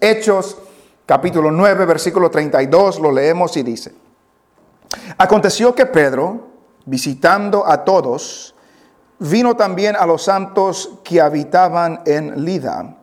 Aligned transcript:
Hechos 0.00 0.58
capítulo 1.06 1.50
9, 1.50 1.86
versículo 1.86 2.30
32, 2.30 2.98
lo 2.98 3.12
leemos 3.12 3.56
y 3.56 3.62
dice, 3.62 3.94
Aconteció 5.18 5.74
que 5.74 5.86
Pedro, 5.86 6.48
visitando 6.84 7.66
a 7.66 7.84
todos, 7.84 8.54
vino 9.18 9.56
también 9.56 9.96
a 9.96 10.04
los 10.04 10.24
santos 10.24 10.98
que 11.04 11.20
habitaban 11.20 12.02
en 12.04 12.44
Lida, 12.44 12.96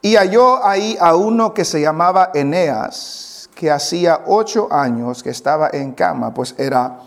y 0.00 0.16
halló 0.16 0.64
ahí 0.64 0.96
a 1.00 1.14
uno 1.14 1.52
que 1.52 1.64
se 1.64 1.80
llamaba 1.80 2.30
Eneas, 2.34 3.50
que 3.54 3.70
hacía 3.70 4.22
ocho 4.26 4.68
años 4.70 5.22
que 5.22 5.30
estaba 5.30 5.70
en 5.72 5.92
cama, 5.92 6.32
pues 6.32 6.54
era 6.58 7.00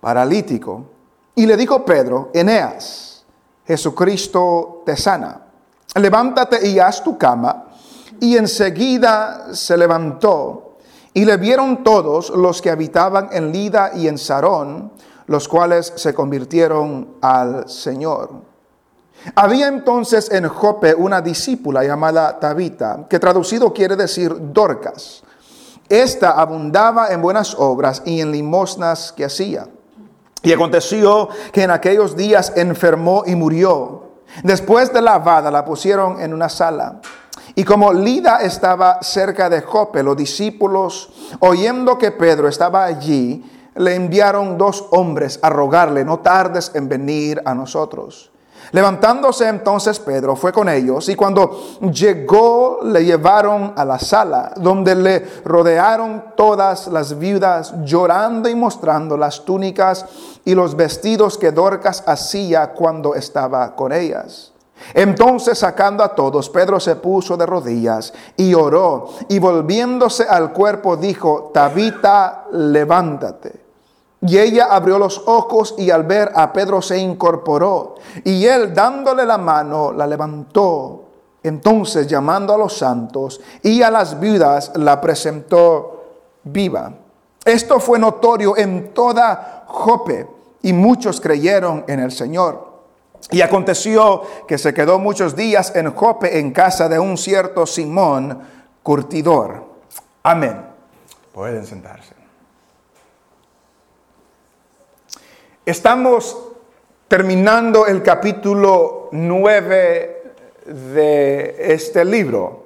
paralítico. 0.00 0.84
Y 1.34 1.46
le 1.46 1.56
dijo 1.56 1.84
Pedro, 1.84 2.30
Eneas, 2.34 3.24
Jesucristo 3.66 4.82
te 4.84 4.96
sana, 4.96 5.46
levántate 5.94 6.66
y 6.66 6.78
haz 6.78 7.02
tu 7.02 7.16
cama. 7.16 7.66
Y 8.22 8.36
enseguida 8.36 9.48
se 9.52 9.76
levantó 9.76 10.76
y 11.12 11.24
le 11.24 11.36
vieron 11.38 11.82
todos 11.82 12.30
los 12.30 12.62
que 12.62 12.70
habitaban 12.70 13.30
en 13.32 13.50
Lida 13.50 13.90
y 13.96 14.06
en 14.06 14.16
Sarón, 14.16 14.92
los 15.26 15.48
cuales 15.48 15.92
se 15.96 16.14
convirtieron 16.14 17.16
al 17.20 17.68
Señor. 17.68 18.30
Había 19.34 19.66
entonces 19.66 20.30
en 20.30 20.46
Jope 20.46 20.94
una 20.94 21.20
discípula 21.20 21.82
llamada 21.82 22.38
Tabita, 22.38 23.06
que 23.10 23.18
traducido 23.18 23.72
quiere 23.72 23.96
decir 23.96 24.32
Dorcas. 24.52 25.24
Esta 25.88 26.30
abundaba 26.30 27.08
en 27.08 27.20
buenas 27.20 27.56
obras 27.58 28.02
y 28.04 28.20
en 28.20 28.30
limosnas 28.30 29.10
que 29.10 29.24
hacía. 29.24 29.66
Y 30.44 30.52
aconteció 30.52 31.28
que 31.52 31.64
en 31.64 31.72
aquellos 31.72 32.16
días 32.16 32.52
enfermó 32.54 33.24
y 33.26 33.34
murió. 33.34 34.12
Después 34.44 34.92
de 34.92 35.02
lavada 35.02 35.50
la 35.50 35.64
pusieron 35.64 36.20
en 36.20 36.32
una 36.32 36.48
sala 36.48 37.00
y 37.54 37.64
como 37.64 37.92
Lida 37.92 38.38
estaba 38.38 39.02
cerca 39.02 39.50
de 39.50 39.60
Jope, 39.60 40.02
los 40.02 40.16
discípulos, 40.16 41.10
oyendo 41.40 41.98
que 41.98 42.10
Pedro 42.10 42.48
estaba 42.48 42.84
allí, 42.84 43.44
le 43.74 43.94
enviaron 43.94 44.58
dos 44.58 44.86
hombres 44.90 45.38
a 45.42 45.50
rogarle, 45.50 46.04
no 46.04 46.20
tardes 46.20 46.72
en 46.74 46.88
venir 46.88 47.42
a 47.44 47.54
nosotros. 47.54 48.32
Levantándose 48.70 49.48
entonces 49.48 49.98
Pedro 49.98 50.34
fue 50.34 50.50
con 50.52 50.68
ellos 50.68 51.08
y 51.10 51.14
cuando 51.14 51.78
llegó 51.92 52.78
le 52.82 53.04
llevaron 53.04 53.74
a 53.76 53.84
la 53.84 53.98
sala 53.98 54.52
donde 54.56 54.94
le 54.94 55.26
rodearon 55.44 56.24
todas 56.36 56.86
las 56.86 57.18
viudas 57.18 57.74
llorando 57.84 58.48
y 58.48 58.54
mostrando 58.54 59.16
las 59.18 59.44
túnicas 59.44 60.06
y 60.44 60.54
los 60.54 60.74
vestidos 60.74 61.36
que 61.36 61.52
Dorcas 61.52 62.02
hacía 62.06 62.72
cuando 62.72 63.14
estaba 63.14 63.74
con 63.76 63.92
ellas. 63.92 64.51
Entonces 64.94 65.58
sacando 65.58 66.02
a 66.02 66.14
todos, 66.14 66.50
Pedro 66.50 66.80
se 66.80 66.96
puso 66.96 67.36
de 67.36 67.46
rodillas 67.46 68.12
y 68.36 68.54
oró 68.54 69.08
y 69.28 69.38
volviéndose 69.38 70.24
al 70.24 70.52
cuerpo 70.52 70.96
dijo, 70.96 71.50
Tabita, 71.52 72.46
levántate. 72.52 73.62
Y 74.24 74.38
ella 74.38 74.68
abrió 74.70 74.98
los 74.98 75.22
ojos 75.26 75.74
y 75.78 75.90
al 75.90 76.04
ver 76.04 76.30
a 76.34 76.52
Pedro 76.52 76.80
se 76.80 76.96
incorporó 76.98 77.96
y 78.22 78.46
él 78.46 78.72
dándole 78.72 79.24
la 79.26 79.38
mano 79.38 79.92
la 79.92 80.06
levantó. 80.06 81.04
Entonces 81.42 82.06
llamando 82.06 82.54
a 82.54 82.58
los 82.58 82.76
santos 82.76 83.40
y 83.62 83.82
a 83.82 83.90
las 83.90 84.20
viudas 84.20 84.72
la 84.76 85.00
presentó 85.00 86.04
viva. 86.44 86.92
Esto 87.44 87.80
fue 87.80 87.98
notorio 87.98 88.56
en 88.56 88.94
toda 88.94 89.64
Jope 89.66 90.28
y 90.62 90.72
muchos 90.72 91.20
creyeron 91.20 91.84
en 91.88 91.98
el 91.98 92.12
Señor. 92.12 92.71
Y 93.30 93.40
aconteció 93.40 94.22
que 94.46 94.58
se 94.58 94.74
quedó 94.74 94.98
muchos 94.98 95.36
días 95.36 95.74
en 95.76 95.94
Jope 95.94 96.38
en 96.38 96.52
casa 96.52 96.88
de 96.88 96.98
un 96.98 97.16
cierto 97.16 97.66
Simón 97.66 98.40
curtidor. 98.82 99.64
Amén. 100.22 100.66
Pueden 101.32 101.64
sentarse. 101.64 102.14
Estamos 105.64 106.36
terminando 107.06 107.86
el 107.86 108.02
capítulo 108.02 109.08
9 109.12 110.34
de 110.66 111.72
este 111.72 112.04
libro. 112.04 112.62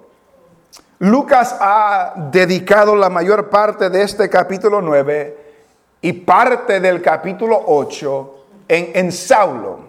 Lucas 1.00 1.54
ha 1.60 2.14
dedicado 2.32 2.96
la 2.96 3.10
mayor 3.10 3.50
parte 3.50 3.90
de 3.90 4.02
este 4.02 4.30
capítulo 4.30 4.80
9 4.80 5.38
y 6.00 6.12
parte 6.14 6.80
del 6.80 7.02
capítulo 7.02 7.62
8 7.66 8.34
en, 8.68 8.90
en 8.94 9.12
Saulo 9.12 9.85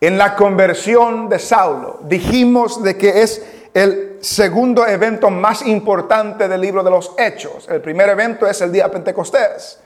en 0.00 0.18
la 0.18 0.34
conversión 0.34 1.28
de 1.28 1.38
Saulo. 1.38 2.00
Dijimos 2.02 2.82
de 2.82 2.96
que 2.96 3.22
es 3.22 3.44
el 3.74 4.18
segundo 4.20 4.86
evento 4.86 5.30
más 5.30 5.66
importante 5.66 6.48
del 6.48 6.60
libro 6.60 6.82
de 6.82 6.90
los 6.90 7.12
Hechos. 7.18 7.68
El 7.68 7.80
primer 7.80 8.08
evento 8.08 8.46
es 8.46 8.60
el 8.60 8.72
día 8.72 8.90
Pentecostés. 8.90 9.80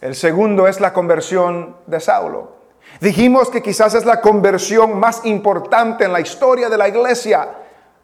El 0.00 0.14
segundo 0.14 0.66
es 0.68 0.80
la 0.80 0.92
conversión 0.92 1.76
de 1.86 2.00
Saulo. 2.00 2.58
Dijimos 3.00 3.50
que 3.50 3.62
quizás 3.62 3.94
es 3.94 4.04
la 4.04 4.20
conversión 4.20 4.98
más 4.98 5.24
importante 5.24 6.04
en 6.04 6.12
la 6.12 6.20
historia 6.20 6.68
de 6.68 6.78
la 6.78 6.88
iglesia. 6.88 7.48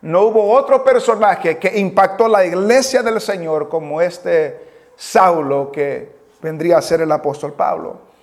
No 0.02 0.22
hubo 0.22 0.52
otro 0.52 0.84
personaje 0.84 1.58
que 1.58 1.78
impactó 1.78 2.28
la 2.28 2.44
iglesia 2.44 3.02
del 3.02 3.20
Señor 3.20 3.68
como 3.68 4.00
este 4.00 4.60
Saulo 4.96 5.72
que 5.72 6.14
vendría 6.40 6.78
a 6.78 6.82
ser 6.82 7.00
el 7.00 7.10
apóstol 7.10 7.54
Pablo. 7.54 8.13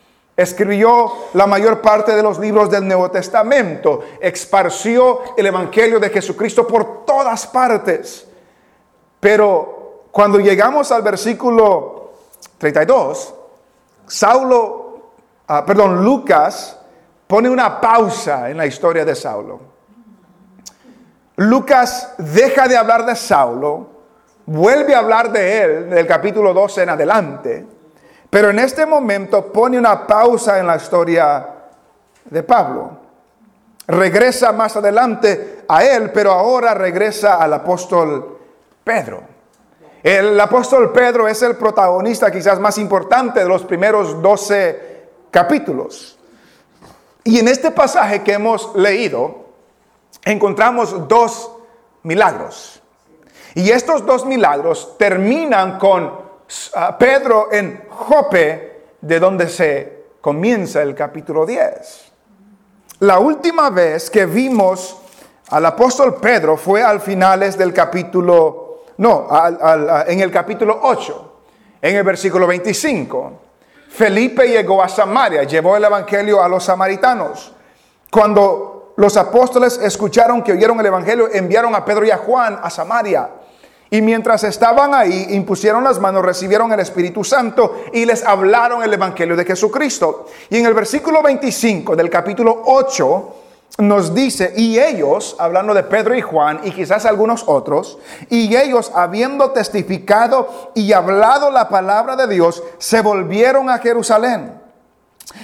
Escribió 0.41 1.13
la 1.33 1.45
mayor 1.45 1.81
parte 1.81 2.15
de 2.15 2.23
los 2.23 2.39
libros 2.39 2.69
del 2.71 2.87
Nuevo 2.87 3.11
Testamento. 3.11 4.01
Esparció 4.19 5.21
el 5.37 5.45
Evangelio 5.45 5.99
de 5.99 6.09
Jesucristo 6.09 6.65
por 6.65 7.05
todas 7.05 7.45
partes. 7.45 8.27
Pero 9.19 10.07
cuando 10.11 10.39
llegamos 10.39 10.91
al 10.91 11.03
versículo 11.03 12.13
32, 12.57 13.35
Saulo, 14.07 15.11
ah, 15.47 15.63
perdón, 15.63 16.03
Lucas 16.03 16.75
pone 17.27 17.47
una 17.47 17.79
pausa 17.79 18.49
en 18.49 18.57
la 18.57 18.65
historia 18.65 19.05
de 19.05 19.13
Saulo. 19.13 19.59
Lucas 21.35 22.15
deja 22.17 22.67
de 22.67 22.77
hablar 22.77 23.05
de 23.05 23.15
Saulo, 23.15 23.87
vuelve 24.47 24.95
a 24.95 24.99
hablar 24.99 25.31
de 25.31 25.61
él 25.61 25.89
del 25.91 26.07
capítulo 26.07 26.51
12 26.51 26.81
en 26.81 26.89
adelante 26.89 27.67
pero 28.31 28.49
en 28.49 28.59
este 28.59 28.85
momento 28.85 29.51
pone 29.51 29.77
una 29.77 30.07
pausa 30.07 30.57
en 30.57 30.65
la 30.65 30.77
historia 30.77 31.45
de 32.23 32.43
Pablo. 32.43 32.97
Regresa 33.87 34.53
más 34.53 34.77
adelante 34.77 35.65
a 35.67 35.83
él, 35.83 36.11
pero 36.13 36.31
ahora 36.31 36.73
regresa 36.73 37.35
al 37.35 37.53
apóstol 37.53 38.39
Pedro. 38.85 39.21
El 40.01 40.39
apóstol 40.39 40.93
Pedro 40.93 41.27
es 41.27 41.41
el 41.41 41.57
protagonista 41.57 42.31
quizás 42.31 42.57
más 42.57 42.77
importante 42.77 43.41
de 43.41 43.49
los 43.49 43.63
primeros 43.63 44.21
12 44.21 45.09
capítulos. 45.29 46.17
Y 47.25 47.37
en 47.37 47.49
este 47.49 47.69
pasaje 47.69 48.23
que 48.23 48.31
hemos 48.31 48.73
leído, 48.75 49.45
encontramos 50.23 51.05
dos 51.09 51.51
milagros. 52.03 52.81
Y 53.55 53.71
estos 53.71 54.05
dos 54.05 54.25
milagros 54.25 54.95
terminan 54.97 55.77
con 55.77 56.20
Pedro 56.99 57.49
en 57.51 57.83
Jope, 57.89 58.83
de 59.01 59.19
donde 59.19 59.49
se 59.49 60.03
comienza 60.21 60.81
el 60.81 60.95
capítulo 60.95 61.45
10. 61.45 62.11
La 62.99 63.19
última 63.19 63.69
vez 63.69 64.09
que 64.09 64.25
vimos 64.25 64.97
al 65.49 65.65
apóstol 65.65 66.15
Pedro 66.21 66.55
fue 66.57 66.83
al 66.83 67.01
finales 67.01 67.57
del 67.57 67.73
capítulo, 67.73 68.83
no, 68.97 69.27
en 70.07 70.19
el 70.19 70.31
capítulo 70.31 70.79
8, 70.83 71.33
en 71.81 71.95
el 71.95 72.03
versículo 72.03 72.47
25. 72.47 73.33
Felipe 73.89 74.47
llegó 74.47 74.81
a 74.81 74.87
Samaria, 74.87 75.43
llevó 75.43 75.75
el 75.75 75.83
evangelio 75.83 76.41
a 76.41 76.47
los 76.47 76.63
samaritanos. 76.63 77.53
Cuando 78.09 78.93
los 78.97 79.17
apóstoles 79.17 79.77
escucharon 79.77 80.43
que 80.43 80.53
oyeron 80.53 80.79
el 80.79 80.85
evangelio, 80.85 81.27
enviaron 81.31 81.75
a 81.75 81.83
Pedro 81.83 82.05
y 82.05 82.11
a 82.11 82.17
Juan 82.17 82.59
a 82.61 82.69
Samaria. 82.69 83.29
Y 83.93 84.01
mientras 84.01 84.45
estaban 84.45 84.93
ahí, 84.93 85.27
impusieron 85.31 85.83
las 85.83 85.99
manos, 85.99 86.23
recibieron 86.23 86.71
el 86.71 86.79
Espíritu 86.79 87.25
Santo 87.25 87.83
y 87.91 88.05
les 88.05 88.23
hablaron 88.23 88.81
el 88.81 88.93
Evangelio 88.93 89.35
de 89.35 89.43
Jesucristo. 89.43 90.27
Y 90.49 90.59
en 90.59 90.65
el 90.65 90.73
versículo 90.73 91.21
25 91.21 91.93
del 91.97 92.09
capítulo 92.09 92.63
8 92.67 93.35
nos 93.79 94.15
dice, 94.15 94.53
y 94.55 94.79
ellos, 94.79 95.35
hablando 95.37 95.73
de 95.73 95.83
Pedro 95.83 96.15
y 96.15 96.21
Juan 96.21 96.61
y 96.63 96.71
quizás 96.71 97.05
algunos 97.05 97.43
otros, 97.47 97.99
y 98.29 98.55
ellos 98.55 98.93
habiendo 98.95 99.51
testificado 99.51 100.71
y 100.73 100.93
hablado 100.93 101.51
la 101.51 101.67
palabra 101.67 102.15
de 102.15 102.33
Dios, 102.33 102.63
se 102.77 103.01
volvieron 103.01 103.69
a 103.69 103.79
Jerusalén. 103.79 104.53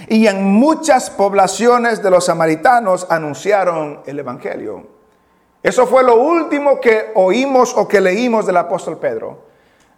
Y 0.08 0.26
en 0.26 0.42
muchas 0.42 1.10
poblaciones 1.10 2.02
de 2.02 2.12
los 2.12 2.26
samaritanos 2.26 3.08
anunciaron 3.10 4.00
el 4.06 4.20
Evangelio. 4.20 4.97
Eso 5.68 5.86
fue 5.86 6.02
lo 6.02 6.16
último 6.16 6.80
que 6.80 7.12
oímos 7.16 7.76
o 7.76 7.90
que 7.90 8.00
leímos 8.00 8.46
del 8.46 8.56
apóstol 8.56 9.00
Pedro. 9.00 9.48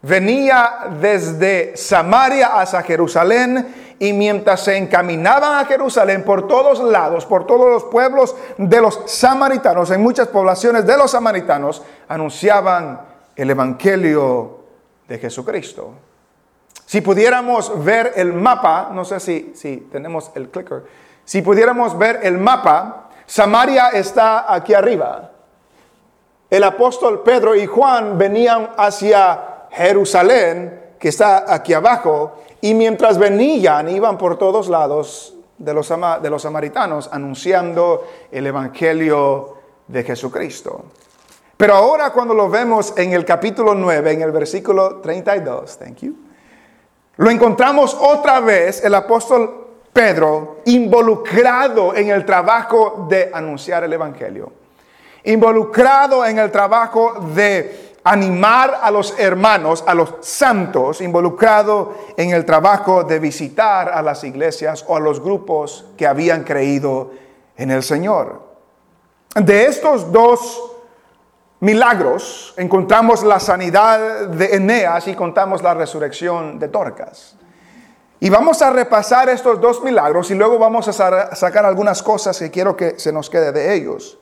venía 0.01 0.87
desde 0.99 1.77
Samaria 1.77 2.59
hasta 2.59 2.81
Jerusalén 2.81 3.95
y 3.99 4.11
mientras 4.13 4.63
se 4.63 4.77
encaminaban 4.77 5.59
a 5.59 5.65
Jerusalén 5.65 6.23
por 6.23 6.47
todos 6.47 6.79
lados, 6.79 7.23
por 7.27 7.45
todos 7.45 7.69
los 7.69 7.83
pueblos 7.83 8.35
de 8.57 8.81
los 8.81 8.99
samaritanos, 9.05 9.91
en 9.91 10.01
muchas 10.01 10.29
poblaciones 10.29 10.87
de 10.87 10.97
los 10.97 11.11
samaritanos, 11.11 11.83
anunciaban 12.07 13.01
el 13.35 13.51
Evangelio 13.51 14.61
de 15.07 15.19
Jesucristo. 15.19 15.93
Si 16.83 17.01
pudiéramos 17.01 17.85
ver 17.85 18.13
el 18.15 18.33
mapa, 18.33 18.89
no 18.91 19.05
sé 19.05 19.19
si, 19.19 19.51
si 19.53 19.87
tenemos 19.91 20.31
el 20.33 20.49
clicker, 20.49 20.85
si 21.25 21.43
pudiéramos 21.43 21.95
ver 21.95 22.21
el 22.23 22.39
mapa, 22.39 23.09
Samaria 23.27 23.89
está 23.89 24.51
aquí 24.51 24.73
arriba. 24.73 25.33
El 26.49 26.63
apóstol 26.63 27.21
Pedro 27.21 27.55
y 27.55 27.65
Juan 27.65 28.17
venían 28.17 28.71
hacia 28.77 29.67
Jerusalén, 29.71 30.93
que 30.97 31.09
está 31.09 31.53
aquí 31.53 31.73
abajo, 31.73 32.37
y 32.61 32.73
mientras 32.73 33.17
venían, 33.17 33.87
iban 33.89 34.17
por 34.17 34.37
todos 34.37 34.67
lados 34.67 35.35
de 35.57 35.73
los, 35.73 35.89
de 36.21 36.29
los 36.29 36.41
samaritanos 36.41 37.09
anunciando 37.11 38.07
el 38.31 38.47
Evangelio 38.47 39.57
de 39.87 40.03
Jesucristo. 40.03 40.85
Pero 41.55 41.73
ahora 41.75 42.11
cuando 42.11 42.33
lo 42.33 42.49
vemos 42.49 42.93
en 42.97 43.13
el 43.13 43.25
capítulo 43.25 43.75
9, 43.75 44.13
en 44.13 44.21
el 44.21 44.31
versículo 44.31 44.97
32, 45.01 45.77
thank 45.77 45.97
you, 45.97 46.15
lo 47.17 47.29
encontramos 47.29 47.97
otra 47.99 48.39
vez 48.39 48.83
el 48.83 48.95
apóstol 48.95 49.67
Pedro 49.91 50.61
involucrado 50.65 51.93
en 51.93 52.11
el 52.11 52.25
trabajo 52.25 53.05
de 53.09 53.29
anunciar 53.33 53.83
el 53.83 53.91
Evangelio, 53.91 54.53
involucrado 55.23 56.25
en 56.25 56.39
el 56.39 56.51
trabajo 56.51 57.13
de 57.35 57.89
animar 58.03 58.79
a 58.81 58.91
los 58.91 59.13
hermanos, 59.19 59.83
a 59.85 59.93
los 59.93 60.15
santos, 60.21 61.01
involucrado 61.01 61.95
en 62.17 62.31
el 62.31 62.45
trabajo 62.45 63.03
de 63.03 63.19
visitar 63.19 63.89
a 63.89 64.01
las 64.01 64.23
iglesias 64.23 64.85
o 64.87 64.95
a 64.95 64.99
los 64.99 65.19
grupos 65.19 65.85
que 65.97 66.07
habían 66.07 66.43
creído 66.43 67.11
en 67.57 67.71
el 67.71 67.83
Señor. 67.83 68.41
De 69.35 69.65
estos 69.65 70.11
dos 70.11 70.61
milagros 71.59 72.53
encontramos 72.57 73.23
la 73.23 73.39
sanidad 73.39 74.27
de 74.27 74.55
Eneas 74.55 75.07
y 75.07 75.15
contamos 75.15 75.61
la 75.61 75.73
resurrección 75.73 76.57
de 76.57 76.69
Torcas. 76.69 77.35
Y 78.21 78.29
vamos 78.29 78.61
a 78.61 78.69
repasar 78.69 79.29
estos 79.29 79.61
dos 79.61 79.81
milagros 79.81 80.29
y 80.31 80.35
luego 80.35 80.57
vamos 80.57 80.87
a 80.87 81.35
sacar 81.35 81.65
algunas 81.65 82.03
cosas 82.03 82.37
que 82.37 82.51
quiero 82.51 82.75
que 82.75 82.99
se 82.99 83.13
nos 83.13 83.29
quede 83.29 83.51
de 83.51 83.73
ellos. 83.75 84.17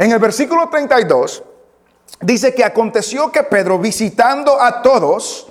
En 0.00 0.10
el 0.12 0.18
versículo 0.18 0.70
32 0.70 1.42
dice 2.22 2.54
que 2.54 2.64
aconteció 2.64 3.30
que 3.30 3.42
Pedro, 3.42 3.78
visitando 3.78 4.58
a 4.58 4.80
todos, 4.80 5.48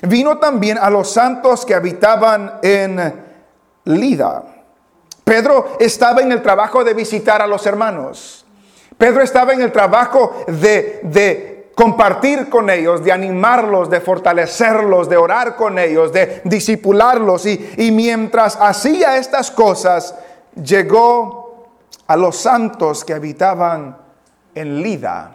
vino 0.00 0.38
también 0.38 0.78
a 0.78 0.88
los 0.88 1.10
santos 1.10 1.66
que 1.66 1.74
habitaban 1.74 2.58
en 2.62 3.22
Lida. 3.84 4.44
Pedro 5.24 5.76
estaba 5.78 6.22
en 6.22 6.32
el 6.32 6.40
trabajo 6.40 6.82
de 6.84 6.94
visitar 6.94 7.42
a 7.42 7.46
los 7.46 7.66
hermanos. 7.66 8.46
Pedro 8.96 9.20
estaba 9.20 9.52
en 9.52 9.60
el 9.60 9.70
trabajo 9.70 10.42
de, 10.46 11.00
de 11.02 11.70
compartir 11.74 12.48
con 12.48 12.70
ellos, 12.70 13.04
de 13.04 13.12
animarlos, 13.12 13.90
de 13.90 14.00
fortalecerlos, 14.00 15.06
de 15.10 15.18
orar 15.18 15.54
con 15.54 15.78
ellos, 15.78 16.14
de 16.14 16.40
disipularlos. 16.44 17.44
Y, 17.44 17.74
y 17.76 17.90
mientras 17.90 18.56
hacía 18.58 19.18
estas 19.18 19.50
cosas, 19.50 20.14
llegó 20.54 21.41
a 22.12 22.16
los 22.18 22.36
santos 22.36 23.06
que 23.06 23.14
habitaban 23.14 23.96
en 24.54 24.82
Lida. 24.82 25.34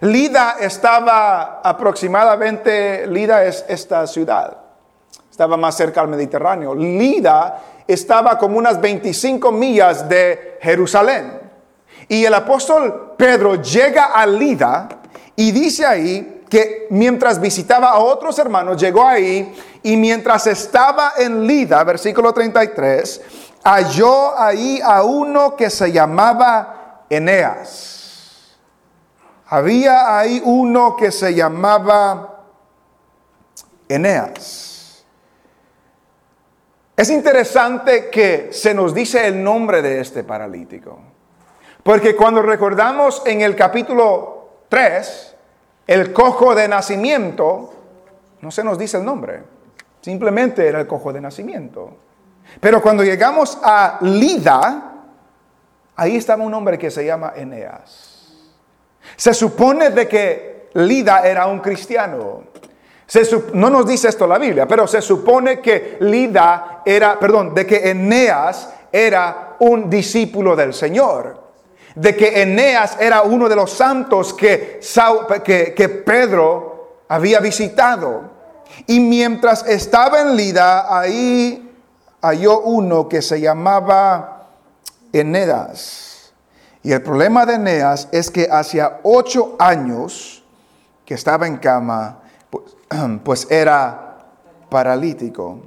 Lida 0.00 0.56
estaba 0.58 1.60
aproximadamente, 1.62 3.06
Lida 3.06 3.44
es 3.44 3.64
esta 3.68 4.04
ciudad, 4.08 4.56
estaba 5.30 5.56
más 5.56 5.76
cerca 5.76 6.00
al 6.00 6.08
Mediterráneo. 6.08 6.74
Lida 6.74 7.62
estaba 7.86 8.36
como 8.38 8.58
unas 8.58 8.80
25 8.80 9.52
millas 9.52 10.08
de 10.08 10.58
Jerusalén. 10.60 11.40
Y 12.08 12.24
el 12.24 12.34
apóstol 12.34 13.14
Pedro 13.16 13.62
llega 13.62 14.06
a 14.06 14.26
Lida 14.26 14.88
y 15.36 15.52
dice 15.52 15.86
ahí 15.86 16.42
que 16.50 16.88
mientras 16.90 17.40
visitaba 17.40 17.90
a 17.90 17.98
otros 18.00 18.36
hermanos, 18.40 18.82
llegó 18.82 19.06
ahí 19.06 19.54
y 19.84 19.96
mientras 19.96 20.48
estaba 20.48 21.12
en 21.18 21.46
Lida, 21.46 21.84
versículo 21.84 22.32
33, 22.32 23.20
halló 23.64 24.38
ahí 24.38 24.80
a 24.82 25.02
uno 25.02 25.56
que 25.56 25.70
se 25.70 25.92
llamaba 25.92 27.04
Eneas 27.08 27.92
había 29.52 30.18
ahí 30.18 30.40
uno 30.42 30.96
que 30.96 31.12
se 31.12 31.34
llamaba 31.34 32.46
Eneas. 33.86 35.04
Es 36.96 37.10
interesante 37.10 38.08
que 38.08 38.48
se 38.50 38.72
nos 38.72 38.94
dice 38.94 39.26
el 39.26 39.44
nombre 39.44 39.82
de 39.82 40.00
este 40.00 40.24
paralítico, 40.24 40.98
porque 41.82 42.16
cuando 42.16 42.40
recordamos 42.40 43.22
en 43.26 43.42
el 43.42 43.54
capítulo 43.54 44.62
3, 44.70 45.36
el 45.86 46.14
cojo 46.14 46.54
de 46.54 46.68
nacimiento, 46.68 47.74
no 48.40 48.50
se 48.50 48.64
nos 48.64 48.78
dice 48.78 48.96
el 48.96 49.04
nombre, 49.04 49.42
simplemente 50.00 50.66
era 50.66 50.80
el 50.80 50.86
cojo 50.86 51.12
de 51.12 51.20
nacimiento. 51.20 51.94
Pero 52.60 52.80
cuando 52.82 53.02
llegamos 53.02 53.58
a 53.62 53.98
Lida, 54.02 54.92
ahí 55.96 56.16
estaba 56.16 56.44
un 56.44 56.54
hombre 56.54 56.78
que 56.78 56.90
se 56.90 57.04
llama 57.04 57.32
Eneas. 57.36 58.12
Se 59.16 59.34
supone 59.34 59.90
de 59.90 60.08
que 60.08 60.68
Lida 60.74 61.26
era 61.26 61.46
un 61.46 61.60
cristiano. 61.60 62.44
no 63.54 63.70
nos 63.70 63.86
dice 63.86 64.08
esto 64.08 64.26
la 64.26 64.38
Biblia, 64.38 64.66
pero 64.66 64.86
se 64.86 65.02
supone 65.02 65.60
que 65.60 65.98
Lida 66.00 66.82
era, 66.84 67.18
perdón, 67.18 67.54
de 67.54 67.66
que 67.66 67.90
Eneas 67.90 68.70
era 68.90 69.56
un 69.60 69.88
discípulo 69.90 70.56
del 70.56 70.72
Señor. 70.74 71.42
De 71.94 72.16
que 72.16 72.42
Eneas 72.42 72.96
era 73.00 73.22
uno 73.22 73.48
de 73.48 73.56
los 73.56 73.70
santos 73.70 74.32
que, 74.32 74.80
que, 75.44 75.74
que 75.74 75.88
Pedro 75.88 77.02
había 77.08 77.40
visitado. 77.40 78.30
Y 78.86 79.00
mientras 79.00 79.66
estaba 79.66 80.22
en 80.22 80.34
Lida, 80.34 80.98
ahí 80.98 81.71
halló 82.22 82.60
uno 82.60 83.08
que 83.08 83.20
se 83.20 83.40
llamaba 83.40 84.48
Eneas. 85.12 86.32
Y 86.82 86.92
el 86.92 87.02
problema 87.02 87.44
de 87.44 87.54
Eneas 87.54 88.08
es 88.12 88.30
que 88.30 88.48
hacía 88.50 89.00
ocho 89.02 89.56
años 89.58 90.42
que 91.04 91.14
estaba 91.14 91.46
en 91.46 91.58
cama, 91.58 92.20
pues, 92.48 92.64
pues, 93.24 93.50
era 93.50 94.18
paralítico. 94.70 95.60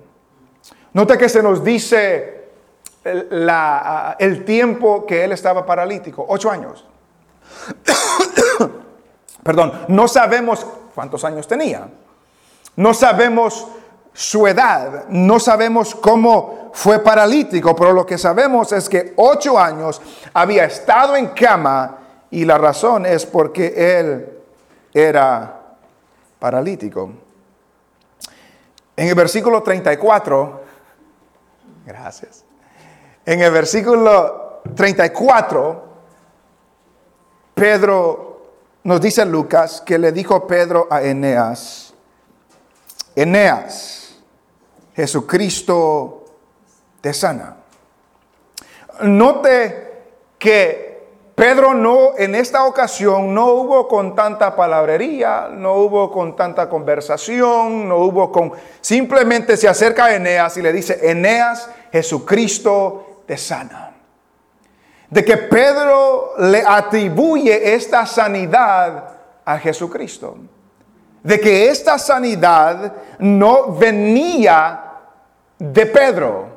Nota 0.94 1.18
que 1.18 1.30
se 1.30 1.44
nos 1.44 1.64
dice 1.64 2.50
el, 3.04 3.50
el 4.18 4.46
tiempo 4.46 5.06
que 5.06 5.24
él 5.24 5.34
estaba 5.34 5.66
paralítico, 5.66 6.26
ocho 6.28 6.50
años. 6.50 6.86
Perdón, 9.44 9.74
no 9.90 10.08
sabemos 10.08 10.66
cuántos 10.96 11.24
años 11.24 11.48
tenía. 11.48 11.88
No 12.78 12.94
sabemos 12.94 13.68
su 14.16 14.48
edad. 14.48 15.10
No 15.10 15.42
sabemos 15.42 15.94
cómo 15.94 16.70
fue 16.72 17.00
paralítico, 17.00 17.76
pero 17.76 17.92
lo 17.92 18.06
que 18.06 18.18
sabemos 18.18 18.72
es 18.72 18.88
que 18.88 19.14
ocho 19.18 19.60
años 19.60 20.02
había 20.34 20.64
estado 20.64 21.18
en 21.18 21.28
cama 21.28 21.98
y 22.32 22.46
la 22.46 22.58
razón 22.58 23.06
es 23.06 23.26
porque 23.26 23.74
él 23.76 24.40
era 24.94 25.62
paralítico. 26.40 27.12
En 28.96 29.10
el 29.10 29.16
versículo 29.16 29.62
34, 29.62 30.64
gracias. 31.86 32.46
En 33.26 33.42
el 33.42 33.52
versículo 33.52 34.62
34, 34.76 35.84
Pedro 37.54 38.46
nos 38.84 39.02
dice 39.02 39.26
Lucas 39.26 39.82
que 39.86 39.98
le 39.98 40.14
dijo 40.14 40.48
Pedro 40.48 40.88
a 40.90 41.02
Eneas, 41.02 41.94
Eneas, 43.14 44.05
Jesucristo 44.96 46.26
te 47.02 47.14
sana. 47.14 47.58
Note 49.02 50.04
que 50.40 50.96
Pedro 51.36 51.74
no, 51.74 52.12
en 52.18 52.34
esta 52.34 52.64
ocasión, 52.64 53.34
no 53.34 53.48
hubo 53.48 53.90
con 53.90 54.16
tanta 54.16 54.56
palabrería, 54.56 55.50
no 55.52 55.74
hubo 55.74 56.10
con 56.10 56.34
tanta 56.34 56.70
conversación, 56.70 57.90
no 57.90 57.98
hubo 57.98 58.32
con, 58.32 58.54
simplemente 58.80 59.58
se 59.58 59.68
acerca 59.68 60.06
a 60.06 60.16
Eneas 60.16 60.56
y 60.56 60.62
le 60.62 60.72
dice, 60.72 60.98
Eneas, 61.04 61.70
Jesucristo 61.92 63.24
te 63.26 63.36
sana. 63.36 63.92
De 65.10 65.26
que 65.26 65.36
Pedro 65.36 66.36
le 66.40 66.64
atribuye 66.66 67.76
esta 67.76 68.06
sanidad 68.06 69.10
a 69.44 69.58
Jesucristo. 69.60 70.38
De 71.22 71.40
que 71.40 71.70
esta 71.70 72.00
sanidad 72.00 72.94
no 73.20 73.74
venía 73.74 74.85
de 75.60 75.86
Pedro. 75.86 76.56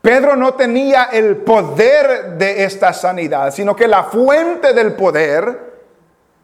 Pedro 0.00 0.34
no 0.34 0.54
tenía 0.54 1.04
el 1.04 1.36
poder 1.38 2.36
de 2.36 2.64
esta 2.64 2.92
sanidad, 2.92 3.52
sino 3.52 3.76
que 3.76 3.86
la 3.86 4.04
fuente 4.04 4.72
del 4.72 4.94
poder 4.94 5.72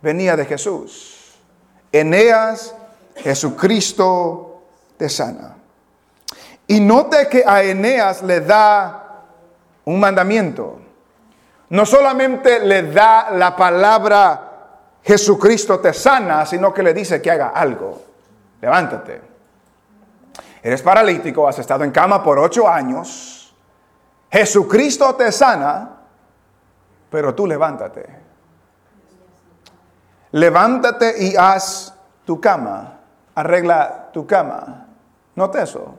venía 0.01 0.37
de 0.37 0.45
Jesús. 0.45 1.39
Eneas, 1.91 2.75
Jesucristo 3.17 4.63
te 4.97 5.09
sana. 5.09 5.57
Y 6.69 6.81
note 6.81 7.29
que 7.29 7.43
a 7.47 7.63
Eneas 7.63 8.23
le 8.23 8.41
da 8.41 9.25
un 9.87 9.99
mandamiento. 9.99 10.79
No 11.71 11.85
solamente 11.85 12.61
le 12.61 12.93
da 12.93 13.31
la 13.33 13.57
palabra 13.57 14.49
Jesucristo 15.03 15.81
te 15.81 15.95
sana, 15.95 16.45
sino 16.45 16.73
que 16.73 16.83
le 16.83 16.93
dice 16.93 17.23
que 17.23 17.31
haga 17.31 17.49
algo. 17.49 18.03
Levántate. 18.61 19.28
Eres 20.63 20.83
paralítico, 20.83 21.49
has 21.49 21.59
estado 21.59 21.85
en 21.85 21.91
cama 21.91 22.23
por 22.23 22.39
ocho 22.39 22.69
años. 22.69 23.55
Jesucristo 24.31 25.15
te 25.15 25.33
sana, 25.33 25.97
pero 27.11 27.35
tú 27.35 27.47
levántate. 27.47 28.07
Levántate 30.33 31.25
y 31.25 31.37
haz 31.37 31.95
tu 32.25 32.41
cama. 32.41 32.99
Arregla 33.35 34.11
tu 34.13 34.27
cama. 34.27 34.87
Note 35.35 35.63
eso 35.63 35.95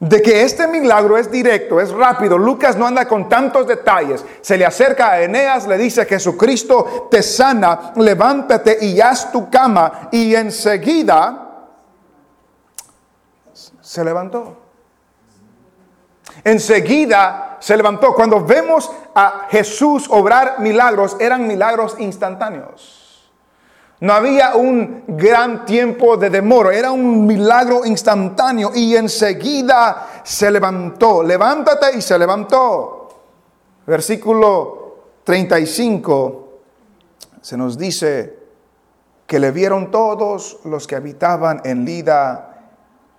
de 0.00 0.22
que 0.22 0.42
este 0.42 0.68
milagro 0.68 1.18
es 1.18 1.30
directo, 1.30 1.80
es 1.80 1.90
rápido. 1.90 2.38
Lucas 2.38 2.76
no 2.76 2.86
anda 2.86 3.06
con 3.08 3.28
tantos 3.28 3.66
detalles. 3.66 4.24
Se 4.40 4.56
le 4.56 4.64
acerca 4.64 5.10
a 5.10 5.20
Eneas, 5.20 5.66
le 5.66 5.76
dice, 5.76 6.04
Jesucristo 6.06 7.08
te 7.10 7.22
sana, 7.22 7.92
levántate 7.96 8.84
y 8.84 9.00
haz 9.00 9.32
tu 9.32 9.50
cama. 9.50 10.08
Y 10.12 10.34
enseguida 10.34 11.47
se 13.88 14.04
levantó. 14.04 14.54
Enseguida 16.44 17.56
se 17.58 17.74
levantó. 17.74 18.12
Cuando 18.14 18.44
vemos 18.44 18.90
a 19.14 19.46
Jesús 19.48 20.06
obrar 20.10 20.60
milagros, 20.60 21.16
eran 21.18 21.46
milagros 21.46 21.96
instantáneos. 21.98 23.32
No 24.00 24.12
había 24.12 24.56
un 24.56 25.04
gran 25.08 25.64
tiempo 25.64 26.18
de 26.18 26.28
demora, 26.28 26.74
era 26.74 26.92
un 26.92 27.26
milagro 27.26 27.86
instantáneo 27.86 28.72
y 28.74 28.94
enseguida 28.94 30.20
se 30.22 30.50
levantó. 30.50 31.22
Levántate 31.22 31.96
y 31.96 32.02
se 32.02 32.18
levantó. 32.18 33.08
Versículo 33.86 34.96
35 35.24 36.48
se 37.40 37.56
nos 37.56 37.78
dice 37.78 38.38
que 39.26 39.38
le 39.38 39.50
vieron 39.50 39.90
todos 39.90 40.58
los 40.64 40.86
que 40.86 40.94
habitaban 40.94 41.62
en 41.64 41.86
Lida 41.86 42.47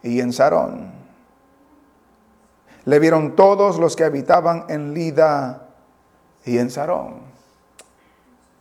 y 0.03 0.19
en 0.19 0.33
Sarón. 0.33 0.91
Le 2.85 2.99
vieron 2.99 3.35
todos 3.35 3.77
los 3.77 3.95
que 3.95 4.03
habitaban 4.03 4.65
en 4.69 4.93
Lida 4.93 5.67
y 6.45 6.57
en 6.57 6.69
Sarón. 6.69 7.21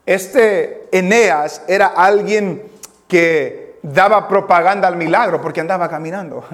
Este 0.04 0.88
Eneas 0.90 1.62
era 1.68 1.88
alguien 1.88 2.62
que 3.07 3.78
daba 3.83 4.26
propaganda 4.28 4.88
al 4.88 4.97
milagro 4.97 5.40
porque 5.40 5.61
andaba 5.61 5.88
caminando. 5.88 6.45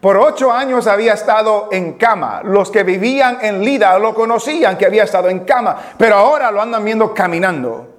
Por 0.00 0.18
ocho 0.18 0.52
años 0.52 0.86
había 0.86 1.14
estado 1.14 1.68
en 1.72 1.94
cama. 1.94 2.42
Los 2.44 2.70
que 2.70 2.82
vivían 2.82 3.38
en 3.40 3.64
Lida 3.64 3.98
lo 3.98 4.14
conocían 4.14 4.76
que 4.76 4.84
había 4.84 5.04
estado 5.04 5.30
en 5.30 5.40
cama, 5.40 5.78
pero 5.96 6.16
ahora 6.16 6.50
lo 6.50 6.60
andan 6.60 6.84
viendo 6.84 7.14
caminando. 7.14 7.93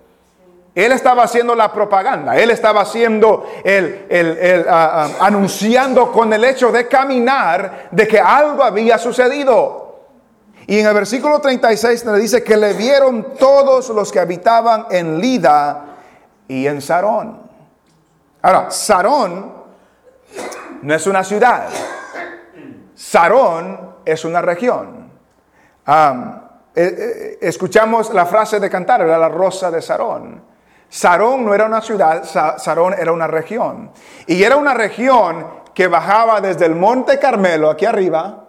Él 0.76 0.92
estaba 0.92 1.24
haciendo 1.24 1.56
la 1.56 1.72
propaganda, 1.72 2.36
él 2.36 2.52
estaba 2.52 2.82
haciendo 2.82 3.50
el, 3.64 4.66
ah, 4.70 5.08
ah, 5.08 5.26
anunciando 5.26 6.12
con 6.12 6.34
el 6.34 6.44
hecho 6.44 6.70
de 6.70 6.86
caminar 6.90 7.88
de 7.92 8.06
que 8.06 8.20
algo 8.20 8.62
había 8.62 8.98
sucedido. 8.98 9.86
Y 10.68 10.80
en 10.80 10.86
el 10.86 10.94
versículo 10.94 11.40
36 11.40 12.06
le 12.06 12.20
dice 12.20 12.44
que 12.44 12.58
le 12.58 12.74
vieron 12.74 13.36
todos 13.40 13.88
los 13.90 14.12
que 14.12 14.20
habitaban 14.20 14.88
en 14.92 15.18
Lida 15.22 15.86
y 16.50 16.68
en 16.68 16.82
Sarón. 16.82 17.40
Ahora, 18.42 18.70
Sarón 18.70 19.54
no 20.82 20.94
es 20.94 21.08
una 21.08 21.24
ciudad. 21.24 21.70
Sarón 22.96 23.96
es 24.04 24.26
una 24.26 24.42
región. 24.42 25.10
Eh, 25.88 26.74
eh, 26.76 27.38
escuchamos 27.40 28.14
la 28.14 28.26
frase 28.26 28.60
de 28.60 28.70
cantar, 28.70 29.06
la 29.06 29.30
rosa 29.30 29.72
de 29.72 29.82
Sarón. 29.82 30.55
Sarón 30.90 31.46
no 31.46 31.54
era 31.54 31.66
una 31.66 31.82
ciudad, 31.82 32.24
Sarón 32.58 32.94
era 32.98 33.12
una 33.12 33.28
región. 33.28 33.92
Y 34.28 34.44
era 34.44 34.56
una 34.56 34.74
región 34.74 35.48
que 35.74 35.88
bajaba 35.88 36.40
desde 36.42 36.66
el 36.66 36.76
monte 36.76 37.20
Carmelo, 37.20 37.70
aquí 37.70 37.86
arriba, 37.86 38.46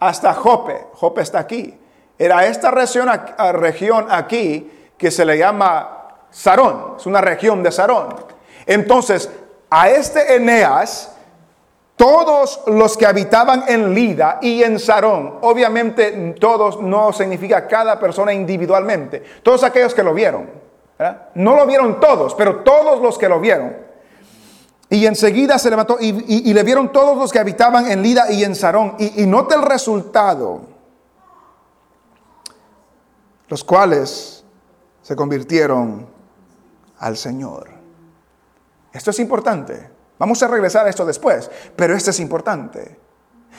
hasta 0.00 0.32
Jope. 0.34 0.86
Jope 0.94 1.20
está 1.20 1.40
aquí. 1.40 1.78
Era 2.18 2.46
esta 2.46 2.70
región, 2.70 3.08
región 3.52 4.06
aquí 4.10 4.90
que 4.96 5.10
se 5.10 5.24
le 5.24 5.38
llama 5.38 6.26
Sarón. 6.30 6.94
Es 6.96 7.06
una 7.06 7.20
región 7.20 7.62
de 7.62 7.70
Sarón. 7.70 8.14
Entonces, 8.66 9.30
a 9.70 9.88
este 9.88 10.36
Eneas, 10.36 11.14
todos 11.96 12.62
los 12.66 12.96
que 12.96 13.06
habitaban 13.06 13.64
en 13.68 13.94
Lida 13.94 14.38
y 14.40 14.62
en 14.62 14.78
Sarón, 14.78 15.38
obviamente 15.42 16.34
todos 16.40 16.80
no 16.80 17.12
significa 17.12 17.66
cada 17.66 17.98
persona 17.98 18.32
individualmente, 18.32 19.22
todos 19.42 19.64
aquellos 19.64 19.94
que 19.94 20.02
lo 20.02 20.14
vieron, 20.14 20.48
no 21.34 21.54
lo 21.54 21.66
vieron 21.66 22.00
todos, 22.00 22.34
pero 22.34 22.62
todos 22.62 23.00
los 23.00 23.18
que 23.18 23.28
lo 23.28 23.40
vieron, 23.40 23.88
y 24.90 25.04
enseguida 25.04 25.58
se 25.58 25.68
levantó 25.68 25.98
y, 26.00 26.52
le 26.52 26.62
vieron 26.62 26.92
todos 26.92 27.16
los 27.16 27.30
que 27.30 27.38
habitaban 27.38 27.90
en 27.90 28.02
Lida 28.02 28.30
y 28.32 28.42
en 28.44 28.54
Sarón. 28.54 28.94
Y, 28.98 29.22
y 29.22 29.26
nota 29.26 29.54
el 29.54 29.62
resultado. 29.62 30.62
Los 33.48 33.64
cuales 33.64 34.44
se 35.02 35.14
convirtieron 35.14 36.06
al 36.98 37.16
Señor. 37.16 37.68
Esto 38.92 39.10
es 39.10 39.18
importante. 39.18 39.90
Vamos 40.18 40.42
a 40.42 40.48
regresar 40.48 40.86
a 40.86 40.90
esto 40.90 41.04
después, 41.04 41.50
pero 41.76 41.94
esto 41.94 42.10
es 42.10 42.20
importante. 42.20 42.98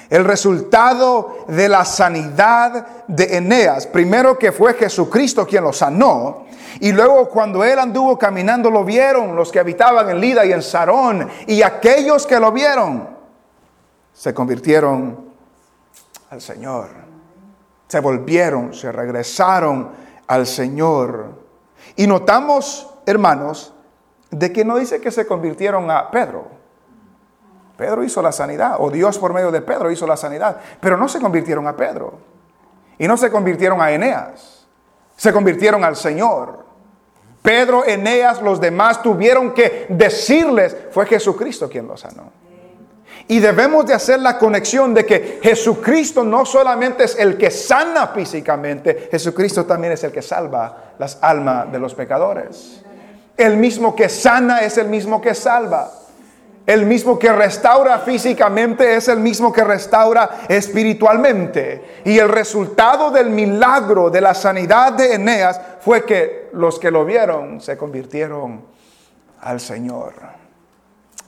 El 0.09 0.25
resultado 0.25 1.45
de 1.47 1.69
la 1.69 1.85
sanidad 1.85 3.05
de 3.07 3.37
Eneas, 3.37 3.85
primero 3.85 4.37
que 4.37 4.51
fue 4.51 4.73
Jesucristo 4.73 5.45
quien 5.45 5.63
lo 5.63 5.71
sanó, 5.71 6.45
y 6.79 6.91
luego 6.91 7.29
cuando 7.29 7.63
él 7.63 7.77
anduvo 7.77 8.17
caminando 8.17 8.71
lo 8.71 8.83
vieron 8.83 9.35
los 9.35 9.51
que 9.51 9.59
habitaban 9.59 10.09
en 10.09 10.19
Lida 10.19 10.45
y 10.45 10.51
en 10.51 10.63
Sarón, 10.63 11.29
y 11.45 11.61
aquellos 11.61 12.25
que 12.25 12.39
lo 12.39 12.51
vieron 12.51 13.07
se 14.13 14.33
convirtieron 14.33 15.29
al 16.29 16.41
Señor. 16.41 16.89
Se 17.87 17.99
volvieron, 17.99 18.73
se 18.73 18.91
regresaron 18.91 19.91
al 20.27 20.45
Señor. 20.45 21.39
Y 21.95 22.05
notamos, 22.05 22.87
hermanos, 23.05 23.73
de 24.29 24.51
que 24.51 24.65
no 24.65 24.77
dice 24.77 25.01
que 25.01 25.11
se 25.11 25.25
convirtieron 25.25 25.89
a 25.89 26.11
Pedro. 26.11 26.58
Pedro 27.79 28.03
hizo 28.03 28.21
la 28.21 28.33
sanidad, 28.33 28.75
o 28.79 28.91
Dios 28.91 29.17
por 29.17 29.33
medio 29.33 29.51
de 29.51 29.61
Pedro 29.61 29.89
hizo 29.89 30.05
la 30.05 30.17
sanidad, 30.17 30.57
pero 30.81 30.97
no 30.97 31.07
se 31.07 31.21
convirtieron 31.21 31.65
a 31.65 31.77
Pedro. 31.77 32.19
Y 32.97 33.07
no 33.07 33.15
se 33.15 33.31
convirtieron 33.31 33.81
a 33.81 33.89
Eneas, 33.89 34.67
se 35.15 35.31
convirtieron 35.31 35.85
al 35.85 35.95
Señor. 35.95 36.65
Pedro, 37.41 37.85
Eneas, 37.85 38.41
los 38.41 38.59
demás 38.59 39.01
tuvieron 39.01 39.53
que 39.53 39.85
decirles, 39.87 40.75
fue 40.91 41.05
Jesucristo 41.05 41.69
quien 41.69 41.87
los 41.87 42.01
sanó. 42.01 42.33
Y 43.29 43.39
debemos 43.39 43.85
de 43.85 43.93
hacer 43.93 44.19
la 44.19 44.37
conexión 44.37 44.93
de 44.93 45.05
que 45.05 45.39
Jesucristo 45.41 46.25
no 46.25 46.43
solamente 46.43 47.05
es 47.05 47.17
el 47.17 47.37
que 47.37 47.49
sana 47.49 48.07
físicamente, 48.07 49.07
Jesucristo 49.09 49.65
también 49.65 49.93
es 49.93 50.03
el 50.03 50.11
que 50.11 50.21
salva 50.21 50.95
las 50.99 51.17
almas 51.21 51.71
de 51.71 51.79
los 51.79 51.95
pecadores. 51.95 52.83
El 53.37 53.55
mismo 53.55 53.95
que 53.95 54.09
sana 54.09 54.63
es 54.63 54.77
el 54.77 54.89
mismo 54.89 55.21
que 55.21 55.33
salva. 55.33 55.98
El 56.69 56.85
mismo 56.85 57.17
que 57.17 57.33
restaura 57.33 57.97
físicamente 57.97 58.95
es 58.95 59.07
el 59.07 59.17
mismo 59.17 59.51
que 59.51 59.63
restaura 59.63 60.41
espiritualmente. 60.47 62.01
Y 62.05 62.19
el 62.19 62.29
resultado 62.29 63.09
del 63.09 63.31
milagro 63.31 64.11
de 64.11 64.21
la 64.21 64.35
sanidad 64.35 64.93
de 64.93 65.15
Eneas 65.15 65.59
fue 65.79 66.05
que 66.05 66.51
los 66.53 66.77
que 66.77 66.91
lo 66.91 67.05
vieron 67.05 67.59
se 67.59 67.75
convirtieron 67.75 68.61
al 69.41 69.59
Señor. 69.59 70.13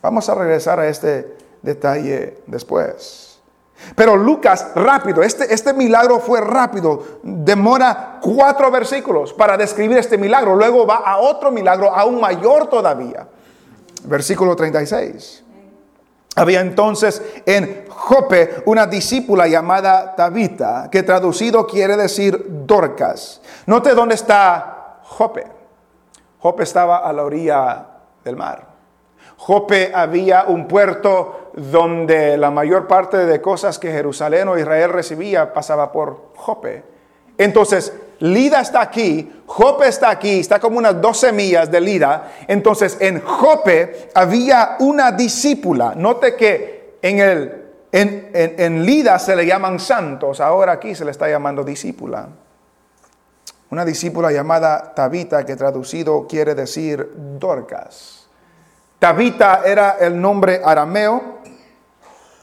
Vamos 0.03 0.29
a 0.29 0.35
regresar 0.35 0.79
a 0.79 0.87
este 0.87 1.35
detalle 1.63 2.43
después. 2.45 3.41
Pero 3.95 4.15
Lucas, 4.15 4.67
rápido, 4.75 5.23
este, 5.23 5.51
este 5.51 5.73
milagro 5.73 6.19
fue 6.19 6.39
rápido, 6.39 7.03
demora 7.23 8.19
cuatro 8.21 8.69
versículos 8.69 9.33
para 9.33 9.57
describir 9.57 9.97
este 9.97 10.19
milagro, 10.19 10.55
luego 10.55 10.85
va 10.85 10.97
a 10.97 11.17
otro 11.17 11.49
milagro 11.49 11.89
aún 11.89 12.21
mayor 12.21 12.67
todavía. 12.67 13.27
Versículo 14.05 14.55
36. 14.55 15.43
Había 16.35 16.61
entonces 16.61 17.21
en 17.45 17.85
Jope 17.89 18.63
una 18.65 18.87
discípula 18.87 19.47
llamada 19.47 20.15
Tabita, 20.15 20.89
que 20.89 21.03
traducido 21.03 21.67
quiere 21.67 21.97
decir 21.97 22.45
Dorcas. 22.65 23.41
Note 23.65 23.93
dónde 23.93 24.15
está 24.15 24.99
Jope. 25.03 25.45
Jope 26.39 26.63
estaba 26.63 26.99
a 26.99 27.11
la 27.11 27.23
orilla 27.23 27.85
del 28.23 28.37
mar. 28.37 28.71
Jope 29.37 29.91
había 29.93 30.45
un 30.45 30.67
puerto 30.67 31.51
donde 31.53 32.37
la 32.37 32.49
mayor 32.49 32.87
parte 32.87 33.17
de 33.17 33.41
cosas 33.41 33.77
que 33.77 33.91
Jerusalén 33.91 34.47
o 34.47 34.57
Israel 34.57 34.91
recibía 34.91 35.51
pasaba 35.51 35.91
por 35.91 36.31
Jope. 36.35 36.83
Entonces, 37.37 37.93
Lida 38.21 38.61
está 38.61 38.81
aquí, 38.81 39.41
Jope 39.47 39.87
está 39.87 40.11
aquí, 40.11 40.41
está 40.41 40.59
como 40.59 40.77
unas 40.77 41.01
12 41.01 41.31
millas 41.31 41.71
de 41.71 41.81
Lida. 41.81 42.31
Entonces 42.47 42.97
en 42.99 43.19
Jope 43.19 44.09
había 44.13 44.75
una 44.79 45.11
discípula. 45.11 45.95
Note 45.95 46.35
que 46.35 46.97
en, 47.01 47.19
el, 47.19 47.65
en, 47.91 48.29
en 48.33 48.85
Lida 48.85 49.17
se 49.17 49.35
le 49.35 49.43
llaman 49.45 49.79
santos, 49.79 50.39
ahora 50.39 50.73
aquí 50.73 50.93
se 50.93 51.03
le 51.03 51.09
está 51.09 51.27
llamando 51.27 51.63
discípula. 51.63 52.27
Una 53.71 53.83
discípula 53.85 54.31
llamada 54.31 54.93
Tabita, 54.93 55.43
que 55.43 55.55
traducido 55.55 56.27
quiere 56.27 56.53
decir 56.53 57.13
Dorcas. 57.39 58.29
Tabita 58.99 59.63
era 59.65 59.97
el 59.99 60.21
nombre 60.21 60.61
arameo, 60.63 61.39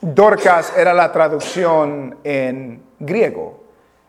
Dorcas 0.01 0.73
era 0.77 0.93
la 0.93 1.13
traducción 1.13 2.19
en 2.25 2.83
griego. 2.99 3.61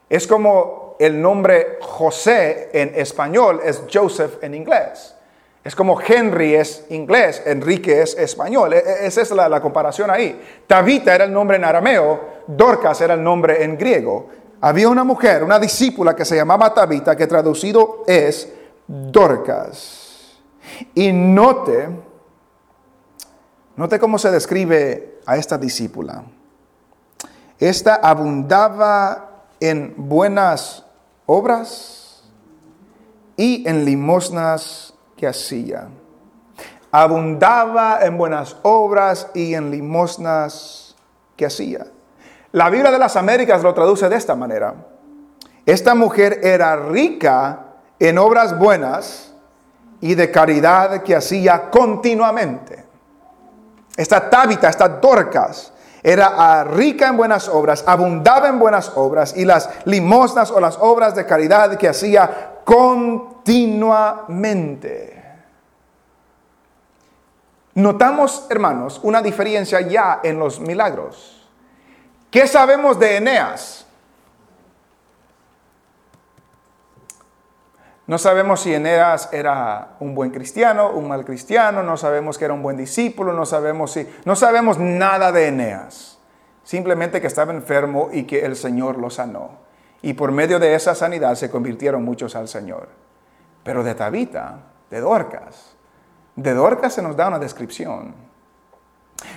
Es 0.09 0.25
como 0.25 0.88
el 0.99 1.21
nombre 1.21 1.79
José 1.81 2.69
en 2.73 2.91
español 2.93 3.61
es 3.63 3.83
Joseph 3.91 4.43
en 4.43 4.53
inglés. 4.53 5.15
Es 5.63 5.75
como 5.75 5.99
Henry 5.99 6.55
es 6.55 6.85
inglés, 6.89 7.41
Enrique 7.45 8.01
es 8.01 8.17
español. 8.17 8.73
E, 8.73 8.77
e, 8.79 9.07
esa 9.07 9.21
es 9.21 9.31
la, 9.31 9.61
comparación 9.61 10.11
ahí. 10.11 10.41
Tabita 10.67 11.15
era 11.15 11.23
el 11.23 11.31
nombre 11.31 11.55
en 11.55 11.63
arameo, 11.63 12.43
Dorcas 12.47 12.99
era 12.99 13.13
el 13.13 13.23
nombre 13.23 13.63
en 13.63 13.77
griego. 13.77 14.29
Había 14.61 14.89
una 14.89 15.05
mujer, 15.05 15.43
una 15.43 15.57
discípula 15.57 16.15
que 16.15 16.25
se 16.25 16.35
llamaba 16.35 16.73
Tabita, 16.73 17.15
que 17.15 17.27
traducido 17.27 18.03
es 18.05 18.51
Dorcas. 18.85 20.37
Y 20.95 21.13
note, 21.13 21.89
note 23.77 23.99
cómo 23.99 24.17
se 24.17 24.31
describe 24.31 25.19
a 25.25 25.37
esta 25.37 25.57
discípula. 25.57 26.23
Esta 27.57 27.95
abundaba 27.95 29.45
en 29.59 29.93
buenas 29.97 30.85
obras 31.31 32.23
y 33.37 33.67
en 33.69 33.85
limosnas 33.85 34.95
que 35.15 35.27
hacía. 35.27 35.87
Abundaba 36.91 37.99
en 38.01 38.17
buenas 38.17 38.57
obras 38.63 39.27
y 39.35 39.53
en 39.53 39.69
limosnas 39.69 40.95
que 41.35 41.45
hacía. 41.45 41.85
La 42.51 42.71
Biblia 42.71 42.91
de 42.91 42.97
las 42.97 43.15
Américas 43.15 43.61
lo 43.61 43.75
traduce 43.75 44.09
de 44.09 44.15
esta 44.15 44.33
manera. 44.33 44.73
Esta 45.67 45.93
mujer 45.93 46.39
era 46.41 46.75
rica 46.75 47.59
en 47.99 48.17
obras 48.17 48.57
buenas 48.57 49.31
y 50.01 50.15
de 50.15 50.31
caridad 50.31 51.03
que 51.03 51.15
hacía 51.15 51.69
continuamente. 51.69 52.83
Esta 53.95 54.31
Tábita, 54.31 54.67
esta 54.67 54.89
Dorcas, 54.89 55.73
era 56.01 56.33
ah, 56.37 56.63
rica 56.63 57.07
en 57.07 57.17
buenas 57.17 57.49
obras, 57.49 57.83
abundaba 57.85 58.47
en 58.47 58.57
buenas 58.59 58.93
obras 58.95 59.35
y 59.35 59.43
las 59.45 59.69
limosnas 59.85 60.49
o 60.51 60.59
las 60.59 60.77
obras 60.79 61.15
de 61.15 61.25
caridad 61.25 61.77
que 61.77 61.89
hacía 61.89 62.59
continuamente. 62.63 65.15
Notamos, 67.75 68.47
hermanos, 68.49 68.99
una 69.03 69.21
diferencia 69.21 69.79
ya 69.81 70.21
en 70.23 70.39
los 70.39 70.59
milagros. 70.59 71.47
¿Qué 72.29 72.47
sabemos 72.47 72.99
de 72.99 73.17
Eneas? 73.17 73.85
No 78.09 78.17
sabemos 78.17 78.61
si 78.61 78.73
Eneas 78.73 79.29
era 79.31 79.89
un 79.99 80.15
buen 80.15 80.31
cristiano, 80.31 80.89
un 80.89 81.07
mal 81.07 81.23
cristiano, 81.23 81.83
no 81.83 81.95
sabemos 81.95 82.39
que 82.39 82.45
era 82.45 82.55
un 82.55 82.63
buen 82.63 82.75
discípulo, 82.75 83.33
no 83.33 83.45
sabemos 83.45 83.91
si 83.91 84.09
no 84.25 84.35
sabemos 84.35 84.79
nada 84.79 85.31
de 85.31 85.49
Eneas. 85.49 86.17
Simplemente 86.63 87.21
que 87.21 87.27
estaba 87.27 87.53
enfermo 87.53 88.09
y 88.11 88.23
que 88.23 88.43
el 88.43 88.55
Señor 88.55 88.97
lo 88.97 89.11
sanó. 89.11 89.59
Y 90.01 90.13
por 90.13 90.31
medio 90.31 90.57
de 90.57 90.73
esa 90.73 90.95
sanidad 90.95 91.35
se 91.35 91.51
convirtieron 91.51 92.03
muchos 92.03 92.35
al 92.35 92.47
Señor. 92.47 92.87
Pero 93.63 93.83
de 93.83 93.93
Tabita, 93.93 94.57
de 94.89 95.01
Dorcas, 95.01 95.75
de 96.35 96.55
Dorcas 96.55 96.95
se 96.95 97.03
nos 97.03 97.15
da 97.15 97.27
una 97.27 97.37
descripción. 97.37 98.15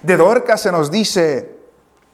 De 0.03 0.17
Dorcas 0.17 0.63
se 0.63 0.73
nos 0.73 0.91
dice 0.91 1.59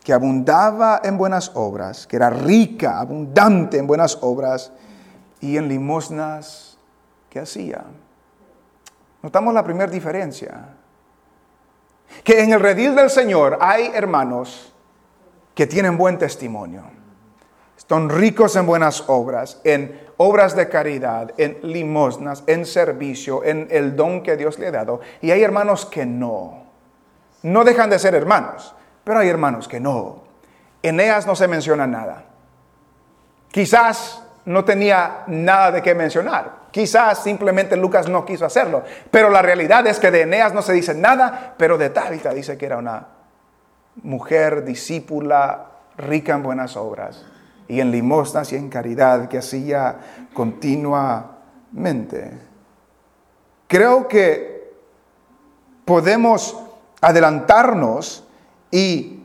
que 0.03 0.13
abundaba 0.13 1.03
en 1.05 1.19
buenas 1.19 1.53
obras, 1.55 2.09
que 2.09 2.17
era 2.17 2.31
rica, 2.31 2.99
abundante 2.99 3.79
en 3.79 3.87
buenas 3.87 4.19
obras 4.23 4.73
y 5.41 5.57
en 5.57 5.69
limosnas 5.69 6.79
que 7.31 7.41
hacía. 7.41 7.85
Notamos 9.23 9.55
la 9.55 9.65
primera 9.65 9.91
diferencia. 9.91 10.75
Que 12.25 12.43
en 12.43 12.53
el 12.53 12.61
redil 12.61 12.95
del 12.95 13.11
Señor 13.11 13.59
hay 13.61 13.91
hermanos 13.95 14.73
que 15.55 15.67
tienen 15.67 15.99
buen 15.99 16.19
testimonio. 16.19 16.83
Están 17.77 18.09
ricos 18.09 18.57
en 18.57 18.67
buenas 18.67 19.05
obras, 19.09 19.61
en 19.65 20.01
obras 20.17 20.55
de 20.57 20.69
caridad, 20.69 21.33
en 21.39 21.59
limosnas, 21.63 22.45
en 22.47 22.67
servicio, 22.67 23.45
en 23.45 23.69
el 23.71 23.97
don 23.97 24.23
que 24.23 24.37
Dios 24.37 24.59
le 24.59 24.69
ha 24.69 24.73
dado. 24.73 25.01
Y 25.21 25.31
hay 25.31 25.43
hermanos 25.43 25.87
que 25.87 26.05
no. 26.05 26.65
No 27.43 27.65
dejan 27.65 27.91
de 27.91 27.99
ser 27.99 28.15
hermanos. 28.15 28.75
Pero 29.05 29.21
hay 29.21 29.29
hermanos 29.29 29.69
que 29.69 29.81
no. 29.81 30.23
Eneas 30.83 31.27
no 31.27 31.35
se 31.35 31.49
menciona 31.49 31.87
nada. 31.87 32.25
Quizás 33.51 34.23
no 34.49 34.65
tenía 34.65 35.25
nada 35.27 35.73
de 35.73 35.83
qué 35.83 35.95
mencionar. 35.95 36.69
Quizás 36.71 37.23
simplemente 37.23 37.77
Lucas 37.77 38.09
no 38.09 38.25
quiso 38.25 38.47
hacerlo. 38.47 38.83
Pero 39.11 39.29
la 39.29 39.43
realidad 39.43 39.87
es 39.87 39.99
que 39.99 40.11
de 40.11 40.23
Eneas 40.23 40.55
no 40.55 40.63
se 40.63 40.73
dice 40.73 40.95
nada, 40.95 41.55
pero 41.59 41.77
de 41.77 41.91
Tabita 41.91 42.33
dice 42.33 42.57
que 42.57 42.65
era 42.65 42.79
una 42.79 43.09
mujer 44.03 44.65
discípula, 44.65 45.67
rica 45.99 46.35
en 46.35 46.43
buenas 46.43 46.79
obras 46.79 47.27
y 47.67 47.81
en 47.81 47.91
limosnas 47.91 48.51
y 48.55 48.57
en 48.57 48.71
caridad 48.71 49.29
que 49.29 49.37
hacía 49.37 49.97
continuamente. 50.33 52.33
Creo 53.67 54.09
que 54.09 54.73
podemos 55.85 56.59
adelantarnos 57.03 58.27
y 58.71 59.18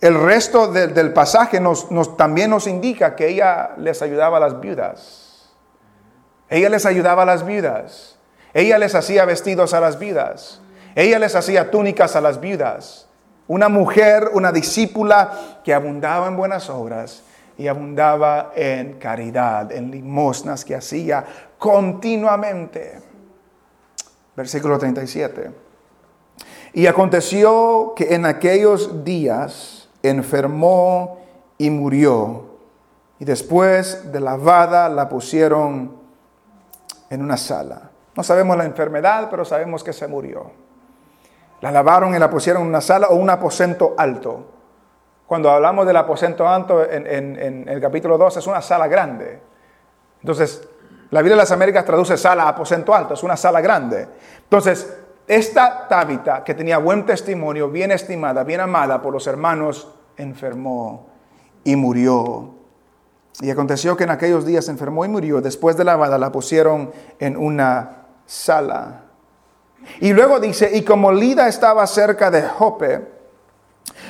el 0.00 0.20
resto 0.20 0.70
del 0.70 1.12
pasaje 1.12 1.60
nos, 1.60 2.16
también 2.16 2.50
nos 2.50 2.66
indica 2.66 3.16
que 3.16 3.28
ella 3.28 3.70
les 3.78 4.00
ayudaba 4.00 4.36
a 4.36 4.40
las 4.40 4.60
viudas. 4.60 5.50
Ella 6.48 6.68
les 6.68 6.86
ayudaba 6.86 7.22
a 7.22 7.26
las 7.26 7.44
viudas. 7.44 8.16
Ella 8.54 8.78
les 8.78 8.94
hacía 8.94 9.24
vestidos 9.24 9.74
a 9.74 9.80
las 9.80 9.98
viudas. 9.98 10.60
Ella 10.94 11.18
les 11.18 11.34
hacía 11.34 11.70
túnicas 11.70 12.14
a 12.16 12.20
las 12.20 12.40
viudas. 12.40 13.08
Una 13.48 13.68
mujer, 13.68 14.30
una 14.32 14.52
discípula 14.52 15.58
que 15.64 15.74
abundaba 15.74 16.28
en 16.28 16.36
buenas 16.36 16.70
obras 16.70 17.22
y 17.56 17.66
abundaba 17.66 18.52
en 18.54 18.94
caridad, 18.98 19.72
en 19.72 19.90
limosnas 19.90 20.64
que 20.64 20.76
hacía 20.76 21.24
continuamente. 21.58 23.00
Versículo 24.36 24.78
37. 24.78 25.50
Y 26.74 26.86
aconteció 26.86 27.94
que 27.96 28.14
en 28.14 28.26
aquellos 28.26 29.04
días 29.04 29.77
enfermó 30.10 31.18
y 31.58 31.70
murió. 31.70 32.46
Y 33.18 33.24
después 33.24 34.12
de 34.12 34.20
lavada 34.20 34.88
la 34.88 35.08
pusieron 35.08 35.96
en 37.10 37.22
una 37.22 37.36
sala. 37.36 37.90
No 38.14 38.22
sabemos 38.22 38.56
la 38.56 38.64
enfermedad, 38.64 39.28
pero 39.30 39.44
sabemos 39.44 39.82
que 39.84 39.92
se 39.92 40.06
murió. 40.06 40.50
La 41.60 41.72
lavaron 41.72 42.14
y 42.14 42.18
la 42.18 42.30
pusieron 42.30 42.62
en 42.62 42.68
una 42.68 42.80
sala 42.80 43.08
o 43.08 43.16
un 43.16 43.30
aposento 43.30 43.94
alto. 43.98 44.44
Cuando 45.26 45.50
hablamos 45.50 45.86
del 45.86 45.96
aposento 45.96 46.48
alto 46.48 46.84
en, 46.88 47.68
el 47.68 47.80
capítulo 47.80 48.16
2 48.16 48.38
es 48.38 48.46
una 48.46 48.62
sala 48.62 48.88
grande. 48.88 49.40
Entonces, 50.20 50.66
la 51.10 51.20
Biblia 51.20 51.36
de 51.36 51.42
las 51.42 51.52
Américas 51.52 51.84
traduce 51.84 52.16
sala 52.16 52.48
aposento 52.48 52.94
alto, 52.94 53.14
es 53.14 53.22
una 53.22 53.36
sala 53.36 53.60
grande. 53.60 54.08
Entonces, 54.44 54.96
esta 55.26 55.86
Tabita, 55.88 56.42
que 56.42 56.54
tenía 56.54 56.78
buen 56.78 57.04
testimonio, 57.04 57.68
bien 57.68 57.90
estimada, 57.90 58.44
bien 58.44 58.60
amada 58.60 59.02
por 59.02 59.12
los 59.12 59.26
hermanos, 59.26 59.88
enfermó 60.18 61.06
y 61.64 61.76
murió. 61.76 62.54
Y 63.40 63.50
aconteció 63.50 63.96
que 63.96 64.04
en 64.04 64.10
aquellos 64.10 64.44
días 64.44 64.68
enfermó 64.68 65.04
y 65.04 65.08
murió. 65.08 65.40
Después 65.40 65.76
de 65.76 65.84
la 65.84 65.92
lavada 65.92 66.18
la 66.18 66.32
pusieron 66.32 66.92
en 67.18 67.36
una 67.36 68.06
sala. 68.26 69.04
Y 70.00 70.12
luego 70.12 70.40
dice, 70.40 70.76
y 70.76 70.82
como 70.82 71.12
Lida 71.12 71.48
estaba 71.48 71.86
cerca 71.86 72.30
de 72.30 72.42
Jope, 72.42 73.06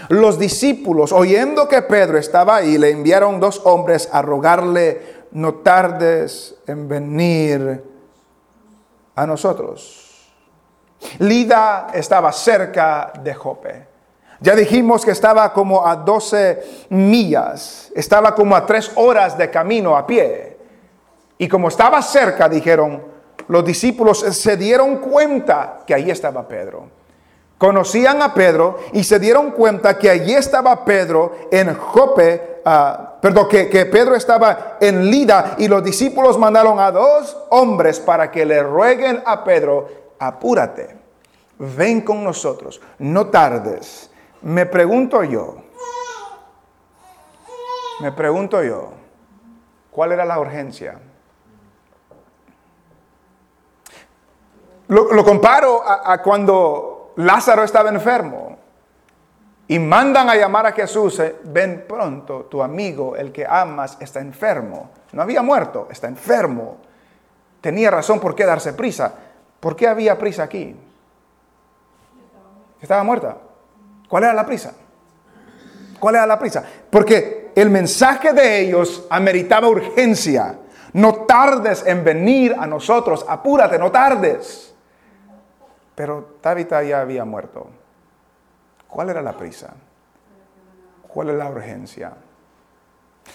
los 0.08 0.38
discípulos, 0.38 1.12
oyendo 1.12 1.68
que 1.68 1.82
Pedro 1.82 2.18
estaba 2.18 2.56
ahí, 2.56 2.78
le 2.78 2.90
enviaron 2.90 3.38
dos 3.38 3.60
hombres 3.64 4.08
a 4.10 4.22
rogarle, 4.22 5.18
no 5.32 5.56
tardes 5.56 6.56
en 6.66 6.88
venir 6.88 7.84
a 9.14 9.26
nosotros. 9.26 10.32
Lida 11.18 11.88
estaba 11.92 12.32
cerca 12.32 13.12
de 13.22 13.34
Jope. 13.34 13.87
Ya 14.40 14.54
dijimos 14.54 15.04
que 15.04 15.10
estaba 15.10 15.52
como 15.52 15.86
a 15.86 15.96
12 15.96 16.86
millas, 16.90 17.90
estaba 17.94 18.34
como 18.34 18.54
a 18.54 18.64
tres 18.64 18.92
horas 18.94 19.36
de 19.36 19.50
camino 19.50 19.96
a 19.96 20.06
pie. 20.06 20.56
Y 21.38 21.48
como 21.48 21.68
estaba 21.68 22.00
cerca, 22.02 22.48
dijeron, 22.48 23.02
los 23.48 23.64
discípulos 23.64 24.20
se 24.20 24.56
dieron 24.56 24.98
cuenta 24.98 25.80
que 25.86 25.94
allí 25.94 26.10
estaba 26.10 26.46
Pedro. 26.46 26.88
Conocían 27.56 28.22
a 28.22 28.34
Pedro 28.34 28.78
y 28.92 29.02
se 29.02 29.18
dieron 29.18 29.50
cuenta 29.50 29.98
que 29.98 30.08
allí 30.08 30.34
estaba 30.34 30.84
Pedro 30.84 31.34
en 31.50 31.74
Jope 31.74 32.60
ah, 32.64 33.16
perdón, 33.20 33.48
que 33.48 33.88
Pedro 33.90 34.14
estaba 34.14 34.76
en 34.80 35.10
Lida 35.10 35.56
y 35.58 35.66
los 35.66 35.82
discípulos 35.82 36.38
mandaron 36.38 36.78
a 36.78 36.92
dos 36.92 37.36
hombres 37.50 37.98
para 37.98 38.30
que 38.30 38.44
le 38.44 38.62
rueguen 38.62 39.22
a 39.26 39.42
Pedro, 39.42 39.88
apúrate, 40.20 40.96
ven 41.58 42.02
con 42.02 42.22
nosotros, 42.22 42.80
no 42.98 43.26
tardes. 43.26 44.10
Me 44.42 44.66
pregunto 44.66 45.24
yo, 45.24 45.56
me 48.00 48.12
pregunto 48.12 48.62
yo, 48.62 48.92
¿cuál 49.90 50.12
era 50.12 50.24
la 50.24 50.38
urgencia? 50.38 51.00
Lo, 54.88 55.24
comparo 55.24 55.82
a, 55.86 56.22
cuando 56.22 57.12
Lázaro 57.16 57.62
estaba 57.62 57.90
enfermo 57.90 58.56
y 59.66 59.78
mandan 59.78 60.30
a 60.30 60.36
llamar 60.36 60.66
a 60.66 60.72
Jesús, 60.72 61.18
eh, 61.18 61.36
ven 61.44 61.84
pronto, 61.86 62.44
tu 62.44 62.62
amigo, 62.62 63.14
el 63.16 63.32
que 63.32 63.44
amas, 63.46 63.98
está 64.00 64.20
enfermo. 64.20 64.90
No 65.12 65.20
había 65.20 65.42
muerto, 65.42 65.88
está 65.90 66.08
enfermo. 66.08 66.78
Tenía 67.60 67.90
razón 67.90 68.18
por 68.18 68.34
qué 68.34 68.46
darse 68.46 68.72
prisa. 68.72 69.12
¿Por 69.60 69.76
qué 69.76 69.88
había 69.88 70.16
prisa 70.16 70.44
aquí? 70.44 70.74
Estaba 72.80 73.02
muerta. 73.02 73.36
¿Cuál 74.08 74.24
era 74.24 74.32
la 74.32 74.46
prisa? 74.46 74.72
¿Cuál 76.00 76.14
era 76.14 76.26
la 76.26 76.38
prisa? 76.38 76.64
Porque 76.90 77.52
el 77.54 77.70
mensaje 77.70 78.32
de 78.32 78.60
ellos 78.60 79.06
ameritaba 79.10 79.68
urgencia. 79.68 80.58
No 80.92 81.26
tardes 81.26 81.84
en 81.86 82.02
venir 82.02 82.56
a 82.58 82.66
nosotros, 82.66 83.24
apúrate, 83.28 83.78
no 83.78 83.90
tardes. 83.90 84.74
Pero 85.94 86.36
Tabitha 86.40 86.82
ya 86.82 87.00
había 87.00 87.24
muerto. 87.24 87.68
¿Cuál 88.88 89.10
era 89.10 89.20
la 89.20 89.36
prisa? 89.36 89.74
¿Cuál 91.06 91.30
es 91.30 91.36
la 91.36 91.50
urgencia? 91.50 92.12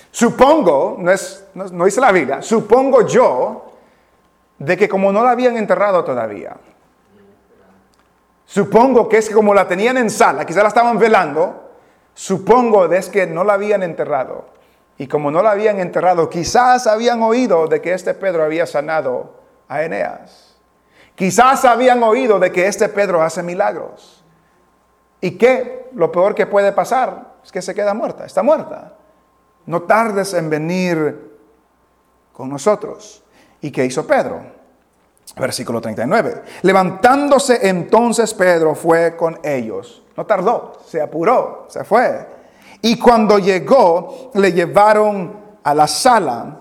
Supongo, 0.10 0.96
no, 0.98 1.12
es, 1.12 1.46
no, 1.54 1.66
no 1.66 1.86
dice 1.86 2.02
la 2.02 2.12
Biblia, 2.12 2.42
supongo 2.42 3.06
yo 3.06 3.74
de 4.58 4.78
que 4.78 4.90
como 4.90 5.12
no 5.12 5.24
la 5.24 5.32
habían 5.32 5.58
enterrado 5.58 6.04
todavía, 6.04 6.56
supongo 8.54 9.10
que 9.10 9.18
es 9.18 9.28
que 9.28 9.34
como 9.34 9.52
la 9.52 9.68
tenían 9.68 9.98
en 9.98 10.12
sala, 10.12 10.46
quizás 10.46 10.62
la 10.62 10.68
estaban 10.68 11.00
velando, 11.00 11.72
supongo 12.14 12.86
es 12.94 13.10
que 13.10 13.26
no 13.26 13.44
la 13.44 13.54
habían 13.54 13.82
enterrado. 13.82 14.46
Y 14.96 15.08
como 15.08 15.32
no 15.32 15.42
la 15.42 15.52
habían 15.52 15.80
enterrado, 15.80 16.30
quizás 16.30 16.86
habían 16.86 17.24
oído 17.24 17.66
de 17.66 17.82
que 17.82 17.94
este 17.94 18.14
Pedro 18.14 18.44
había 18.44 18.68
sanado 18.68 19.34
a 19.68 19.82
Eneas. 19.82 20.56
Quizás 21.16 21.66
habían 21.66 22.04
oído 22.04 22.38
de 22.38 22.52
que 22.52 22.68
este 22.68 22.90
Pedro 22.90 23.24
hace 23.24 23.42
milagros. 23.42 24.24
¿Y 25.20 25.32
qué? 25.32 25.90
Lo 25.96 26.12
peor 26.12 26.36
que 26.36 26.46
puede 26.46 26.72
pasar 26.74 27.34
es 27.44 27.52
que 27.52 27.62
se 27.62 27.74
queda 27.74 27.96
muerta, 27.96 28.24
está 28.24 28.44
muerta. 28.44 28.94
No 29.66 29.82
tardes 29.82 30.32
en 30.36 30.52
venir 30.52 31.40
con 32.32 32.50
nosotros. 32.50 33.24
¿Y 33.62 33.72
qué 33.72 33.84
hizo 33.84 34.06
Pedro? 34.06 34.44
Versículo 35.36 35.82
39. 35.82 36.44
Levantándose 36.62 37.68
entonces 37.68 38.34
Pedro 38.34 38.76
fue 38.76 39.16
con 39.16 39.40
ellos. 39.44 40.04
No 40.16 40.26
tardó, 40.26 40.74
se 40.86 41.02
apuró, 41.02 41.66
se 41.70 41.84
fue. 41.84 42.28
Y 42.82 43.00
cuando 43.00 43.40
llegó, 43.40 44.32
le 44.36 44.52
llevaron 44.52 45.42
a 45.64 45.74
la 45.74 45.88
sala 45.88 46.60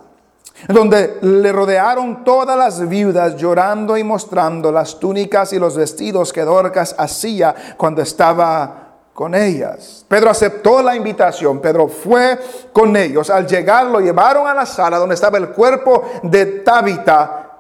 donde 0.69 1.19
le 1.23 1.53
rodearon 1.53 2.25
todas 2.25 2.57
las 2.57 2.89
viudas 2.89 3.37
llorando 3.37 3.97
y 3.97 4.05
mostrando 4.05 4.71
las 4.71 4.99
túnicas 4.99 5.53
y 5.53 5.59
los 5.59 5.77
vestidos 5.77 6.33
que 6.33 6.43
Dorcas 6.43 6.95
hacía 6.97 7.55
cuando 7.77 8.03
estaba 8.03 8.83
con 9.13 9.35
ellas. 9.35 10.05
Pedro 10.09 10.31
aceptó 10.31 10.83
la 10.83 10.95
invitación, 10.95 11.61
Pedro 11.61 11.89
fue 11.89 12.39
con 12.73 12.97
ellos. 12.97 13.29
Al 13.29 13.47
llegar 13.47 13.87
lo 13.87 14.01
llevaron 14.01 14.47
a 14.47 14.55
la 14.55 14.65
sala 14.65 14.99
donde 14.99 15.15
estaba 15.15 15.39
el 15.39 15.49
cuerpo 15.49 16.05
de 16.23 16.47
Tabita 16.47 17.52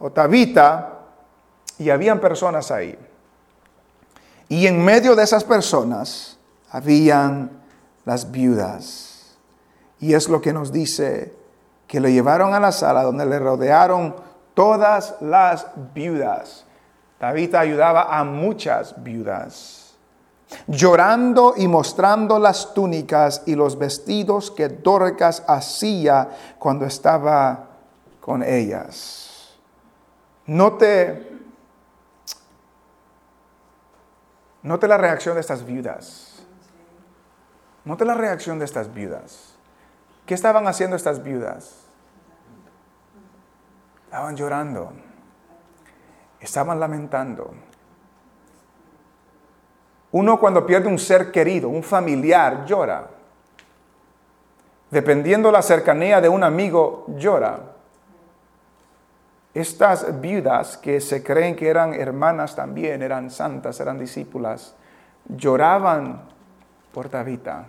o 0.00 0.10
Tabita 0.10 0.98
y 1.78 1.90
habían 1.90 2.20
personas 2.20 2.70
ahí. 2.70 2.98
Y 4.48 4.66
en 4.66 4.84
medio 4.84 5.14
de 5.14 5.24
esas 5.24 5.44
personas 5.44 6.38
habían 6.70 7.50
las 8.04 8.30
viudas. 8.30 9.36
Y 10.00 10.14
es 10.14 10.28
lo 10.28 10.40
que 10.40 10.52
nos 10.52 10.72
dice 10.72 11.34
que 11.86 12.00
lo 12.00 12.08
llevaron 12.08 12.54
a 12.54 12.60
la 12.60 12.72
sala 12.72 13.02
donde 13.02 13.26
le 13.26 13.38
rodearon 13.38 14.14
todas 14.54 15.16
las 15.20 15.66
viudas. 15.94 16.64
David 17.20 17.54
ayudaba 17.54 18.16
a 18.16 18.22
muchas 18.24 19.02
viudas, 19.02 19.96
llorando 20.66 21.54
y 21.56 21.66
mostrando 21.66 22.38
las 22.38 22.72
túnicas 22.74 23.42
y 23.46 23.56
los 23.56 23.76
vestidos 23.76 24.50
que 24.50 24.68
Dorcas 24.68 25.42
hacía 25.48 26.28
cuando 26.58 26.86
estaba 26.86 27.66
con 28.20 28.42
ellas. 28.42 29.27
Note, 30.48 31.28
note 34.62 34.88
la 34.88 34.96
reacción 34.96 35.34
de 35.34 35.42
estas 35.42 35.62
viudas. 35.66 36.42
Note 37.84 38.06
la 38.06 38.14
reacción 38.14 38.58
de 38.58 38.64
estas 38.64 38.94
viudas. 38.94 39.54
¿Qué 40.24 40.32
estaban 40.32 40.66
haciendo 40.66 40.96
estas 40.96 41.22
viudas? 41.22 41.84
Estaban 44.04 44.36
llorando. 44.36 44.90
Estaban 46.40 46.80
lamentando. 46.80 47.52
Uno 50.12 50.40
cuando 50.40 50.64
pierde 50.64 50.88
un 50.88 50.98
ser 50.98 51.30
querido, 51.30 51.68
un 51.68 51.82
familiar, 51.82 52.64
llora. 52.64 53.10
Dependiendo 54.90 55.52
la 55.52 55.60
cercanía 55.60 56.22
de 56.22 56.30
un 56.30 56.42
amigo, 56.42 57.04
llora. 57.18 57.77
Estas 59.60 60.20
viudas 60.20 60.76
que 60.76 61.00
se 61.00 61.22
creen 61.22 61.56
que 61.56 61.68
eran 61.68 61.94
hermanas 61.94 62.54
también, 62.54 63.02
eran 63.02 63.30
santas, 63.30 63.80
eran 63.80 63.98
discípulas, 63.98 64.74
lloraban 65.28 66.22
por 66.92 67.08
Tabita 67.08 67.66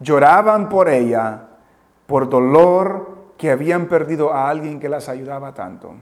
lloraban 0.00 0.68
por 0.68 0.88
ella 0.88 1.42
por 2.06 2.28
dolor 2.28 3.34
que 3.36 3.50
habían 3.50 3.86
perdido 3.86 4.32
a 4.32 4.50
alguien 4.50 4.80
que 4.80 4.88
las 4.88 5.08
ayudaba 5.08 5.54
tanto. 5.54 5.94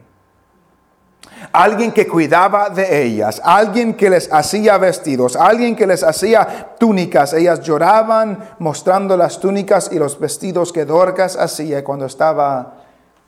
Alguien 1.53 1.93
que 1.93 2.07
cuidaba 2.07 2.71
de 2.71 3.03
ellas, 3.03 3.43
alguien 3.45 3.95
que 3.95 4.09
les 4.09 4.33
hacía 4.33 4.79
vestidos, 4.79 5.37
alguien 5.37 5.77
que 5.77 5.87
les 5.87 6.03
hacía 6.03 6.75
túnicas. 6.79 7.35
Ellas 7.35 7.61
lloraban 7.61 8.39
mostrando 8.59 9.17
las 9.17 9.39
túnicas 9.39 9.91
y 9.93 9.99
los 9.99 10.19
vestidos 10.19 10.73
que 10.73 10.85
Dorcas 10.85 11.37
hacía 11.37 11.85
cuando 11.85 12.07
estaba 12.07 12.79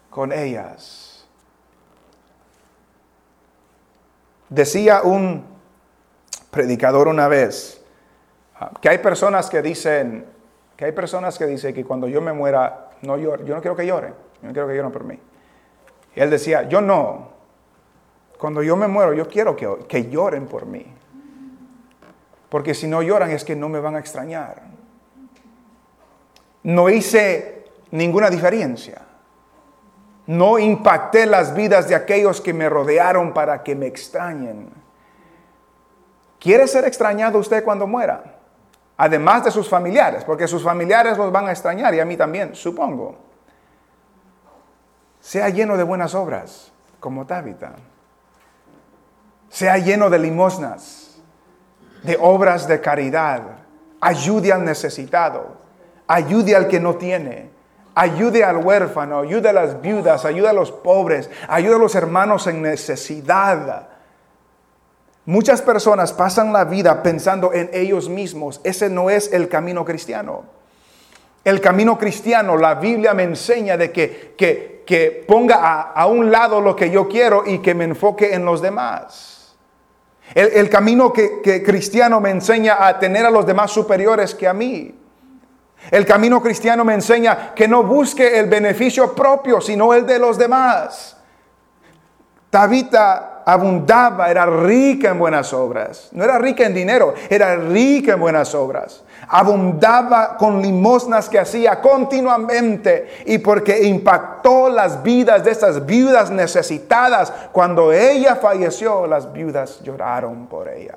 con 0.08 0.32
ellas. 0.32 1.09
Decía 4.50 5.02
un 5.02 5.44
predicador 6.50 7.06
una 7.06 7.28
vez 7.28 7.82
ah, 8.56 8.72
que 8.80 8.88
hay 8.88 8.98
personas 8.98 9.48
que 9.48 9.62
dicen, 9.62 10.26
que 10.76 10.86
hay 10.86 10.92
personas 10.92 11.38
que 11.38 11.46
dicen 11.46 11.72
que 11.72 11.84
cuando 11.84 12.08
yo 12.08 12.20
me 12.20 12.32
muera, 12.32 12.90
no 13.02 13.16
lloro. 13.16 13.44
Yo 13.44 13.54
no 13.54 13.60
quiero 13.60 13.76
que 13.76 13.86
lloren. 13.86 14.12
Yo 14.42 14.48
no 14.48 14.52
quiero 14.52 14.66
que 14.66 14.74
lloren 14.74 14.90
por 14.90 15.04
mí. 15.04 15.18
Y 16.16 16.20
él 16.20 16.30
decía, 16.30 16.68
yo 16.68 16.80
no. 16.80 17.28
Cuando 18.38 18.62
yo 18.62 18.74
me 18.74 18.88
muero, 18.88 19.14
yo 19.14 19.28
quiero 19.28 19.54
que, 19.54 19.68
que 19.86 20.10
lloren 20.10 20.46
por 20.46 20.66
mí. 20.66 20.84
Porque 22.48 22.74
si 22.74 22.88
no 22.88 23.02
lloran 23.02 23.30
es 23.30 23.44
que 23.44 23.54
no 23.54 23.68
me 23.68 23.78
van 23.78 23.94
a 23.94 24.00
extrañar. 24.00 24.62
No 26.64 26.90
hice 26.90 27.66
ninguna 27.92 28.28
diferencia. 28.28 29.02
No 30.30 30.58
impacté 30.58 31.26
las 31.26 31.54
vidas 31.54 31.88
de 31.88 31.94
aquellos 31.94 32.40
que 32.40 32.52
me 32.52 32.68
rodearon 32.68 33.32
para 33.32 33.62
que 33.62 33.74
me 33.74 33.86
extrañen. 33.86 34.70
¿Quiere 36.38 36.66
ser 36.66 36.84
extrañado 36.84 37.38
usted 37.38 37.64
cuando 37.64 37.86
muera? 37.86 38.40
además 39.00 39.42
de 39.44 39.50
sus 39.50 39.66
familiares, 39.66 40.24
porque 40.24 40.46
sus 40.46 40.62
familiares 40.62 41.16
los 41.16 41.32
van 41.32 41.48
a 41.48 41.52
extrañar 41.52 41.94
y 41.94 42.00
a 42.00 42.04
mí 42.04 42.18
también, 42.18 42.54
supongo. 42.54 43.16
Sea 45.20 45.48
lleno 45.48 45.78
de 45.78 45.84
buenas 45.84 46.14
obras, 46.14 46.70
como 47.00 47.24
Tabitha. 47.24 47.72
Sea 49.48 49.78
lleno 49.78 50.10
de 50.10 50.18
limosnas, 50.18 51.18
de 52.02 52.18
obras 52.20 52.68
de 52.68 52.82
caridad. 52.82 53.40
Ayude 54.02 54.52
al 54.52 54.66
necesitado, 54.66 55.56
ayude 56.06 56.54
al 56.54 56.68
que 56.68 56.78
no 56.78 56.96
tiene, 56.96 57.48
ayude 57.94 58.44
al 58.44 58.58
huérfano, 58.58 59.20
ayude 59.20 59.48
a 59.48 59.52
las 59.52 59.80
viudas, 59.80 60.24
ayude 60.24 60.48
a 60.48 60.52
los 60.52 60.70
pobres, 60.70 61.30
ayude 61.48 61.74
a 61.74 61.78
los 61.78 61.94
hermanos 61.94 62.46
en 62.46 62.62
necesidad. 62.62 63.88
Muchas 65.26 65.62
personas 65.62 66.12
pasan 66.12 66.52
la 66.52 66.64
vida 66.64 67.02
pensando 67.02 67.52
en 67.52 67.70
ellos 67.72 68.08
mismos. 68.08 68.60
Ese 68.64 68.88
no 68.88 69.10
es 69.10 69.32
el 69.32 69.48
camino 69.48 69.84
cristiano. 69.84 70.44
El 71.44 71.60
camino 71.60 71.98
cristiano, 71.98 72.56
la 72.56 72.74
Biblia 72.74 73.14
me 73.14 73.22
enseña 73.22 73.76
de 73.76 73.90
que, 73.90 74.34
que, 74.36 75.24
ponga 75.26 75.92
a, 75.94 76.06
un 76.06 76.30
lado 76.30 76.60
lo 76.60 76.74
que 76.74 76.90
yo 76.90 77.08
quiero 77.08 77.44
y 77.46 77.60
que 77.60 77.74
me 77.74 77.84
enfoque 77.84 78.34
en 78.34 78.44
los 78.44 78.60
demás. 78.60 79.54
El, 80.34 80.68
camino 80.68 81.12
que, 81.12 81.40
que 81.42 81.62
cristiano 81.62 82.20
me 82.20 82.30
enseña 82.30 82.86
a 82.86 82.98
tener 82.98 83.24
a 83.24 83.30
los 83.30 83.46
demás 83.46 83.70
superiores 83.70 84.34
que 84.34 84.48
a 84.48 84.52
mí. 84.52 84.99
El 85.90 86.04
camino 86.04 86.42
cristiano 86.42 86.84
me 86.84 86.94
enseña 86.94 87.54
que 87.54 87.66
no 87.66 87.82
busque 87.82 88.38
el 88.38 88.46
beneficio 88.46 89.14
propio, 89.14 89.60
sino 89.60 89.94
el 89.94 90.04
de 90.06 90.18
los 90.18 90.36
demás. 90.36 91.16
Tabita 92.50 93.42
abundaba, 93.44 94.30
era 94.30 94.44
rica 94.44 95.10
en 95.10 95.18
buenas 95.18 95.52
obras. 95.52 96.08
No 96.12 96.24
era 96.24 96.38
rica 96.38 96.64
en 96.64 96.74
dinero, 96.74 97.14
era 97.28 97.56
rica 97.56 98.14
en 98.14 98.20
buenas 98.20 98.54
obras. 98.54 99.02
Abundaba 99.28 100.36
con 100.36 100.60
limosnas 100.60 101.28
que 101.28 101.38
hacía 101.38 101.80
continuamente 101.80 103.22
y 103.26 103.38
porque 103.38 103.84
impactó 103.84 104.68
las 104.68 105.02
vidas 105.02 105.44
de 105.44 105.52
estas 105.52 105.86
viudas 105.86 106.30
necesitadas. 106.30 107.32
Cuando 107.52 107.92
ella 107.92 108.36
falleció, 108.36 109.06
las 109.06 109.32
viudas 109.32 109.80
lloraron 109.82 110.46
por 110.46 110.68
ella. 110.68 110.96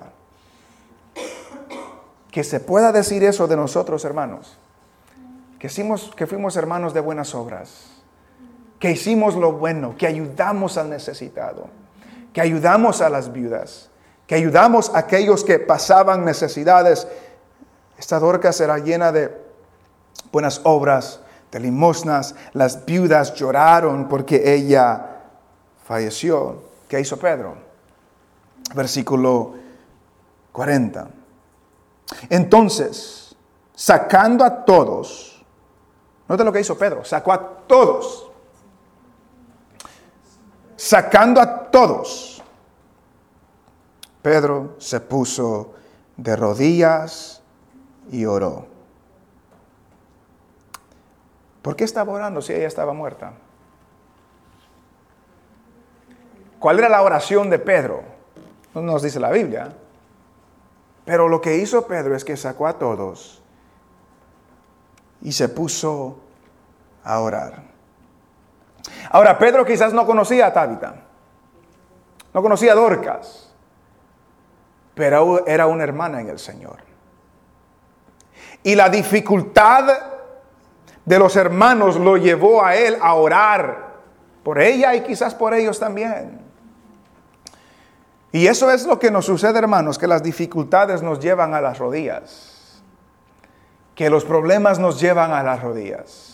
Que 2.31 2.43
se 2.43 2.59
pueda 2.59 2.91
decir 2.91 3.23
eso 3.23 3.47
de 3.47 3.55
nosotros, 3.55 4.03
hermanos. 4.05 4.57
Que, 5.63 5.69
que 6.17 6.27
fuimos 6.27 6.57
hermanos 6.57 6.93
de 6.93 6.99
buenas 6.99 7.33
obras 7.33 7.85
que 8.79 8.91
hicimos 8.91 9.35
lo 9.35 9.53
bueno, 9.53 9.95
que 9.97 10.05
ayudamos 10.05 10.77
al 10.77 10.89
necesitado, 10.89 11.69
que 12.33 12.41
ayudamos 12.41 12.99
a 12.99 13.07
las 13.07 13.31
viudas, 13.31 13.89
que 14.27 14.35
ayudamos 14.35 14.93
a 14.93 14.97
aquellos 14.97 15.45
que 15.45 15.59
pasaban 15.59 16.25
necesidades. 16.25 17.07
Esta 17.97 18.19
dorca 18.19 18.51
será 18.51 18.79
llena 18.79 19.13
de 19.13 19.33
buenas 20.33 20.59
obras, 20.65 21.21
de 21.49 21.61
limosnas. 21.61 22.35
Las 22.51 22.85
viudas 22.85 23.33
lloraron 23.33 24.09
porque 24.09 24.53
ella 24.53 25.21
falleció. 25.85 26.63
¿Qué 26.89 26.99
hizo 26.99 27.17
Pedro? 27.17 27.55
Versículo 28.75 29.53
40. 30.51 31.07
Entonces, 32.29 33.33
sacando 33.73 34.43
a 34.43 34.65
todos, 34.65 35.32
nota 36.33 36.43
lo 36.43 36.51
que 36.53 36.59
hizo 36.59 36.77
Pedro, 36.77 37.03
sacó 37.05 37.31
a 37.31 37.39
todos 37.39 38.29
sacando 40.83 41.39
a 41.39 41.71
todos, 41.71 42.43
Pedro 44.21 44.75
se 44.79 44.99
puso 44.99 45.75
de 46.17 46.35
rodillas 46.35 47.41
y 48.11 48.25
oró. 48.25 48.67
¿Por 51.61 51.77
qué 51.77 51.85
estaba 51.85 52.11
orando 52.11 52.41
si 52.41 52.51
ella 52.51 52.67
estaba 52.67 52.91
muerta? 52.91 53.31
¿Cuál 56.59 56.79
era 56.79 56.89
la 56.89 57.01
oración 57.01 57.49
de 57.49 57.59
Pedro? 57.59 58.03
No 58.73 58.81
nos 58.81 59.03
dice 59.03 59.21
la 59.21 59.31
Biblia. 59.31 59.73
Pero 61.05 61.29
lo 61.29 61.39
que 61.39 61.55
hizo 61.57 61.87
Pedro 61.87 62.13
es 62.13 62.25
que 62.25 62.35
sacó 62.35 62.67
a 62.67 62.77
todos 62.77 63.41
y 65.21 65.31
se 65.31 65.47
puso 65.47 66.19
a 67.03 67.19
orar. 67.19 67.73
Ahora, 69.09 69.37
Pedro 69.37 69.65
quizás 69.65 69.93
no 69.93 70.05
conocía 70.05 70.47
a 70.47 70.53
Tabita, 70.53 70.95
no 72.33 72.41
conocía 72.41 72.73
a 72.73 72.75
Dorcas, 72.75 73.53
pero 74.95 75.45
era 75.45 75.67
una 75.67 75.83
hermana 75.83 76.21
en 76.21 76.29
el 76.29 76.39
Señor. 76.39 76.77
Y 78.63 78.75
la 78.75 78.89
dificultad 78.89 79.85
de 81.05 81.19
los 81.19 81.35
hermanos 81.35 81.97
lo 81.97 82.17
llevó 82.17 82.63
a 82.63 82.75
él 82.75 82.97
a 83.01 83.13
orar 83.15 83.93
por 84.43 84.61
ella 84.61 84.95
y 84.95 85.01
quizás 85.01 85.35
por 85.35 85.53
ellos 85.53 85.79
también. 85.79 86.41
Y 88.31 88.47
eso 88.47 88.71
es 88.71 88.85
lo 88.85 88.97
que 88.97 89.11
nos 89.11 89.25
sucede, 89.25 89.59
hermanos, 89.59 89.99
que 89.99 90.07
las 90.07 90.23
dificultades 90.23 91.03
nos 91.03 91.19
llevan 91.19 91.53
a 91.53 91.61
las 91.61 91.77
rodillas, 91.77 92.81
que 93.93 94.09
los 94.09 94.25
problemas 94.25 94.79
nos 94.79 94.99
llevan 94.99 95.31
a 95.33 95.43
las 95.43 95.61
rodillas 95.61 96.32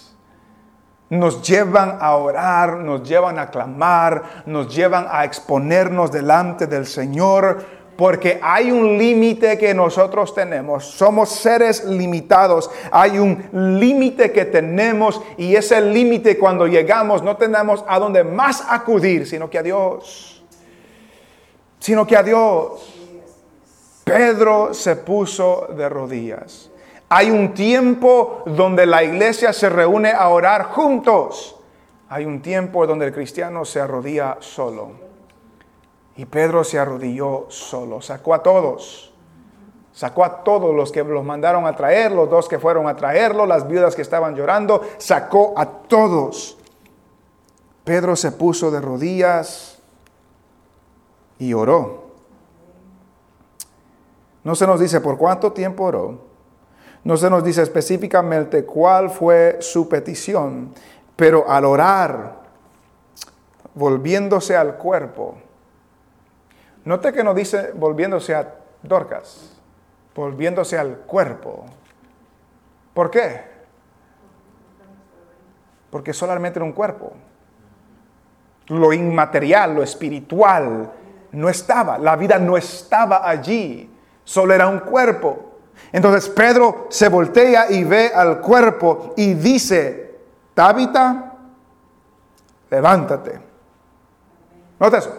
nos 1.10 1.41
llevan 1.41 1.98
a 2.00 2.15
orar, 2.15 2.78
nos 2.78 3.08
llevan 3.08 3.39
a 3.39 3.50
clamar, 3.50 4.43
nos 4.45 4.74
llevan 4.74 5.08
a 5.10 5.26
exponernos 5.26 6.12
delante 6.12 6.67
del 6.67 6.86
Señor, 6.86 7.80
porque 8.00 8.39
hay 8.41 8.72
un 8.72 8.98
límite 8.98 9.58
que 9.58 9.74
nosotros 9.74 10.34
tenemos. 10.34 10.86
Somos 10.86 11.32
seres 11.32 11.84
limitados. 11.84 12.72
Hay 12.91 13.19
un 13.19 13.43
límite 13.78 14.32
que 14.32 14.45
tenemos 14.45 15.22
y 15.36 15.54
ese 15.54 15.82
límite 15.82 16.38
cuando 16.38 16.65
llegamos 16.65 17.22
no 17.24 17.36
tenemos 17.36 17.84
a 17.86 18.00
dónde 18.00 18.24
más 18.24 18.63
acudir, 18.69 19.28
sino 19.28 19.50
que 19.50 19.58
a 19.58 19.63
Dios. 19.63 20.41
Sino 21.80 22.08
que 22.08 22.15
a 22.15 22.24
Dios. 22.24 23.00
Pedro 24.06 24.74
se 24.74 24.95
puso 24.95 25.67
de 25.76 25.89
rodillas. 25.89 26.68
Hay 27.10 27.32
un 27.32 27.56
tiempo 27.56 28.43
donde 28.45 28.86
la 28.86 29.04
iglesia 29.04 29.52
se 29.52 29.67
reúne 29.67 30.12
a 30.12 30.30
orar 30.30 30.65
juntos. 30.65 31.56
Hay 32.08 32.26
un 32.26 32.41
tiempo 32.41 32.86
donde 32.86 33.08
el 33.08 33.13
cristiano 33.13 33.65
se 33.65 33.82
arrodilla 33.82 34.38
solo. 34.41 34.91
Y 36.15 36.26
Pedro 36.26 36.63
se 36.63 36.78
arrodilló 36.78 37.48
solo. 37.50 38.00
Sacó 38.00 38.36
a 38.36 38.43
todos. 38.43 39.12
Sacó 39.91 40.24
a 40.24 40.43
todos 40.43 40.76
los 40.76 40.91
que 40.91 41.04
los 41.04 41.26
mandaron 41.26 41.65
a 41.65 41.76
traer, 41.76 42.12
los 42.12 42.30
dos 42.30 42.48
que 42.48 42.60
fueron 42.60 42.88
a 42.88 42.95
traerlo, 42.95 43.48
las 43.48 43.67
viudas 43.67 43.95
que 43.95 44.04
estaban 44.04 44.36
llorando. 44.36 44.82
Sacó 45.00 45.56
a 45.58 45.65
todos. 45.65 46.60
Pedro 47.84 48.15
se 48.15 48.32
puso 48.32 48.69
de 48.69 48.82
rodillas 48.82 49.80
y 51.39 51.54
oró. 51.54 52.04
No 54.43 54.54
se 54.54 54.67
nos 54.67 54.80
dice 54.80 55.02
por 55.02 55.17
cuánto 55.17 55.52
tiempo 55.54 55.86
oró 55.86 56.29
no 57.03 57.17
se 57.17 57.29
nos 57.29 57.43
dice 57.43 57.62
específicamente 57.62 58.65
cuál 58.65 59.09
fue 59.09 59.57
su 59.62 59.88
petición, 59.88 60.73
pero 61.15 61.49
al 61.49 61.65
orar, 61.65 62.39
volviéndose 63.73 64.55
al 64.55 64.75
cuerpo, 64.75 65.38
note 66.85 67.13
que 67.13 67.23
no 67.23 67.33
dice 67.33 67.71
volviéndose 67.73 68.35
a 68.35 68.55
Dorcas, 68.81 69.57
volviéndose 70.15 70.77
al 70.77 70.97
cuerpo. 70.99 71.65
¿Por 72.93 73.09
qué? 73.09 73.41
Porque 75.89 76.13
solamente 76.13 76.59
era 76.59 76.65
un 76.65 76.73
cuerpo. 76.73 77.13
Lo 78.67 78.93
inmaterial, 78.93 79.73
lo 79.73 79.83
espiritual, 79.83 80.91
no 81.31 81.49
estaba. 81.49 81.97
La 81.97 82.15
vida 82.15 82.38
no 82.38 82.57
estaba 82.57 83.27
allí. 83.27 83.89
Solo 84.23 84.53
era 84.53 84.67
un 84.67 84.79
cuerpo. 84.79 85.48
Entonces 85.92 86.30
Pedro 86.30 86.88
se 86.89 87.10
voltea 87.10 87.72
y 87.72 87.84
ve 87.84 88.12
al 88.13 88.42
cuerpo 88.42 89.13
y 89.18 89.34
dice, 89.34 90.20
Tabita, 90.54 91.34
levántate. 92.70 93.39
Nota 94.80 94.98
eso. 94.98 95.18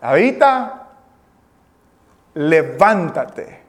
Tabita, 0.00 0.88
levántate. 2.34 3.62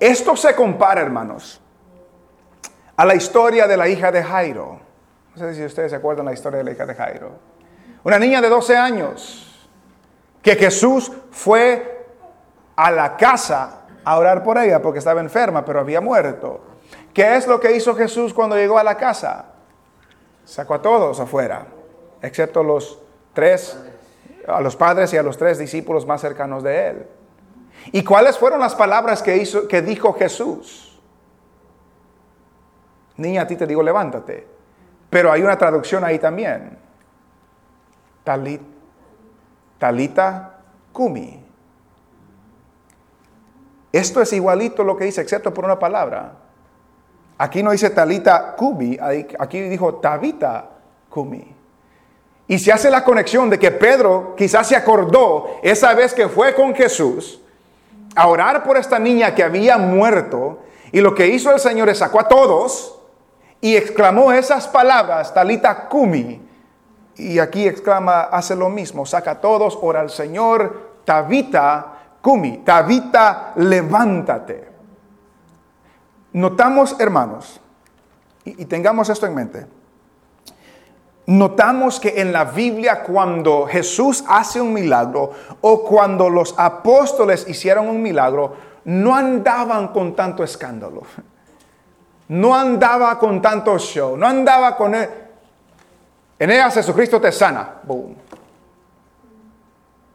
Esto 0.00 0.36
se 0.36 0.54
compara, 0.54 1.00
hermanos, 1.00 1.60
a 2.96 3.04
la 3.06 3.14
historia 3.14 3.66
de 3.66 3.76
la 3.76 3.88
hija 3.88 4.10
de 4.12 4.22
Jairo. 4.22 4.80
No 5.34 5.38
sé 5.38 5.54
si 5.54 5.64
ustedes 5.64 5.90
se 5.90 5.96
acuerdan 5.96 6.26
la 6.26 6.32
historia 6.32 6.58
de 6.58 6.64
la 6.64 6.72
hija 6.72 6.84
de 6.84 6.94
Jairo. 6.94 7.38
Una 8.02 8.18
niña 8.18 8.40
de 8.40 8.48
12 8.48 8.76
años 8.76 9.53
que 10.44 10.56
Jesús 10.56 11.10
fue 11.30 12.06
a 12.76 12.90
la 12.90 13.16
casa 13.16 13.86
a 14.04 14.18
orar 14.18 14.44
por 14.44 14.58
ella 14.58 14.82
porque 14.82 14.98
estaba 14.98 15.22
enferma, 15.22 15.64
pero 15.64 15.80
había 15.80 16.02
muerto. 16.02 16.60
¿Qué 17.14 17.36
es 17.36 17.46
lo 17.46 17.58
que 17.58 17.74
hizo 17.74 17.94
Jesús 17.94 18.34
cuando 18.34 18.54
llegó 18.54 18.78
a 18.78 18.84
la 18.84 18.98
casa? 18.98 19.46
Sacó 20.44 20.74
a 20.74 20.82
todos 20.82 21.18
afuera, 21.18 21.66
excepto 22.20 22.62
los 22.62 22.98
tres, 23.32 23.78
a 24.46 24.60
los 24.60 24.76
padres 24.76 25.14
y 25.14 25.16
a 25.16 25.22
los 25.22 25.38
tres 25.38 25.58
discípulos 25.58 26.06
más 26.06 26.20
cercanos 26.20 26.62
de 26.62 26.88
él. 26.88 27.06
¿Y 27.92 28.04
cuáles 28.04 28.36
fueron 28.36 28.60
las 28.60 28.74
palabras 28.74 29.22
que, 29.22 29.38
hizo, 29.38 29.66
que 29.66 29.80
dijo 29.80 30.12
Jesús? 30.12 31.00
Niña, 33.16 33.42
a 33.42 33.46
ti 33.46 33.56
te 33.56 33.66
digo, 33.66 33.82
levántate. 33.82 34.46
Pero 35.08 35.32
hay 35.32 35.42
una 35.42 35.56
traducción 35.56 36.04
ahí 36.04 36.18
también. 36.18 36.76
Talit 38.24 38.73
Talita 39.84 40.60
Kumi. 40.94 41.44
Esto 43.92 44.22
es 44.22 44.32
igualito 44.32 44.82
lo 44.82 44.96
que 44.96 45.04
dice, 45.04 45.20
excepto 45.20 45.52
por 45.52 45.66
una 45.66 45.78
palabra. 45.78 46.32
Aquí 47.36 47.62
no 47.62 47.70
dice 47.70 47.90
Talita 47.90 48.56
Kumi, 48.56 48.96
aquí 49.38 49.60
dijo 49.60 49.96
Tabita 49.96 50.70
Kumi. 51.10 51.54
Y 52.48 52.58
se 52.58 52.72
hace 52.72 52.90
la 52.90 53.04
conexión 53.04 53.50
de 53.50 53.58
que 53.58 53.72
Pedro 53.72 54.34
quizás 54.38 54.68
se 54.68 54.74
acordó 54.74 55.58
esa 55.62 55.92
vez 55.92 56.14
que 56.14 56.30
fue 56.30 56.54
con 56.54 56.74
Jesús 56.74 57.42
a 58.16 58.26
orar 58.28 58.64
por 58.64 58.78
esta 58.78 58.98
niña 58.98 59.34
que 59.34 59.42
había 59.42 59.76
muerto. 59.76 60.60
Y 60.92 61.02
lo 61.02 61.14
que 61.14 61.26
hizo 61.26 61.52
el 61.52 61.60
Señor 61.60 61.90
es 61.90 61.98
sacó 61.98 62.20
a 62.20 62.28
todos 62.28 62.98
y 63.60 63.76
exclamó 63.76 64.32
esas 64.32 64.66
palabras, 64.66 65.34
Talita 65.34 65.90
Kumi, 65.90 66.40
y 67.16 67.38
aquí 67.38 67.66
exclama, 67.66 68.22
hace 68.22 68.56
lo 68.56 68.68
mismo, 68.68 69.06
saca 69.06 69.40
todos, 69.40 69.78
ora 69.80 70.00
al 70.00 70.10
Señor, 70.10 70.94
Tabita, 71.04 72.16
Kumi, 72.20 72.58
Tabita, 72.58 73.52
levántate. 73.56 74.68
Notamos, 76.32 76.96
hermanos, 76.98 77.60
y, 78.44 78.64
tengamos 78.64 79.08
esto 79.08 79.26
en 79.26 79.34
mente, 79.34 79.66
notamos 81.26 82.00
que 82.00 82.20
en 82.20 82.32
la 82.32 82.44
Biblia 82.44 83.02
cuando 83.02 83.66
Jesús 83.66 84.24
hace 84.28 84.60
un 84.60 84.72
milagro 84.72 85.30
o 85.60 85.84
cuando 85.84 86.28
los 86.28 86.54
apóstoles 86.58 87.46
hicieron 87.48 87.88
un 87.88 88.02
milagro, 88.02 88.54
no 88.84 89.14
andaban 89.14 89.88
con 89.88 90.14
tanto 90.14 90.44
escándalo. 90.44 91.02
No 92.28 92.54
andaba 92.54 93.18
con 93.18 93.42
tanto 93.42 93.78
show, 93.78 94.16
no 94.16 94.26
andaba 94.26 94.76
con... 94.76 94.94
En 96.38 96.50
ella 96.50 96.70
Jesucristo 96.70 97.20
te 97.20 97.30
sana. 97.32 97.80
Boom. 97.82 98.16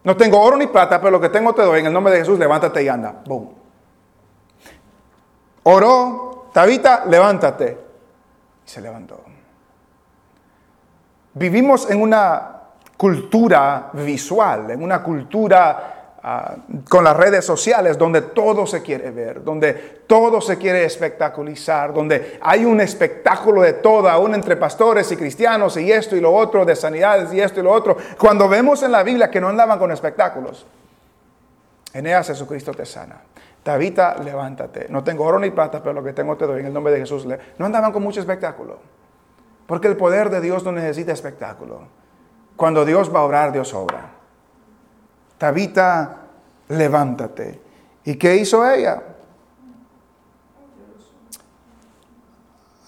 No 0.03 0.15
tengo 0.17 0.41
oro 0.41 0.58
ni 0.58 0.67
plata, 0.67 0.99
pero 0.99 1.12
lo 1.12 1.21
que 1.21 1.29
tengo 1.29 1.53
te 1.53 1.62
doy. 1.62 1.79
En 1.79 1.88
el 1.88 1.93
nombre 1.93 2.13
de 2.13 2.19
Jesús, 2.19 2.39
levántate 2.39 2.84
y 2.84 2.88
anda. 2.88 3.21
Boom. 3.25 3.53
Oró, 5.63 6.49
Tabita, 6.53 7.05
levántate. 7.05 7.77
Y 8.65 8.69
se 8.69 8.82
levantó. 8.82 9.21
Vivimos 11.34 11.89
en 11.89 12.01
una 12.01 12.60
cultura 12.97 13.89
visual, 13.93 14.71
en 14.71 14.84
una 14.84 15.01
cultura 15.01 15.98
Ah, 16.21 16.58
con 16.89 17.05
las 17.05 17.15
redes 17.15 17.45
sociales 17.45 17.97
donde 17.97 18.21
todo 18.21 18.67
se 18.67 18.82
quiere 18.82 19.10
ver, 19.10 19.41
donde 19.41 19.73
todo 20.05 20.41
se 20.41 20.58
quiere 20.58 20.84
espectaculizar, 20.84 21.93
donde 21.93 22.38
hay 22.41 22.65
un 22.65 22.82
espectáculo 22.82 23.62
de 23.62 23.73
todo, 23.73 24.10
aún 24.10 24.36
entre 24.36 24.58
pastores 24.58 25.10
y 25.13 25.15
cristianos 25.15 25.77
y 25.77 25.89
esto 25.89 26.17
y 26.17 26.19
lo 26.19 26.34
otro, 26.34 26.65
de 26.65 26.75
sanidades 26.75 27.32
y 27.32 27.39
esto 27.39 27.62
y 27.62 27.63
lo 27.63 27.71
otro. 27.71 27.95
Cuando 28.17 28.49
vemos 28.49 28.84
en 28.84 28.91
la 28.91 29.01
Biblia 29.01 29.32
que 29.32 29.39
no 29.39 29.47
andaban 29.47 29.79
con 29.79 29.93
espectáculos, 29.93 30.65
Eneas 31.93 32.27
Jesucristo 32.27 32.73
te 32.73 32.86
sana. 32.86 33.21
Tabita, 33.63 34.17
levántate. 34.21 34.88
No 34.89 35.03
tengo 35.03 35.23
oro 35.23 35.39
ni 35.39 35.51
plata, 35.51 35.82
pero 35.82 35.93
lo 35.93 36.03
que 36.03 36.12
tengo 36.12 36.36
te 36.36 36.45
doy 36.45 36.60
en 36.60 36.65
el 36.65 36.73
nombre 36.73 36.91
de 36.91 36.99
Jesús. 36.99 37.25
No 37.58 37.65
andaban 37.65 37.93
con 37.93 38.03
mucho 38.03 38.19
espectáculo. 38.19 38.79
Porque 39.65 39.88
el 39.88 39.95
poder 39.95 40.29
de 40.29 40.41
Dios 40.41 40.65
no 40.65 40.73
necesita 40.73 41.13
espectáculo. 41.13 41.84
Cuando 42.58 42.84
Dios 42.84 43.13
va 43.13 43.19
a 43.19 43.23
obrar, 43.23 43.53
Dios 43.53 43.73
obra. 43.73 44.09
Tabita, 45.39 46.17
levántate. 46.67 47.62
¿Y 48.04 48.15
qué 48.15 48.36
hizo 48.36 48.69
ella? 48.69 49.02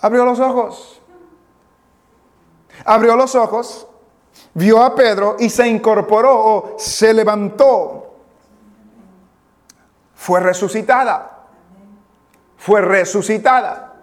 Abrió 0.02 0.26
los 0.26 0.40
ojos. 0.40 1.02
Abrió 2.86 3.16
los 3.16 3.36
ojos, 3.36 3.88
vio 4.54 4.84
a 4.84 4.96
Pedro 4.96 5.36
y 5.40 5.50
se 5.50 5.68
incorporó 5.68 6.34
o 6.34 6.76
se 6.78 7.14
levantó. 7.14 8.16
Fue 10.16 10.40
resucitada. 10.40 11.46
Fue 12.58 12.82
resucitada. 12.82 13.94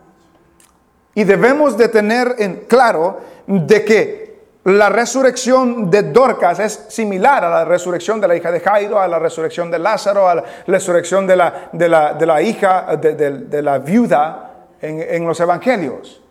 Y 1.15 1.25
debemos 1.25 1.77
de 1.77 1.89
tener 1.89 2.37
en 2.39 2.67
claro 2.67 3.21
de 3.47 3.85
que 3.85 4.28
la 4.69 4.89
resurrección 4.89 5.91
de 5.91 6.03
Dorcas 6.03 6.59
es 6.59 6.87
similar 6.89 7.45
a 7.45 7.49
la 7.49 7.65
resurrección 7.65 8.21
de 8.21 8.29
la 8.29 8.37
hija 8.37 8.51
de 8.51 8.61
Jairo, 8.61 9.01
a 9.01 9.09
la 9.09 9.19
resurrección 9.19 9.71
de 9.71 9.79
Lázaro, 9.79 10.29
a 10.29 10.35
la 10.35 10.45
resurrección 10.67 11.27
de 11.27 11.37
la, 11.37 11.71
de 11.73 11.89
la, 11.89 12.43
hija, 12.43 12.97
de, 12.97 13.63
la 13.63 13.79
viuda 13.79 14.67
en, 14.81 15.27
los 15.27 15.41
evangelios. 15.41 16.23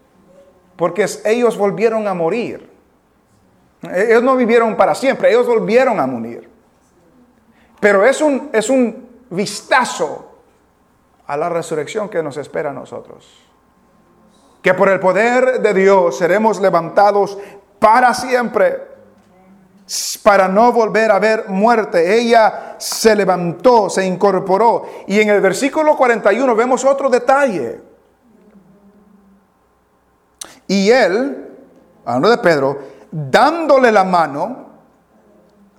Porque 0.76 1.06
ellos 1.26 1.58
volvieron 1.58 2.08
a 2.08 2.14
morir. 2.14 2.70
Ellos 3.92 4.22
no 4.22 4.36
vivieron 4.36 4.76
para 4.76 4.94
siempre, 4.94 5.30
ellos 5.30 5.48
volvieron 5.48 6.00
a 6.00 6.06
morir. 6.06 6.50
Pero 7.80 8.06
es 8.06 8.22
un, 8.22 8.50
es 8.54 8.70
un 8.70 9.08
vistazo 9.30 10.42
a 11.26 11.38
la 11.38 11.50
resurrección 11.50 12.08
que 12.10 12.22
nos 12.22 12.38
espera 12.38 12.70
a 12.70 12.74
nosotros. 12.74 13.44
Que 14.62 14.74
por 14.74 14.90
el 14.90 15.00
poder 15.00 15.62
de 15.62 15.74
Dios 15.74 16.18
seremos 16.18 16.60
levantados 16.60 17.38
para 17.80 18.14
siempre, 18.14 18.88
para 20.24 20.48
no 20.48 20.72
volver 20.72 21.12
a 21.12 21.20
ver 21.20 21.50
muerte. 21.50 22.20
Ella 22.20 22.76
se 22.78 23.16
levantó, 23.16 23.90
se 23.90 24.06
incorporó. 24.06 24.86
Y 25.08 25.20
en 25.20 25.30
el 25.30 25.42
versículo 25.42 25.96
41 25.96 26.56
vemos 26.56 26.84
otro 26.86 27.10
detalle. 27.10 27.82
Y 30.68 30.90
él, 30.90 31.56
hablando 32.06 32.30
de 32.30 32.38
Pedro, 32.40 32.80
dándole 33.12 33.92
la 33.92 34.04
mano, 34.04 34.66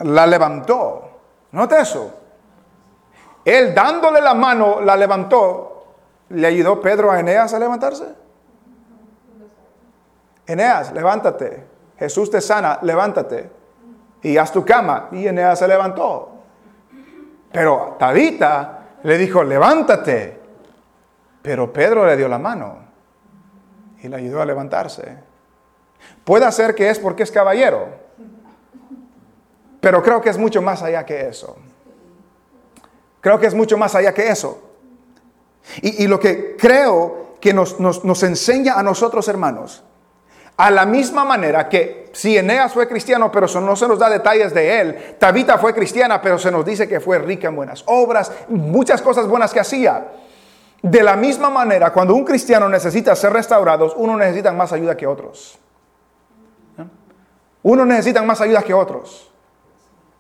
la 0.01 0.27
levantó. 0.27 1.05
Note 1.53 1.81
eso. 1.81 2.15
Él 3.45 3.75
dándole 3.75 4.21
la 4.21 4.35
mano, 4.35 4.81
la 4.81 4.97
levantó. 4.97 5.85
¿Le 6.31 6.47
ayudó 6.47 6.81
Pedro 6.81 7.11
a 7.11 7.21
Eneas 7.21 7.53
a 7.55 7.59
levantarse? 7.59 8.05
Eneas, 10.47 10.93
levántate. 10.93 11.78
Jesús 11.99 12.31
te 12.31 12.41
sana, 12.41 12.79
levántate 12.83 13.51
y 14.23 14.37
haz 14.37 14.53
tu 14.53 14.65
cama. 14.65 15.09
Y 15.13 15.27
Eneas 15.27 15.59
se 15.59 15.69
levantó. 15.69 16.31
Pero 17.53 17.97
Tabita 17.99 18.79
le 19.03 19.19
dijo, 19.19 19.43
levántate. 19.43 20.39
Pero 21.43 21.73
Pedro 21.73 22.07
le 22.07 22.17
dio 22.17 22.29
la 22.29 22.39
mano 22.39 22.79
y 24.03 24.09
le 24.09 24.17
ayudó 24.17 24.43
a 24.43 24.45
levantarse. 24.45 25.17
Puede 26.25 26.51
ser 26.53 26.75
que 26.75 26.91
es 26.91 26.99
porque 26.99 27.23
es 27.23 27.33
caballero, 27.33 27.89
pero 29.81 30.03
creo 30.03 30.21
que 30.21 30.29
es 30.29 30.39
mucho 30.39 30.61
más 30.61 30.83
allá 30.83 31.05
que 31.07 31.29
eso. 31.29 31.57
Creo 33.21 33.39
que 33.41 33.47
es 33.47 33.55
mucho 33.55 33.77
más 33.77 33.95
allá 33.95 34.13
que 34.13 34.29
eso. 34.29 34.63
Y, 35.83 36.07
lo 36.07 36.19
que 36.19 36.57
creo 36.57 37.35
que 37.41 37.53
nos, 37.53 37.79
nos 37.81 38.23
enseña 38.23 38.79
a 38.79 38.83
nosotros, 38.83 39.29
hermanos, 39.29 39.85
a 40.59 40.73
la 40.73 40.85
misma 40.85 41.25
manera 41.25 41.69
que 41.69 42.11
si 42.13 42.37
Eneas 42.37 42.73
fue 42.73 42.89
cristiano, 42.89 43.31
pero 43.31 43.47
no 43.61 43.77
se 43.77 43.87
nos 43.87 43.97
da 43.97 44.11
detalles 44.11 44.53
de 44.53 44.81
él, 44.81 45.17
Tabita 45.17 45.57
fue 45.57 45.73
cristiana, 45.73 46.21
pero 46.21 46.37
se 46.37 46.51
nos 46.51 46.67
dice 46.67 46.89
que 46.89 46.99
fue 46.99 47.17
rica 47.21 47.47
en 47.47 47.55
buenas 47.55 47.85
obras, 47.87 48.33
muchas 48.49 49.01
cosas 49.01 49.29
buenas 49.29 49.53
que 49.53 49.61
hacía. 49.61 50.09
De 50.83 51.03
la 51.05 51.15
misma 51.15 51.49
manera, 51.49 51.93
cuando 51.93 52.13
un 52.13 52.25
cristiano 52.25 52.69
necesita 52.69 53.15
ser 53.15 53.33
restaurado, 53.33 53.95
uno 53.99 54.17
necesita 54.17 54.53
más 54.53 54.73
ayuda 54.73 54.97
que 54.97 55.07
otros. 55.07 55.61
Uno 57.63 57.85
necesita 57.85 58.23
más 58.23 58.41
ayuda 58.41 58.63
que 58.63 58.75
otros. 58.75 59.31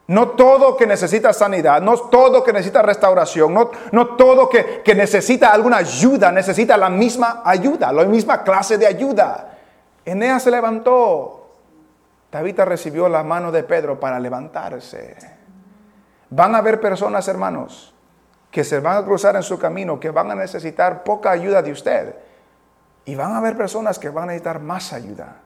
No 0.06 0.28
todo 0.30 0.76
que 0.76 0.86
necesita 0.86 1.32
sanidad, 1.32 1.82
no 1.82 1.96
todo 1.96 2.44
que 2.44 2.52
necesita 2.52 2.80
restauración, 2.80 3.52
no, 3.90 4.06
todo 4.16 4.48
que 4.48 4.94
necesita 4.94 5.52
alguna 5.52 5.78
ayuda, 5.78 6.30
necesita 6.30 6.76
la 6.76 6.90
misma 6.90 7.42
ayuda, 7.44 7.92
la 7.92 8.04
misma 8.04 8.44
clase 8.44 8.78
de 8.78 8.86
ayuda. 8.86 9.47
Eneas 10.08 10.42
se 10.42 10.50
levantó. 10.50 11.50
Tabita 12.30 12.64
recibió 12.64 13.10
la 13.10 13.22
mano 13.22 13.52
de 13.52 13.62
Pedro 13.62 14.00
para 14.00 14.18
levantarse. 14.18 15.16
Van 16.30 16.54
a 16.54 16.58
haber 16.58 16.80
personas, 16.80 17.28
hermanos, 17.28 17.94
que 18.50 18.64
se 18.64 18.80
van 18.80 18.96
a 18.96 19.04
cruzar 19.04 19.36
en 19.36 19.42
su 19.42 19.58
camino, 19.58 20.00
que 20.00 20.10
van 20.10 20.30
a 20.30 20.34
necesitar 20.34 21.04
poca 21.04 21.30
ayuda 21.30 21.60
de 21.60 21.72
usted. 21.72 22.14
Y 23.04 23.14
van 23.16 23.32
a 23.32 23.38
haber 23.38 23.54
personas 23.54 23.98
que 23.98 24.08
van 24.08 24.24
a 24.24 24.26
necesitar 24.28 24.60
más 24.60 24.94
ayuda. 24.94 25.36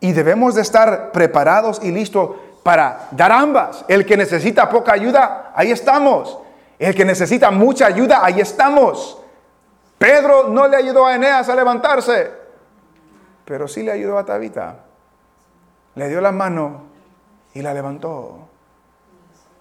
Y 0.00 0.12
debemos 0.12 0.56
de 0.56 0.62
estar 0.62 1.12
preparados 1.12 1.80
y 1.84 1.92
listos 1.92 2.30
para 2.64 3.08
dar 3.12 3.30
ambas. 3.30 3.84
El 3.86 4.04
que 4.04 4.16
necesita 4.16 4.68
poca 4.68 4.92
ayuda, 4.92 5.52
ahí 5.54 5.70
estamos. 5.70 6.36
El 6.80 6.96
que 6.96 7.04
necesita 7.04 7.52
mucha 7.52 7.86
ayuda, 7.86 8.24
ahí 8.24 8.40
estamos. 8.40 9.22
Pedro 9.98 10.48
no 10.48 10.66
le 10.66 10.76
ayudó 10.76 11.06
a 11.06 11.14
Eneas 11.14 11.48
a 11.48 11.54
levantarse 11.54 12.45
pero 13.46 13.68
sí 13.68 13.82
le 13.82 13.92
ayudó 13.92 14.18
a 14.18 14.26
Tabita. 14.26 14.80
Le 15.94 16.08
dio 16.08 16.20
la 16.20 16.32
mano 16.32 16.82
y 17.54 17.62
la 17.62 17.72
levantó. 17.72 18.48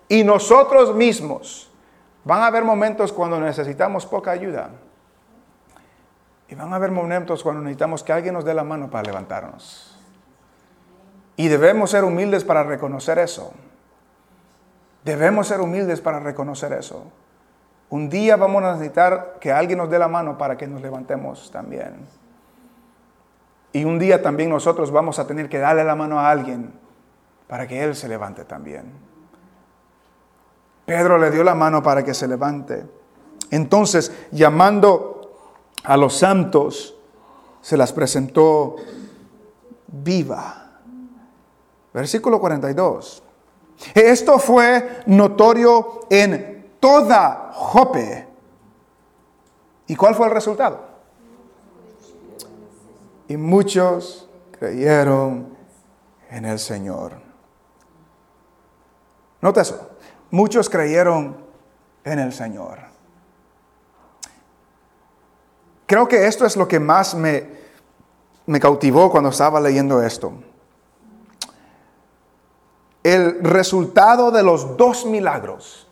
Y 0.10 0.24
nosotros 0.24 0.93
mismos 0.93 1.71
van 2.26 2.41
a 2.41 2.48
haber 2.48 2.65
momentos 2.65 3.13
cuando 3.13 3.39
necesitamos 3.39 4.06
poca 4.06 4.32
ayuda. 4.32 4.71
Y 6.50 6.56
van 6.56 6.74
a 6.74 6.76
haber 6.76 6.91
momentos 6.91 7.41
cuando 7.41 7.62
necesitamos 7.62 8.04
que 8.04 8.12
alguien 8.12 8.34
nos 8.34 8.43
dé 8.43 8.54
la 8.54 8.63
mano 8.63 8.89
para 8.89 9.04
levantarnos. 9.04 9.98
Y 11.38 11.48
debemos 11.48 11.91
ser 11.91 12.04
humildes 12.04 12.43
para 12.43 12.63
reconocer 12.63 13.19
eso. 13.19 13.54
Debemos 15.04 15.48
ser 15.48 15.62
humildes 15.62 16.02
para 16.02 16.19
reconocer 16.19 16.74
eso. 16.74 17.06
Un 17.89 18.10
día 18.10 18.36
vamos 18.36 18.63
a 18.63 18.74
necesitar 18.74 19.38
que 19.40 19.52
alguien 19.52 19.77
nos 19.77 19.90
dé 19.90 20.00
la 20.00 20.08
mano 20.08 20.38
para 20.38 20.58
que 20.58 20.65
nos 20.65 20.81
levantemos 20.81 21.52
también. 21.52 22.25
Y 23.76 23.84
un 23.84 24.00
día 24.00 24.21
también 24.21 24.50
nosotros 24.50 24.90
vamos 24.90 25.19
a 25.19 25.28
tener 25.28 25.50
que 25.50 25.60
darle 25.60 25.84
la 25.84 25.96
mano 25.96 26.17
a 26.17 26.32
alguien 26.32 26.71
para 27.46 27.67
que 27.67 27.84
él 27.84 27.94
se 27.94 28.08
levante 28.08 28.46
también. 28.46 28.86
Pedro 30.86 31.17
le 31.17 31.30
dio 31.30 31.44
la 31.44 31.56
mano 31.56 31.84
para 31.84 32.02
que 32.02 32.13
se 32.13 32.26
levante. 32.26 32.86
Entonces, 33.52 34.13
llamando 34.32 35.30
a 35.84 35.98
los 35.98 36.15
santos, 36.15 36.96
se 37.60 37.76
las 37.76 37.92
presentó 37.92 38.78
viva. 39.88 40.80
Versículo 41.94 42.40
42. 42.40 43.23
Esto 43.94 44.40
fue 44.40 45.02
notorio 45.08 46.00
en 46.10 46.78
toda 46.80 47.52
Jope. 47.52 48.26
¿Y 49.88 49.98
cuál 49.98 50.15
fue 50.15 50.28
el 50.28 50.34
resultado? 50.34 50.94
Y 53.28 53.38
muchos 53.38 54.30
creyeron 54.52 55.56
en 56.30 56.46
el 56.46 56.60
Señor. 56.60 57.13
Nota 59.42 59.62
eso. 59.62 59.90
Muchos 60.32 60.69
creyeron 60.69 61.38
en 62.04 62.19
el 62.19 62.34
Señor. 62.34 62.80
Creo 65.88 66.08
que 66.08 66.28
esto 66.28 66.46
es 66.46 66.58
lo 66.58 66.67
que 66.67 66.80
más 66.80 67.15
me, 67.15 67.48
me 68.46 68.60
cautivó 68.60 69.12
cuando 69.12 69.30
estaba 69.30 69.60
leyendo 69.60 70.02
esto. 70.02 70.34
El 73.04 73.44
resultado 73.44 74.32
de 74.32 74.42
los 74.42 74.78
dos 74.78 75.06
milagros, 75.06 75.88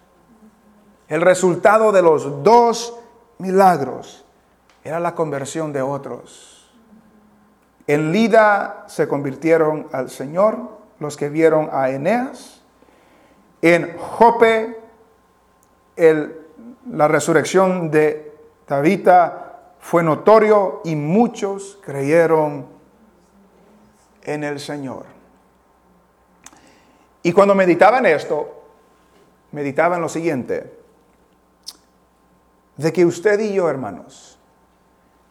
el 1.07 1.21
resultado 1.21 1.91
de 1.91 2.01
los 2.01 2.43
dos 2.43 2.95
milagros 3.37 4.25
era 4.83 4.99
la 4.99 5.13
conversión 5.13 5.71
de 5.71 5.83
otros. 5.83 6.52
En 7.87 8.11
Lida 8.11 8.85
se 8.87 9.07
convirtieron 9.07 9.87
al 9.91 10.09
Señor 10.09 10.57
los 10.99 11.17
que 11.17 11.29
vieron 11.29 11.69
a 11.71 11.89
Eneas. 11.89 12.61
En 13.61 13.97
Jope, 13.97 14.79
la 15.95 17.07
resurrección 17.07 17.91
de 17.91 18.33
Tabita 18.65 19.73
fue 19.79 20.01
notorio 20.01 20.81
y 20.85 20.95
muchos 20.95 21.77
creyeron 21.83 22.67
en 24.23 24.43
el 24.43 24.59
Señor. 24.59 25.05
Y 27.21 27.31
cuando 27.31 27.55
meditaba 27.55 27.99
en 27.99 28.05
esto, 28.07 28.63
meditaba 29.51 29.95
en 29.95 30.01
lo 30.01 30.09
siguiente, 30.09 30.77
de 32.75 32.91
que 32.91 33.05
usted 33.05 33.39
y 33.39 33.53
yo, 33.53 33.69
hermanos, 33.69 34.39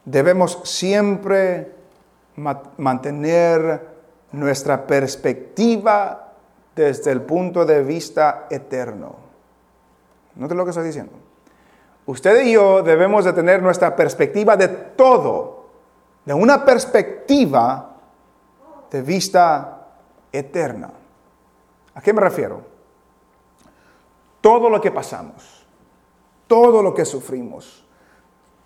debemos 0.05 0.61
siempre 0.65 1.82
mantener 2.37 3.93
nuestra 4.33 4.87
perspectiva 4.87 6.33
desde 6.75 7.13
el 7.13 7.23
punto 7.23 7.65
de 7.65 7.83
vista 7.83 8.47
eterno. 8.51 9.17
¿Note 10.37 10.55
lo 10.55 10.65
que 10.65 10.71
estoy 10.71 10.87
diciendo? 10.87 11.13
Usted 12.07 12.45
y 12.45 12.53
yo 12.53 12.83
debemos 12.83 13.25
de 13.25 13.33
tener 13.33 13.63
nuestra 13.63 13.95
perspectiva 13.95 14.57
de 14.57 14.69
todo, 14.69 15.67
de 16.25 16.35
una 16.35 16.65
perspectiva 16.65 17.97
de 18.91 19.03
vista 19.03 19.87
eterna. 20.33 20.91
¿A 21.95 22.01
qué 22.01 22.13
me 22.13 22.21
refiero? 22.21 22.63
Todo 24.41 24.69
lo 24.69 24.81
que 24.81 24.91
pasamos, 24.91 25.67
todo 26.47 26.83
lo 26.83 26.93
que 26.95 27.05
sufrimos, 27.05 27.82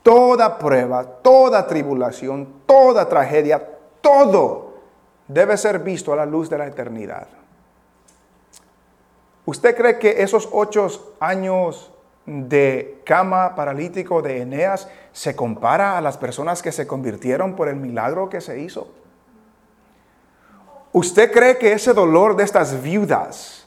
toda 0.07 0.57
prueba, 0.57 1.02
toda 1.04 1.66
tribulación, 1.66 2.62
toda 2.64 3.09
tragedia, 3.09 3.61
todo 4.00 4.74
debe 5.26 5.57
ser 5.57 5.80
visto 5.80 6.12
a 6.12 6.16
la 6.16 6.24
luz 6.24 6.48
de 6.48 6.57
la 6.57 6.68
eternidad. 6.68 7.26
¿Usted 9.46 9.76
cree 9.76 9.98
que 9.98 10.22
esos 10.22 10.48
ocho 10.52 11.16
años 11.18 11.90
de 12.24 13.02
cama 13.04 13.57
paralítico 13.57 14.22
de 14.22 14.42
Eneas 14.42 14.88
se 15.11 15.34
compara 15.34 15.98
a 15.98 16.00
las 16.00 16.16
personas 16.16 16.62
que 16.62 16.70
se 16.70 16.86
convirtieron 16.86 17.57
por 17.57 17.68
el 17.68 17.74
milagro 17.74 18.28
que 18.28 18.40
se 18.40 18.61
hizo? 18.61 18.86
¿Usted 20.92 21.32
cree 21.32 21.59
que 21.59 21.72
ese 21.72 21.92
dolor 21.92 22.36
de 22.36 22.44
estas 22.44 22.80
viudas, 22.80 23.66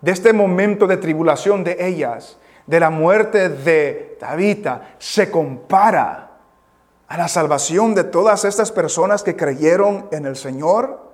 de 0.00 0.12
este 0.12 0.32
momento 0.32 0.86
de 0.86 0.98
tribulación 0.98 1.64
de 1.64 1.84
ellas, 1.84 2.38
de 2.66 2.80
la 2.80 2.90
muerte 2.90 3.48
de 3.48 4.16
Tabita, 4.20 4.94
se 4.98 5.30
compara 5.30 6.30
a 7.10 7.16
la 7.16 7.26
salvación 7.26 7.94
de 7.94 8.04
todas 8.04 8.44
estas 8.44 8.70
personas 8.70 9.24
que 9.24 9.34
creyeron 9.34 10.06
en 10.12 10.26
el 10.26 10.36
Señor? 10.36 11.10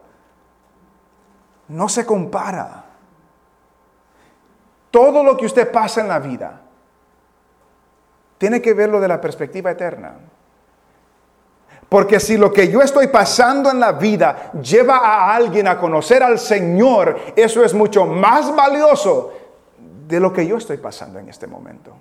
No 1.69 1.89
se 1.89 2.05
compara. 2.05 2.85
Todo 4.91 5.25
lo 5.25 5.37
que 5.37 5.47
usted 5.47 5.73
pasa 5.73 6.03
en 6.03 6.09
la 6.09 6.19
vida, 6.19 6.61
tiene 8.39 8.61
que 8.61 8.75
verlo 8.75 9.01
de 9.01 9.09
la 9.09 9.21
perspectiva 9.21 9.71
eterna. 9.71 10.17
Porque 11.89 12.21
si 12.21 12.37
lo 12.37 12.53
que 12.53 12.69
yo 12.69 12.83
estoy 12.83 13.07
pasando 13.07 13.71
en 13.71 13.81
la 13.81 13.93
vida 13.93 14.53
lleva 14.61 14.99
a 14.99 15.35
alguien 15.35 15.69
a 15.69 15.79
conocer 15.79 16.23
al 16.23 16.39
Señor, 16.39 17.19
eso 17.37 17.65
es 17.65 17.73
mucho 17.73 18.05
más 18.05 18.55
valioso 18.55 19.33
de 20.07 20.21
lo 20.21 20.33
que 20.33 20.47
yo 20.47 20.57
estoy 20.57 20.77
pasando 20.77 21.19
en 21.19 21.29
este 21.29 21.47
momento. 21.47 21.93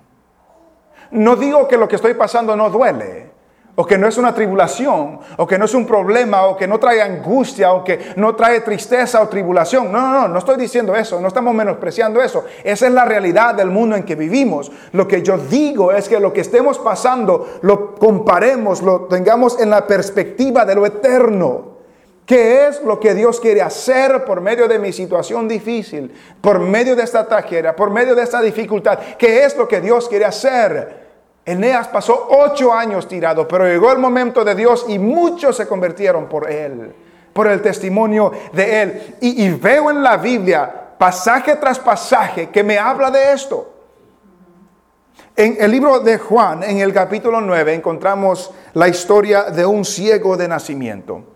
No 1.10 1.36
digo 1.36 1.66
que 1.68 1.76
lo 1.76 1.88
que 1.88 1.96
estoy 1.96 2.14
pasando 2.14 2.56
no 2.56 2.70
duele, 2.70 3.30
o 3.78 3.86
que 3.86 3.98
no 3.98 4.08
es 4.08 4.16
una 4.16 4.34
tribulación, 4.34 5.20
o 5.36 5.46
que 5.46 5.58
no 5.58 5.66
es 5.66 5.74
un 5.74 5.86
problema, 5.86 6.46
o 6.46 6.56
que 6.56 6.66
no 6.66 6.80
trae 6.80 7.02
angustia, 7.02 7.72
o 7.72 7.84
que 7.84 8.14
no 8.16 8.34
trae 8.34 8.60
tristeza 8.60 9.20
o 9.20 9.28
tribulación. 9.28 9.92
No, 9.92 10.00
no, 10.00 10.20
no, 10.20 10.28
no 10.28 10.38
estoy 10.38 10.56
diciendo 10.56 10.94
eso, 10.94 11.20
no 11.20 11.28
estamos 11.28 11.54
menospreciando 11.54 12.22
eso. 12.22 12.44
Esa 12.64 12.86
es 12.86 12.92
la 12.92 13.04
realidad 13.04 13.54
del 13.54 13.70
mundo 13.70 13.94
en 13.94 14.04
que 14.04 14.14
vivimos. 14.14 14.72
Lo 14.92 15.06
que 15.06 15.22
yo 15.22 15.36
digo 15.36 15.92
es 15.92 16.08
que 16.08 16.18
lo 16.18 16.32
que 16.32 16.40
estemos 16.40 16.78
pasando 16.78 17.58
lo 17.62 17.94
comparemos, 17.94 18.80
lo 18.80 19.02
tengamos 19.02 19.60
en 19.60 19.70
la 19.70 19.86
perspectiva 19.86 20.64
de 20.64 20.74
lo 20.74 20.86
eterno. 20.86 21.75
¿Qué 22.26 22.66
es 22.66 22.82
lo 22.82 22.98
que 22.98 23.14
Dios 23.14 23.38
quiere 23.38 23.62
hacer 23.62 24.24
por 24.24 24.40
medio 24.40 24.66
de 24.66 24.80
mi 24.80 24.92
situación 24.92 25.46
difícil, 25.46 26.12
por 26.40 26.58
medio 26.58 26.96
de 26.96 27.04
esta 27.04 27.24
tragedia, 27.24 27.76
por 27.76 27.90
medio 27.90 28.16
de 28.16 28.24
esta 28.24 28.42
dificultad? 28.42 28.98
¿Qué 29.16 29.44
es 29.44 29.56
lo 29.56 29.68
que 29.68 29.80
Dios 29.80 30.08
quiere 30.08 30.24
hacer? 30.24 31.06
Eneas 31.44 31.86
pasó 31.86 32.26
ocho 32.28 32.74
años 32.74 33.06
tirado, 33.06 33.46
pero 33.46 33.64
llegó 33.64 33.92
el 33.92 33.98
momento 33.98 34.44
de 34.44 34.56
Dios 34.56 34.86
y 34.88 34.98
muchos 34.98 35.56
se 35.56 35.68
convirtieron 35.68 36.28
por 36.28 36.50
él, 36.50 36.92
por 37.32 37.46
el 37.46 37.62
testimonio 37.62 38.32
de 38.52 38.82
él. 38.82 39.16
Y, 39.20 39.48
veo 39.50 39.92
en 39.92 40.02
la 40.02 40.16
Biblia 40.16 40.68
pasaje 40.98 41.54
tras 41.54 41.78
pasaje 41.78 42.48
que 42.48 42.64
me 42.64 42.76
habla 42.76 43.12
de 43.12 43.32
esto. 43.32 43.72
En 45.36 45.58
el 45.60 45.70
libro 45.70 46.00
de 46.00 46.18
Juan, 46.18 46.64
en 46.64 46.78
el 46.78 46.92
capítulo 46.92 47.40
9, 47.40 47.74
encontramos 47.74 48.50
la 48.74 48.88
historia 48.88 49.44
de 49.44 49.64
un 49.64 49.84
ciego 49.84 50.36
de 50.36 50.48
nacimiento. 50.48 51.35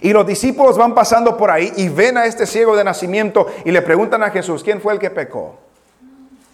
Y 0.00 0.12
los 0.12 0.26
discípulos 0.26 0.76
van 0.76 0.94
pasando 0.94 1.36
por 1.36 1.50
ahí 1.50 1.72
y 1.76 1.88
ven 1.88 2.16
a 2.16 2.26
este 2.26 2.46
ciego 2.46 2.76
de 2.76 2.84
nacimiento 2.84 3.46
y 3.64 3.70
le 3.70 3.82
preguntan 3.82 4.22
a 4.22 4.30
Jesús, 4.30 4.62
¿quién 4.62 4.80
fue 4.80 4.92
el 4.92 4.98
que 4.98 5.10
pecó? 5.10 5.56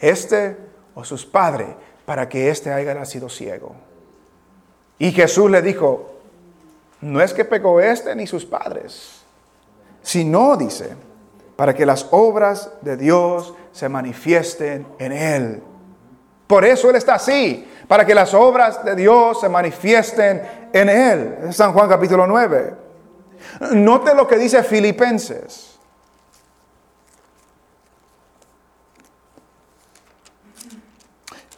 ¿Este 0.01 0.57
o 0.95 1.05
sus 1.05 1.25
padres? 1.27 1.69
para 2.11 2.29
que 2.29 2.51
éste 2.51 2.73
haya 2.73 2.93
nacido 2.93 3.29
ciego. 3.29 3.73
Y 4.99 5.13
Jesús 5.13 5.49
le 5.49 5.63
dijo, 5.63 6.11
no 7.03 7.21
es 7.21 7.33
que 7.33 7.45
pecó 7.45 7.81
este 7.81 8.17
ni 8.17 8.27
sus 8.27 8.45
padres, 8.45 9.23
sino, 10.03 10.57
dice, 10.57 10.97
para 11.55 11.73
que 11.73 11.87
las 11.87 12.09
obras 12.11 12.73
de 12.81 12.97
Dios 12.97 13.55
se 13.71 13.89
manifiesten 13.89 14.89
en 14.99 15.13
él. 15.13 15.63
Por 16.49 16.65
eso 16.65 16.91
Él 16.91 16.97
está 16.97 17.15
así, 17.15 17.71
para 17.87 18.05
que 18.05 18.13
las 18.13 18.35
obras 18.35 18.85
de 18.85 18.97
Dios 18.97 19.41
se 19.41 19.49
manifiesten 19.49 20.43
en 20.73 20.89
Él. 20.89 21.53
San 21.53 21.73
Juan 21.73 21.89
capítulo 21.89 22.27
9. 22.27 22.75
Note 23.73 24.15
lo 24.15 24.27
que 24.27 24.37
dice 24.37 24.63
Filipenses. 24.63 25.79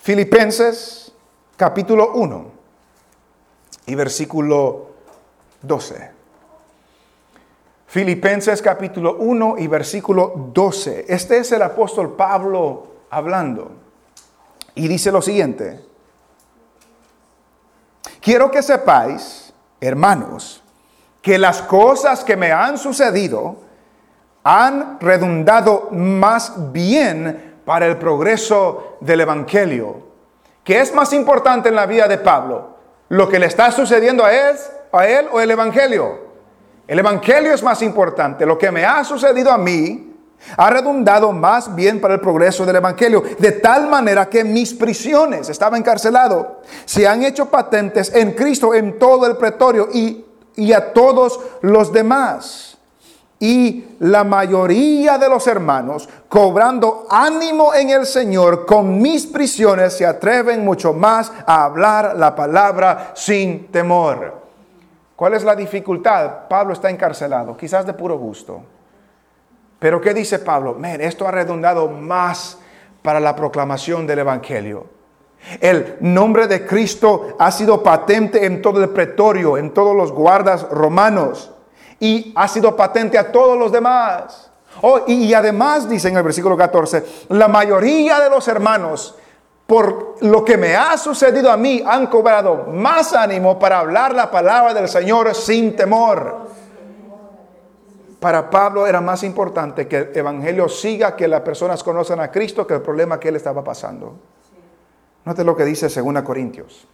Filipenses 0.01 1.13
capítulo 1.57 2.13
1 2.15 2.51
y 3.87 3.95
versículo 3.95 4.91
12. 5.63 6.11
Filipenses 7.87 8.63
capítulo 8.63 9.17
1 9.19 9.57
y 9.59 9.67
versículo 9.69 10.51
12. 10.53 11.05
Este 11.09 11.39
es 11.39 11.53
el 11.53 11.63
apóstol 11.63 12.17
Pablo 12.17 12.87
hablando. 13.11 13.71
Y 14.75 14.89
dice 14.89 15.13
lo 15.13 15.23
siguiente. 15.23 15.85
Quiero 18.21 18.51
que 18.51 18.63
sepáis, 18.63 19.53
hermanos, 19.81 20.62
que 21.23 21.39
las 21.39 21.63
cosas 21.63 22.25
que 22.25 22.37
me 22.37 22.53
han 22.53 22.77
sucedido 22.77 23.57
han 24.45 24.99
redundado 25.01 25.89
más 25.93 26.73
bien 26.73 27.61
para 27.65 27.87
el 27.87 27.97
progreso 27.97 28.97
del 29.01 29.21
Evangelio. 29.21 30.03
¿Qué 30.65 30.81
es 30.81 30.93
más 30.93 31.13
importante 31.13 31.69
en 31.69 31.77
la 31.77 31.87
vida 31.87 32.09
de 32.09 32.19
Pablo? 32.19 32.77
¿Lo 33.09 33.29
que 33.29 33.39
le 33.39 33.47
está 33.47 33.71
sucediendo 33.71 34.25
a 34.25 34.33
él, 34.33 34.57
a 34.93 35.07
él 35.07 35.29
o 35.33 35.41
el 35.41 35.51
Evangelio? 35.51 36.33
El 36.89 36.99
Evangelio 36.99 37.55
es 37.55 37.63
más 37.63 37.83
importante. 37.83 38.45
Lo 38.45 38.59
que 38.59 38.73
me 38.73 38.85
ha 38.85 39.05
sucedido 39.05 39.53
a 39.53 39.59
mí 39.59 40.13
ha 40.57 40.71
redundado 40.71 41.31
más 41.33 41.75
bien 41.75 42.01
para 42.01 42.15
el 42.15 42.21
progreso 42.21 42.67
del 42.67 42.77
Evangelio, 42.77 43.23
de 43.39 43.53
tal 43.53 43.87
manera 43.89 44.29
que 44.29 44.43
mis 44.43 44.75
prisiones, 44.75 45.49
estaba 45.49 45.79
encarcelado, 45.79 46.63
se 46.85 47.07
han 47.07 47.23
hecho 47.23 47.47
patentes 47.47 48.13
en 48.13 48.33
Cristo 48.33 48.75
en 48.75 48.99
todo 48.99 49.27
el 49.27 49.37
pretorio 49.37 49.89
y, 49.93 50.25
y 50.57 50.73
a 50.73 50.93
todos 50.93 51.41
los 51.63 51.93
demás. 51.93 52.69
y 53.43 53.97
la 53.99 54.23
mayoría 54.23 55.19
de 55.19 55.29
los 55.29 55.49
hermanos, 55.49 56.09
cobrando 56.29 57.09
ánimo 57.11 57.75
en 57.75 57.91
el 57.91 58.07
Señor, 58.07 58.65
con 58.65 59.03
mis 59.03 59.27
prisiones 59.27 59.95
se 59.95 60.07
atreven 60.07 60.65
mucho 60.65 60.93
más 60.93 61.33
a 61.45 61.65
hablar 61.65 62.15
la 62.17 62.37
palabra 62.37 63.11
sin 63.17 63.67
temor. 63.67 64.43
¿Cuál 65.17 65.35
es 65.35 65.43
la 65.43 65.57
dificultad? 65.57 66.47
Pablo 66.49 66.73
está 66.73 66.89
encarcelado, 66.89 67.57
quizás 67.57 67.85
de 67.85 67.95
puro 67.95 68.17
gusto. 68.17 68.63
Pero 69.81 70.01
¿qué 70.01 70.15
dice 70.15 70.39
Pablo? 70.39 70.75
Men, 70.75 71.01
esto 71.01 71.27
ha 71.27 71.33
redundado 71.33 71.89
más 71.89 72.59
para 73.03 73.19
la 73.19 73.35
proclamación 73.35 74.07
del 74.07 74.21
Evangelio. 74.21 74.87
El 75.61 75.97
nombre 76.01 76.47
de 76.47 76.67
Cristo 76.67 77.37
ha 77.39 77.51
sido 77.51 77.83
patente 77.83 78.45
en 78.47 78.63
todo 78.63 78.83
el 78.83 78.91
pretorio, 78.91 79.57
en 79.57 79.73
todos 79.75 79.95
los 79.95 80.13
guardas 80.13 80.69
romanos 80.71 81.51
y 82.03 82.33
ha 82.35 82.49
sido 82.49 82.75
patente 82.75 83.17
a 83.17 83.31
todos 83.31 83.59
los 83.59 83.71
demás. 83.71 84.51
Oh, 84.81 85.03
y, 85.07 85.33
además 85.35 85.89
dice 85.89 86.09
en 86.09 86.17
el 86.17 86.23
versículo 86.23 86.57
14, 86.57 87.05
la 87.29 87.47
mayoría 87.47 88.19
de 88.19 88.31
los 88.31 88.49
hermanos, 88.49 89.15
por 89.67 90.17
lo 90.21 90.45
que 90.45 90.57
me 90.57 90.75
ha 90.75 90.97
sucedido 90.97 91.51
a 91.51 91.57
mí, 91.57 91.83
han 91.87 92.07
cobrado 92.07 92.67
más 92.69 93.13
ánimo 93.13 93.59
para 93.59 93.79
hablar 93.79 94.15
la 94.15 94.31
palabra 94.31 94.75
del 94.75 94.89
Señor 94.89 95.35
sin 95.35 95.77
temor. 95.77 96.49
Para 98.19 98.49
Pablo 98.49 98.87
era 98.87 99.01
más 99.01 99.23
importante 99.23 99.87
que 99.87 99.97
el 99.99 100.11
Evangelio 100.13 100.69
siga, 100.69 101.15
que 101.15 101.29
las 101.29 101.43
personas 101.43 101.85
conozcan 101.85 102.21
a 102.21 102.31
Cristo, 102.31 102.67
que 102.67 102.75
el 102.75 102.83
problema 102.83 103.21
que 103.21 103.29
él 103.29 103.37
estaba 103.37 103.63
pasando. 103.63 104.15
Note 105.25 105.45
lo 105.45 105.57
que 105.57 105.65
dice 105.65 105.89
2 105.89 106.23
Corintios, 106.23 106.89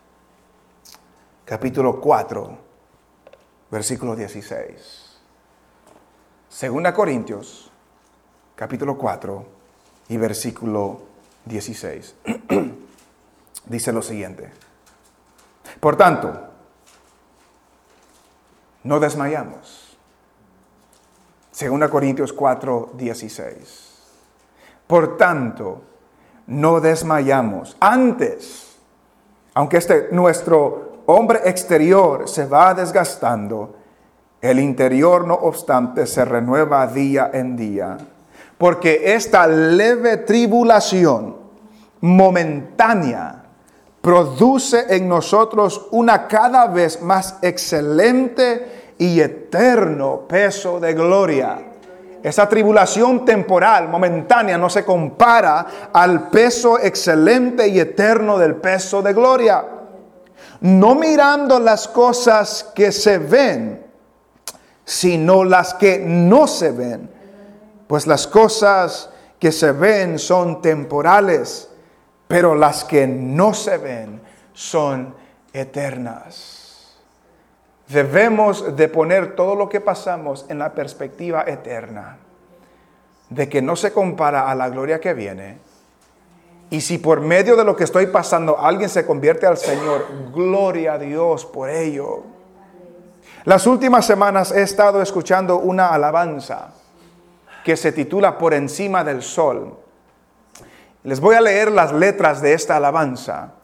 capítulo 1.47 1.99
4, 1.99 2.59
versículo 3.70 4.14
16. 4.14 5.18
Segunda 6.51 6.93
Corintios, 6.93 7.70
capítulo 8.55 8.99
4 8.99 9.47
y 10.09 10.18
versículo 10.18 11.01
16. 11.47 12.16
Dice 13.64 13.93
lo 13.93 14.03
siguiente. 14.03 14.51
Por 15.81 15.97
tanto, 15.97 16.49
no 18.85 19.01
desmayamos. 19.01 19.97
Segunda 21.51 21.89
Corintios 21.89 22.33
4, 22.33 22.93
16. 22.95 23.89
Por 24.87 25.16
tanto, 25.16 25.83
no 26.49 26.80
desmayamos. 26.80 27.76
Antes, 27.78 28.76
aunque 29.55 29.76
este 29.76 30.09
nuestro 30.11 31.03
hombre 31.07 31.40
exterior 31.44 32.28
se 32.28 32.46
va 32.46 32.74
desgastando, 32.74 33.76
el 34.40 34.59
interior 34.59 35.26
no 35.26 35.34
obstante 35.34 36.07
se 36.07 36.24
renueva 36.24 36.86
día 36.86 37.30
en 37.32 37.57
día. 37.57 37.99
Porque 38.57 39.14
esta 39.14 39.46
leve 39.46 40.18
tribulación 40.18 41.36
momentánea 42.01 43.44
produce 44.01 44.94
en 44.96 45.09
nosotros 45.09 45.86
una 45.90 46.26
cada 46.28 46.66
vez 46.66 47.03
más 47.03 47.36
excelente 47.42 48.94
y 48.99 49.20
eterno 49.20 50.22
peso 50.28 50.80
de 50.80 50.94
gloria. 50.94 51.59
Esa 52.23 52.49
tribulación 52.49 53.25
temporal, 53.25 53.89
momentánea, 53.89 54.59
no 54.59 54.69
se 54.69 54.85
compara 54.85 55.91
al 55.93 56.29
peso 56.31 56.79
excelente 56.79 57.69
y 57.69 57.79
eterno 57.79 58.39
del 58.39 58.57
peso 58.57 59.03
de 59.03 59.12
gloria 59.12 59.64
no 60.61 60.95
mirando 60.95 61.61
las 61.61 61.87
cosas 61.87 62.71
que 62.75 62.91
se 62.91 63.19
ven, 63.19 63.87
sino 64.85 65.45
las 65.45 65.75
que 65.75 65.99
no 65.99 66.47
se 66.47 66.73
ven. 66.73 67.11
Pues 67.87 68.07
las 68.07 68.27
cosas 68.27 69.11
que 69.39 69.53
se 69.53 69.73
ven 69.73 70.19
son 70.19 70.61
temporales, 70.61 71.69
pero 72.27 72.55
las 72.55 72.85
que 72.85 73.07
no 73.07 73.55
se 73.55 73.79
ven 73.79 74.21
son 74.53 75.14
eternas. 75.53 76.57
Debemos 77.89 78.76
de 78.76 78.89
poner 78.89 79.34
todo 79.34 79.55
lo 79.55 79.68
que 79.68 79.80
pasamos 79.80 80.45
en 80.49 80.59
la 80.59 80.72
perspectiva 80.74 81.45
eterna, 81.47 82.18
de 83.30 83.49
que 83.49 83.62
no 83.62 83.76
se 83.76 83.93
compara 83.93 84.51
a 84.51 84.55
la 84.55 84.68
gloria 84.68 85.01
que 85.01 85.14
viene, 85.14 85.59
y 86.70 86.82
si 86.82 86.99
por 86.99 87.20
medio 87.20 87.57
de 87.57 87.64
lo 87.64 87.74
que 87.74 87.84
estoy 87.84 88.09
pasando 88.09 88.59
alguien 88.59 88.91
se 88.91 89.07
convierte 89.07 89.47
al 89.47 89.57
Señor, 89.57 90.07
gloria 90.34 90.95
a 90.95 90.99
Dios 90.99 91.47
por 91.47 91.70
ello. 91.70 92.24
Las 93.45 93.66
últimas 93.66 94.05
semanas 94.05 94.53
he 94.53 94.61
estado 94.61 95.01
escuchando 95.01 95.57
una 95.57 95.89
alabanza 95.89 96.74
que 97.64 97.76
se 97.76 97.93
titula 97.93 98.36
Por 98.36 98.53
encima 98.53 99.03
del 99.03 99.22
sol. 99.22 99.78
Les 101.05 101.20
voy 101.20 101.36
a 101.36 101.41
leer 101.41 101.70
las 101.70 101.93
letras 101.93 102.43
de 102.43 102.53
esta 102.53 102.76
alabanza. 102.76 103.55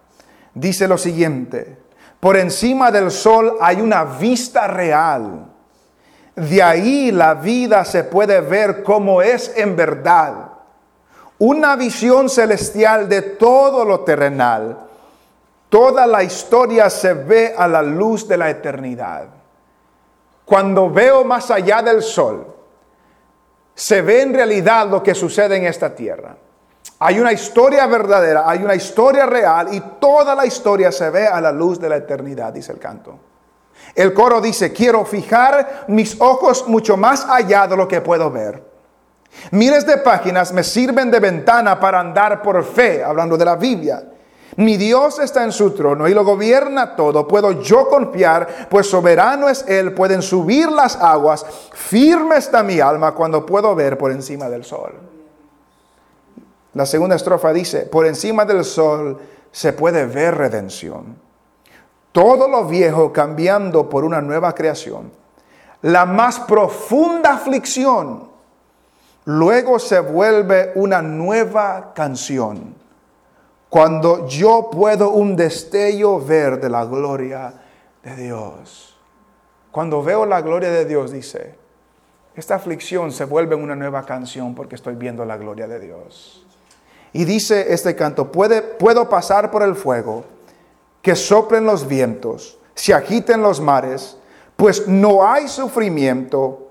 Dice 0.55 0.89
lo 0.89 0.97
siguiente, 0.97 1.77
por 2.25 2.39
encima 2.39 2.91
del 2.91 3.11
sol 3.11 3.59
hay 3.61 3.83
una 3.83 4.03
vista 4.03 4.67
real. 4.67 5.45
De 6.35 6.63
ahí 6.63 7.11
la 7.13 7.35
vida 7.35 7.85
se 7.85 8.03
puede 8.03 8.41
ver 8.41 8.83
como 8.83 9.21
es 9.21 9.53
en 9.55 9.77
verdad 9.77 10.33
una 11.37 11.77
visión 11.77 12.31
celestial 12.31 13.11
de 13.11 13.21
todo 13.21 13.85
lo 13.85 14.01
terrenal. 14.01 14.75
Toda 15.69 16.07
la 16.07 16.23
historia 16.23 16.89
se 16.89 17.13
ve 17.13 17.55
a 17.55 17.69
la 17.69 17.83
luz 17.83 18.27
de 18.27 18.39
la 18.39 18.49
eternidad. 18.49 19.27
Cuando 20.47 20.89
veo 20.89 21.25
más 21.25 21.51
allá 21.51 21.83
del 21.83 22.03
sol, 22.03 22.47
se 23.75 24.01
ve 24.01 24.23
en 24.23 24.33
realidad 24.33 24.89
lo 24.89 25.03
que 25.03 25.15
sucede 25.15 25.59
en 25.59 25.67
esta 25.67 25.95
tierra. 25.95 26.35
Hay 26.99 27.19
una 27.19 27.33
historia 27.33 27.87
verdadera, 27.87 28.45
hay 28.47 28.63
una 28.63 28.75
historia 28.75 29.27
real 29.27 29.69
y 29.73 29.81
toda 30.01 30.35
la 30.35 30.47
historia 30.47 30.93
se 30.93 31.11
ve 31.11 31.27
a 31.27 31.41
la 31.41 31.53
luz 31.53 31.81
de 31.81 31.89
la 31.89 31.97
eternidad, 31.97 32.53
dice 32.53 32.73
el 32.73 32.79
canto. 32.79 33.19
El 33.95 34.15
coro 34.15 34.41
dice, 34.41 34.73
quiero 34.73 35.05
fijar 35.05 35.85
mis 35.89 36.21
ojos 36.21 36.67
mucho 36.69 36.97
más 36.97 37.27
allá 37.29 37.67
de 37.67 37.77
lo 37.77 37.87
que 37.89 38.01
puedo 38.01 38.31
ver. 38.31 38.63
Miles 39.51 39.87
de 39.87 39.99
páginas 39.99 40.53
me 40.53 40.63
sirven 40.63 41.11
de 41.11 41.21
ventana 41.21 41.79
para 41.79 42.01
andar 42.01 42.41
por 42.43 42.63
fe, 42.65 43.03
hablando 43.03 43.37
de 43.37 43.45
la 43.45 43.57
Biblia. 43.57 44.05
Mi 44.57 44.77
Dios 44.77 45.19
está 45.19 45.43
en 45.43 45.51
su 45.51 45.73
trono 45.73 46.07
y 46.07 46.15
lo 46.15 46.25
gobierna 46.25 46.95
todo. 46.95 47.27
Puedo 47.27 47.61
yo 47.61 47.89
confiar, 47.89 48.69
pues 48.71 48.89
soberano 48.89 49.49
es 49.49 49.65
Él. 49.67 49.93
Pueden 49.93 50.23
subir 50.23 50.71
las 50.71 50.97
aguas. 50.97 51.45
Firme 51.73 52.37
está 52.37 52.63
mi 52.63 52.79
alma 52.79 53.13
cuando 53.13 53.45
puedo 53.45 53.75
ver 53.75 53.99
por 53.99 54.13
encima 54.13 54.49
del 54.49 54.65
sol. 54.65 55.14
La 56.75 56.87
segunda 56.87 57.17
estrofa 57.17 57.53
dice, 57.53 57.81
por 57.87 58.07
encima 58.07 58.45
del 58.45 58.65
sol 58.65 59.19
se 59.51 59.73
puede 59.73 60.07
ver 60.07 60.37
redención. 60.37 61.17
Todo 62.13 62.49
lo 62.49 62.67
viejo 62.67 63.13
cambiando 63.13 63.89
por 63.89 64.05
una 64.05 64.21
nueva 64.21 64.55
creación. 64.55 65.11
La 65.83 66.07
más 66.07 66.41
profunda 66.41 67.35
aflicción 67.35 68.29
luego 69.25 69.79
se 69.79 70.01
vuelve 70.01 70.73
una 70.75 71.03
nueva 71.03 71.93
canción. 71.95 72.75
Cuando 73.69 74.27
yo 74.29 74.69
puedo 74.71 75.11
un 75.11 75.35
destello 75.37 76.21
ver 76.21 76.61
de 76.61 76.71
la 76.71 76.85
gloria 76.85 77.53
de 78.03 78.17
Dios. 78.17 78.97
Cuando 79.73 80.03
veo 80.03 80.27
la 80.27 80.41
gloria 80.41 80.71
de 80.71 80.85
Dios, 80.85 81.11
dice, 81.11 81.57
esta 82.37 82.55
aflicción 82.55 83.11
se 83.11 83.25
vuelve 83.25 83.57
una 83.57 83.75
nueva 83.75 84.05
canción 84.05 84.55
porque 84.55 84.77
estoy 84.77 84.95
viendo 84.95 85.25
la 85.25 85.37
gloria 85.37 85.67
de 85.67 85.81
Dios. 85.81 86.44
Y 87.15 87.25
dice 87.25 87.73
este 87.73 87.95
canto, 87.95 88.31
Puede, 88.31 88.61
puedo 88.61 89.09
pasar 89.09 89.51
por 89.51 89.63
el 89.63 89.77
fuego, 89.77 90.25
que 91.01 91.15
soplen 91.15 91.65
los 91.65 91.87
vientos, 91.87 92.59
se 92.75 92.93
agiten 92.93 93.41
los 93.41 93.61
mares, 93.61 94.19
pues 94.57 94.89
no 94.89 95.27
hay 95.27 95.49
sufrimiento 95.49 96.69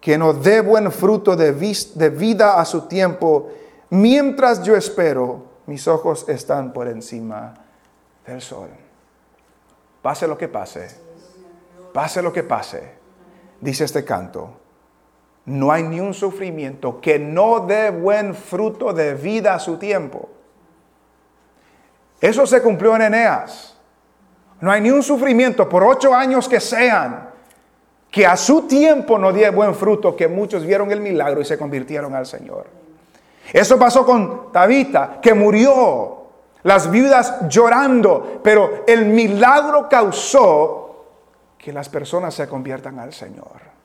que 0.00 0.18
no 0.18 0.32
dé 0.32 0.60
buen 0.60 0.90
fruto 0.90 1.36
de, 1.36 1.52
de 1.52 2.10
vida 2.10 2.60
a 2.60 2.64
su 2.64 2.82
tiempo, 2.82 3.48
mientras 3.90 4.62
yo 4.64 4.74
espero, 4.74 5.42
mis 5.66 5.86
ojos 5.86 6.28
están 6.28 6.72
por 6.72 6.88
encima 6.88 7.54
del 8.26 8.40
sol. 8.40 8.68
Pase 10.02 10.26
lo 10.26 10.36
que 10.36 10.48
pase, 10.48 10.88
pase 11.92 12.22
lo 12.22 12.32
que 12.32 12.42
pase, 12.42 12.92
dice 13.60 13.84
este 13.84 14.04
canto, 14.04 14.50
no 15.46 15.70
hay 15.70 15.84
ni 15.84 16.00
un 16.00 16.12
sufrimiento 16.12 17.00
que 17.00 17.18
no 17.18 17.60
dé 17.60 17.90
buen 17.90 18.34
fruto 18.34 18.92
de 18.92 19.14
vida 19.14 19.54
a 19.54 19.58
su 19.60 19.78
tiempo. 19.78 20.28
Eso 22.20 22.46
se 22.46 22.60
cumplió 22.60 22.96
en 22.96 23.02
Eneas. 23.02 23.76
No 24.60 24.70
hay 24.70 24.80
ni 24.80 24.90
un 24.90 25.02
sufrimiento 25.02 25.68
por 25.68 25.84
ocho 25.84 26.14
años 26.14 26.48
que 26.48 26.60
sean 26.60 27.30
que 28.10 28.26
a 28.26 28.36
su 28.36 28.62
tiempo 28.62 29.18
no 29.18 29.32
dio 29.32 29.52
buen 29.52 29.74
fruto, 29.74 30.16
que 30.16 30.26
muchos 30.26 30.64
vieron 30.64 30.90
el 30.90 31.00
milagro 31.00 31.40
y 31.40 31.44
se 31.44 31.58
convirtieron 31.58 32.14
al 32.14 32.26
Señor. 32.26 32.66
Eso 33.52 33.78
pasó 33.78 34.04
con 34.04 34.50
Tabita, 34.52 35.18
que 35.20 35.34
murió, 35.34 36.24
las 36.62 36.90
viudas 36.90 37.48
llorando, 37.48 38.40
pero 38.42 38.84
el 38.86 39.04
milagro 39.04 39.88
causó 39.88 41.04
que 41.58 41.72
las 41.72 41.88
personas 41.88 42.34
se 42.34 42.48
conviertan 42.48 42.98
al 42.98 43.12
Señor. 43.12 43.75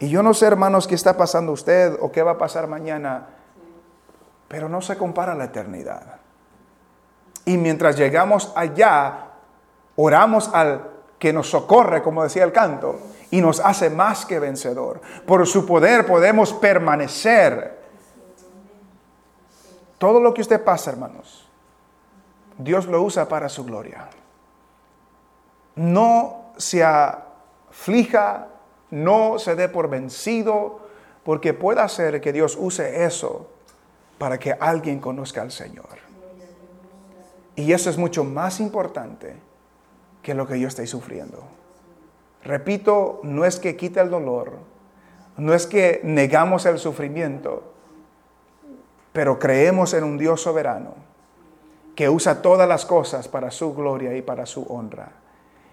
Y 0.00 0.08
yo 0.08 0.22
no 0.22 0.32
sé, 0.32 0.46
hermanos, 0.46 0.86
qué 0.86 0.94
está 0.94 1.16
pasando 1.16 1.52
usted 1.52 1.96
o 2.00 2.10
qué 2.10 2.22
va 2.22 2.32
a 2.32 2.38
pasar 2.38 2.66
mañana, 2.66 3.28
pero 4.48 4.68
no 4.68 4.80
se 4.80 4.96
compara 4.96 5.34
la 5.34 5.44
eternidad. 5.44 6.16
Y 7.44 7.58
mientras 7.58 7.96
llegamos 7.96 8.50
allá, 8.56 9.26
oramos 9.96 10.48
al 10.54 10.88
que 11.18 11.34
nos 11.34 11.50
socorre, 11.50 12.02
como 12.02 12.22
decía 12.22 12.44
el 12.44 12.52
canto, 12.52 12.98
y 13.30 13.42
nos 13.42 13.60
hace 13.60 13.90
más 13.90 14.24
que 14.24 14.38
vencedor. 14.38 15.02
Por 15.26 15.46
su 15.46 15.66
poder 15.66 16.06
podemos 16.06 16.54
permanecer. 16.54 17.78
Todo 19.98 20.18
lo 20.18 20.32
que 20.32 20.40
usted 20.40 20.64
pasa, 20.64 20.92
hermanos, 20.92 21.46
Dios 22.56 22.86
lo 22.86 23.02
usa 23.02 23.28
para 23.28 23.50
su 23.50 23.64
gloria. 23.64 24.08
No 25.76 26.52
se 26.56 26.82
aflija 26.82 28.49
no 28.90 29.38
se 29.38 29.54
dé 29.54 29.68
por 29.68 29.88
vencido, 29.88 30.80
porque 31.24 31.54
puede 31.54 31.86
ser 31.88 32.20
que 32.20 32.32
Dios 32.32 32.56
use 32.58 33.04
eso 33.04 33.48
para 34.18 34.38
que 34.38 34.52
alguien 34.52 35.00
conozca 35.00 35.42
al 35.42 35.52
Señor. 35.52 35.98
Y 37.56 37.72
eso 37.72 37.90
es 37.90 37.98
mucho 37.98 38.24
más 38.24 38.60
importante 38.60 39.36
que 40.22 40.34
lo 40.34 40.46
que 40.46 40.58
yo 40.58 40.68
estoy 40.68 40.86
sufriendo. 40.86 41.42
Repito, 42.42 43.20
no 43.22 43.44
es 43.44 43.58
que 43.58 43.76
quite 43.76 44.00
el 44.00 44.10
dolor, 44.10 44.52
no 45.36 45.54
es 45.54 45.66
que 45.66 46.00
negamos 46.02 46.66
el 46.66 46.78
sufrimiento, 46.78 47.72
pero 49.12 49.38
creemos 49.38 49.92
en 49.94 50.04
un 50.04 50.18
Dios 50.18 50.40
soberano 50.40 50.94
que 51.94 52.08
usa 52.08 52.40
todas 52.40 52.68
las 52.68 52.86
cosas 52.86 53.28
para 53.28 53.50
su 53.50 53.74
gloria 53.74 54.16
y 54.16 54.22
para 54.22 54.46
su 54.46 54.62
honra. 54.62 55.12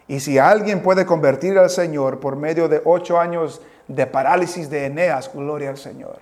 Y 0.07 0.19
si 0.21 0.37
alguien 0.37 0.81
puede 0.81 1.05
convertir 1.05 1.57
al 1.57 1.69
Señor 1.69 2.19
por 2.19 2.35
medio 2.35 2.69
de 2.69 2.81
ocho 2.85 3.19
años 3.19 3.61
de 3.87 4.07
parálisis 4.07 4.69
de 4.69 4.85
Eneas, 4.85 5.31
gloria 5.33 5.69
al 5.69 5.77
Señor. 5.77 6.19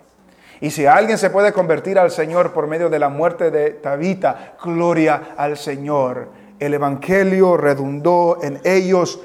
Y 0.61 0.71
si 0.71 0.85
alguien 0.85 1.17
se 1.17 1.29
puede 1.29 1.53
convertir 1.53 1.99
al 1.99 2.11
Señor 2.11 2.53
por 2.53 2.67
medio 2.67 2.89
de 2.89 2.99
la 2.99 3.09
muerte 3.09 3.51
de 3.51 3.71
Tabita, 3.71 4.55
gloria 4.63 5.33
al 5.37 5.57
Señor. 5.57 6.29
El 6.59 6.73
Evangelio 6.73 7.57
redundó 7.57 8.39
en 8.41 8.59
ellos 8.63 9.19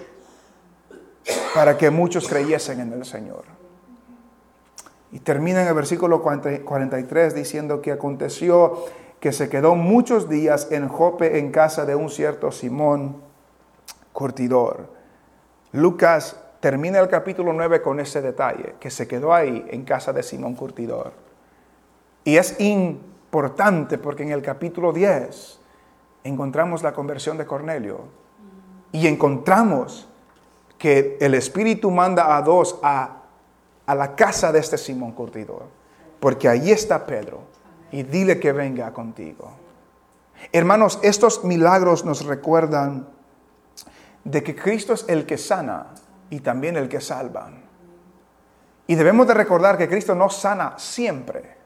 para 1.54 1.78
que 1.78 1.90
muchos 1.90 2.28
creyesen 2.28 2.80
en 2.80 2.92
el 2.92 3.04
Señor. 3.04 3.44
Y 5.12 5.20
termina 5.20 5.62
en 5.62 5.68
el 5.68 5.74
versículo 5.74 6.22
43 6.22 7.34
diciendo 7.34 7.80
que 7.80 7.92
aconteció 7.92 8.84
que 9.20 9.32
se 9.32 9.48
quedó 9.48 9.74
muchos 9.74 10.28
días 10.28 10.68
en 10.70 10.88
Jope 10.88 11.38
en 11.38 11.50
casa 11.50 11.84
de 11.84 11.94
un 11.94 12.10
cierto 12.10 12.52
Simón 12.52 13.29
curtidor. 14.20 14.86
Lucas 15.72 16.36
termina 16.60 17.00
el 17.00 17.08
capítulo 17.08 17.54
9 17.54 17.80
con 17.80 18.00
ese 18.00 18.20
detalle, 18.20 18.74
que 18.78 18.90
se 18.90 19.08
quedó 19.08 19.32
ahí 19.32 19.64
en 19.70 19.82
casa 19.82 20.12
de 20.12 20.22
Simón 20.22 20.56
Curtidor. 20.56 21.14
Y 22.22 22.36
es 22.36 22.60
importante 22.60 23.96
porque 23.96 24.24
en 24.24 24.32
el 24.32 24.42
capítulo 24.42 24.92
10 24.92 25.58
encontramos 26.24 26.82
la 26.82 26.92
conversión 26.92 27.38
de 27.38 27.46
Cornelio 27.46 28.00
y 28.92 29.06
encontramos 29.06 30.06
que 30.76 31.16
el 31.18 31.32
Espíritu 31.32 31.90
manda 31.90 32.36
a 32.36 32.42
dos 32.42 32.78
a, 32.82 33.22
a 33.86 33.94
la 33.94 34.14
casa 34.16 34.52
de 34.52 34.58
este 34.58 34.76
Simón 34.76 35.12
Curtidor, 35.12 35.62
porque 36.20 36.46
ahí 36.46 36.70
está 36.70 37.06
Pedro 37.06 37.40
y 37.90 38.02
dile 38.02 38.38
que 38.38 38.52
venga 38.52 38.92
contigo. 38.92 39.50
Hermanos, 40.52 40.98
estos 41.02 41.42
milagros 41.42 42.04
nos 42.04 42.26
recuerdan 42.26 43.18
de 44.24 44.42
que 44.42 44.54
Cristo 44.54 44.92
es 44.92 45.04
el 45.08 45.26
que 45.26 45.38
sana 45.38 45.88
y 46.28 46.40
también 46.40 46.76
el 46.76 46.88
que 46.88 47.00
salva. 47.00 47.50
Y 48.86 48.94
debemos 48.94 49.26
de 49.26 49.34
recordar 49.34 49.78
que 49.78 49.88
Cristo 49.88 50.14
no 50.14 50.28
sana 50.30 50.74
siempre. 50.76 51.56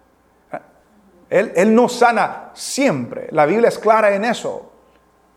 Él, 1.30 1.52
él 1.56 1.74
no 1.74 1.88
sana 1.88 2.50
siempre. 2.54 3.28
La 3.30 3.46
Biblia 3.46 3.68
es 3.68 3.78
clara 3.78 4.14
en 4.14 4.24
eso. 4.24 4.70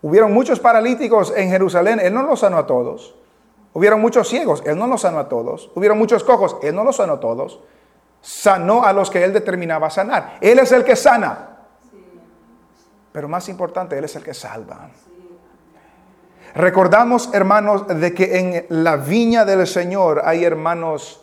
Hubieron 0.01 0.33
muchos 0.33 0.59
paralíticos 0.59 1.33
en 1.35 1.49
Jerusalén, 1.49 1.99
Él 1.99 2.13
no 2.13 2.21
los 2.23 2.41
sanó 2.41 2.57
a 2.57 2.67
todos. 2.67 3.15
Hubieron 3.73 4.01
muchos 4.01 4.27
ciegos, 4.27 4.63
Él 4.65 4.77
no 4.77 4.87
los 4.87 5.01
sanó 5.01 5.19
a 5.19 5.29
todos. 5.29 5.71
Hubieron 5.75 5.97
muchos 5.97 6.23
cojos, 6.23 6.57
Él 6.61 6.75
no 6.75 6.83
los 6.83 6.97
sanó 6.97 7.13
a 7.13 7.19
todos. 7.19 7.59
Sanó 8.21 8.83
a 8.83 8.93
los 8.93 9.09
que 9.09 9.23
Él 9.23 9.33
determinaba 9.33 9.89
sanar. 9.89 10.37
Él 10.41 10.59
es 10.59 10.71
el 10.71 10.83
que 10.83 10.95
sana. 10.95 11.57
Pero 13.11 13.27
más 13.27 13.49
importante, 13.49 13.97
Él 13.97 14.03
es 14.03 14.15
el 14.15 14.23
que 14.23 14.33
salva. 14.33 14.89
Recordamos, 16.55 17.29
hermanos, 17.33 17.87
de 17.87 18.13
que 18.13 18.39
en 18.39 18.65
la 18.69 18.97
viña 18.97 19.45
del 19.45 19.67
Señor 19.67 20.21
hay 20.25 20.43
hermanos 20.43 21.21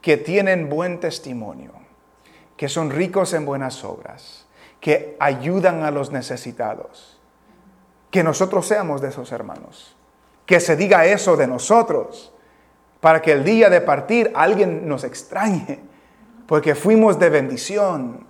que 0.00 0.16
tienen 0.16 0.68
buen 0.68 1.00
testimonio, 1.00 1.72
que 2.56 2.68
son 2.68 2.90
ricos 2.90 3.32
en 3.32 3.44
buenas 3.44 3.84
obras, 3.84 4.46
que 4.80 5.16
ayudan 5.18 5.82
a 5.82 5.90
los 5.90 6.12
necesitados. 6.12 7.20
Que 8.10 8.22
nosotros 8.22 8.66
seamos 8.66 9.00
de 9.00 9.08
esos 9.08 9.32
hermanos. 9.32 9.96
Que 10.46 10.60
se 10.60 10.76
diga 10.76 11.06
eso 11.06 11.36
de 11.36 11.46
nosotros, 11.46 12.32
para 13.00 13.20
que 13.20 13.32
el 13.32 13.44
día 13.44 13.68
de 13.68 13.80
partir 13.80 14.32
alguien 14.34 14.88
nos 14.88 15.04
extrañe, 15.04 15.80
porque 16.46 16.74
fuimos 16.74 17.18
de 17.18 17.30
bendición, 17.30 18.26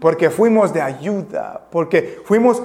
porque 0.00 0.30
fuimos 0.30 0.72
de 0.72 0.82
ayuda, 0.82 1.66
porque 1.70 2.20
fuimos 2.24 2.62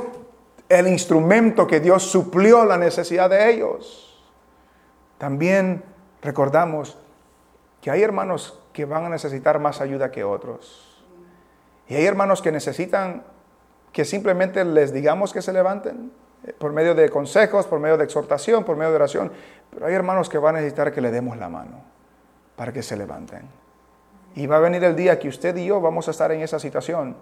el 0.80 0.88
instrumento 0.88 1.68
que 1.68 1.80
Dios 1.80 2.04
suplió 2.04 2.66
la 2.66 2.78
necesidad 2.78 3.30
de 3.30 3.52
ellos. 3.52 4.24
También 5.18 5.84
recordamos 6.22 6.98
que 7.82 7.92
hay 7.92 8.02
hermanos 8.02 8.60
que 8.72 8.86
van 8.86 9.06
a 9.06 9.10
necesitar 9.10 9.60
más 9.60 9.82
ayuda 9.82 10.12
que 10.12 10.24
otros. 10.24 11.04
Y 11.88 11.96
hay 11.96 12.06
hermanos 12.06 12.42
que 12.42 12.52
necesitan 12.52 13.24
que 13.92 14.06
simplemente 14.06 14.66
les 14.66 14.92
digamos 14.92 15.34
que 15.34 15.42
se 15.42 15.54
levanten 15.54 16.12
eh, 16.46 16.54
por 16.54 16.74
medio 16.74 16.96
de 16.96 17.10
consejos, 17.10 17.68
por 17.68 17.80
medio 17.80 17.98
de 17.98 18.06
exhortación, 18.06 18.64
por 18.64 18.76
medio 18.76 18.90
de 18.90 18.96
oración. 18.96 19.32
Pero 19.70 19.86
hay 19.86 19.94
hermanos 19.94 20.30
que 20.30 20.38
van 20.38 20.56
a 20.56 20.60
necesitar 20.60 20.92
que 20.92 21.02
le 21.02 21.12
demos 21.12 21.38
la 21.38 21.50
mano 21.50 21.84
para 22.56 22.72
que 22.72 22.82
se 22.82 22.98
levanten. 22.98 23.42
Y 24.36 24.48
va 24.48 24.58
a 24.58 24.60
venir 24.60 24.84
el 24.84 24.96
día 24.96 25.20
que 25.20 25.28
usted 25.28 25.56
y 25.58 25.66
yo 25.66 25.80
vamos 25.80 26.08
a 26.08 26.12
estar 26.12 26.32
en 26.32 26.42
esa 26.42 26.60
situación 26.60 27.16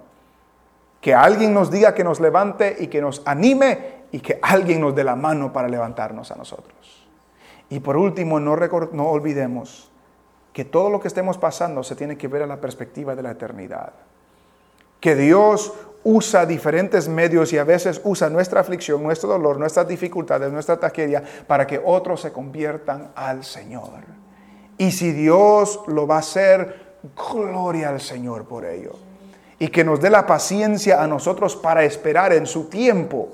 que 1.02 1.16
alguien 1.16 1.54
nos 1.54 1.72
diga 1.72 1.96
que 1.96 2.04
nos 2.04 2.20
levante 2.20 2.78
y 2.80 2.88
que 2.88 3.02
nos 3.02 3.24
anime 3.26 4.04
y 4.12 4.20
que 4.20 4.40
alguien 4.42 4.80
nos 4.80 4.96
dé 4.96 5.04
la 5.04 5.16
mano 5.16 5.52
para 5.52 5.68
levantarnos 5.68 6.32
a 6.32 6.36
nosotros. 6.36 7.08
Y 7.70 7.80
por 7.80 7.98
último, 7.98 8.40
no, 8.40 8.56
no 8.92 9.10
olvidemos 9.10 9.90
que 10.54 10.64
todo 10.64 10.90
lo 10.90 11.00
que 11.00 11.08
estemos 11.08 11.38
pasando 11.38 11.84
se 11.84 11.96
tiene 11.96 12.18
que 12.18 12.28
ver 12.28 12.44
a 12.44 12.48
la 12.48 12.62
perspectiva 12.62 13.16
de 13.16 13.24
la 13.24 13.32
eternidad. 13.32 13.94
Que 15.00 15.16
Dios 15.16 15.74
usa 16.04 16.46
diferentes 16.46 17.08
medios 17.08 17.52
y 17.54 17.58
a 17.58 17.64
veces 17.64 18.00
usa 18.04 18.30
nuestra 18.30 18.62
aflicción, 18.62 19.02
nuestro 19.02 19.30
dolor, 19.30 19.58
nuestras 19.58 19.88
dificultades, 19.88 20.52
nuestra 20.52 20.80
tragedia 20.80 21.24
para 21.48 21.66
que 21.66 21.82
otros 21.84 22.22
se 22.22 22.32
conviertan 22.32 23.12
al 23.16 23.44
Señor. 23.44 24.02
Y 24.78 24.92
si 24.92 25.14
Dios 25.14 25.82
lo 25.88 26.06
va 26.06 26.18
a 26.18 26.20
hacer, 26.20 26.98
gloria 27.16 27.90
al 27.90 28.02
Señor 28.02 28.46
por 28.46 28.66
ello 28.66 29.11
y 29.62 29.68
que 29.68 29.84
nos 29.84 30.02
dé 30.02 30.10
la 30.10 30.26
paciencia 30.26 31.04
a 31.04 31.08
nosotros 31.08 31.56
para 31.56 31.84
esperar 31.84 32.34
en 32.34 32.48
su 32.48 32.64
tiempo. 32.64 33.30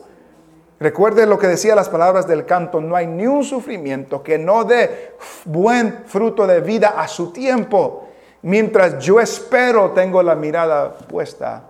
Recuerde 0.77 1.25
lo 1.25 1.39
que 1.39 1.47
decía 1.47 1.73
las 1.73 1.87
palabras 1.87 2.27
del 2.27 2.45
canto, 2.45 2.81
no 2.81 2.97
hay 2.97 3.07
ni 3.07 3.25
un 3.25 3.45
sufrimiento 3.45 4.21
que 4.21 4.37
no 4.37 4.65
dé 4.65 5.15
buen 5.45 6.03
fruto 6.05 6.45
de 6.45 6.59
vida 6.59 6.95
a 6.97 7.07
su 7.07 7.31
tiempo. 7.31 8.09
Mientras 8.41 8.99
yo 8.99 9.21
espero, 9.21 9.91
tengo 9.91 10.21
la 10.21 10.35
mirada 10.35 10.97
puesta 10.97 11.63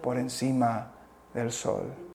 por 0.00 0.16
encima 0.16 0.86
del 1.34 1.50
sol. 1.50 2.05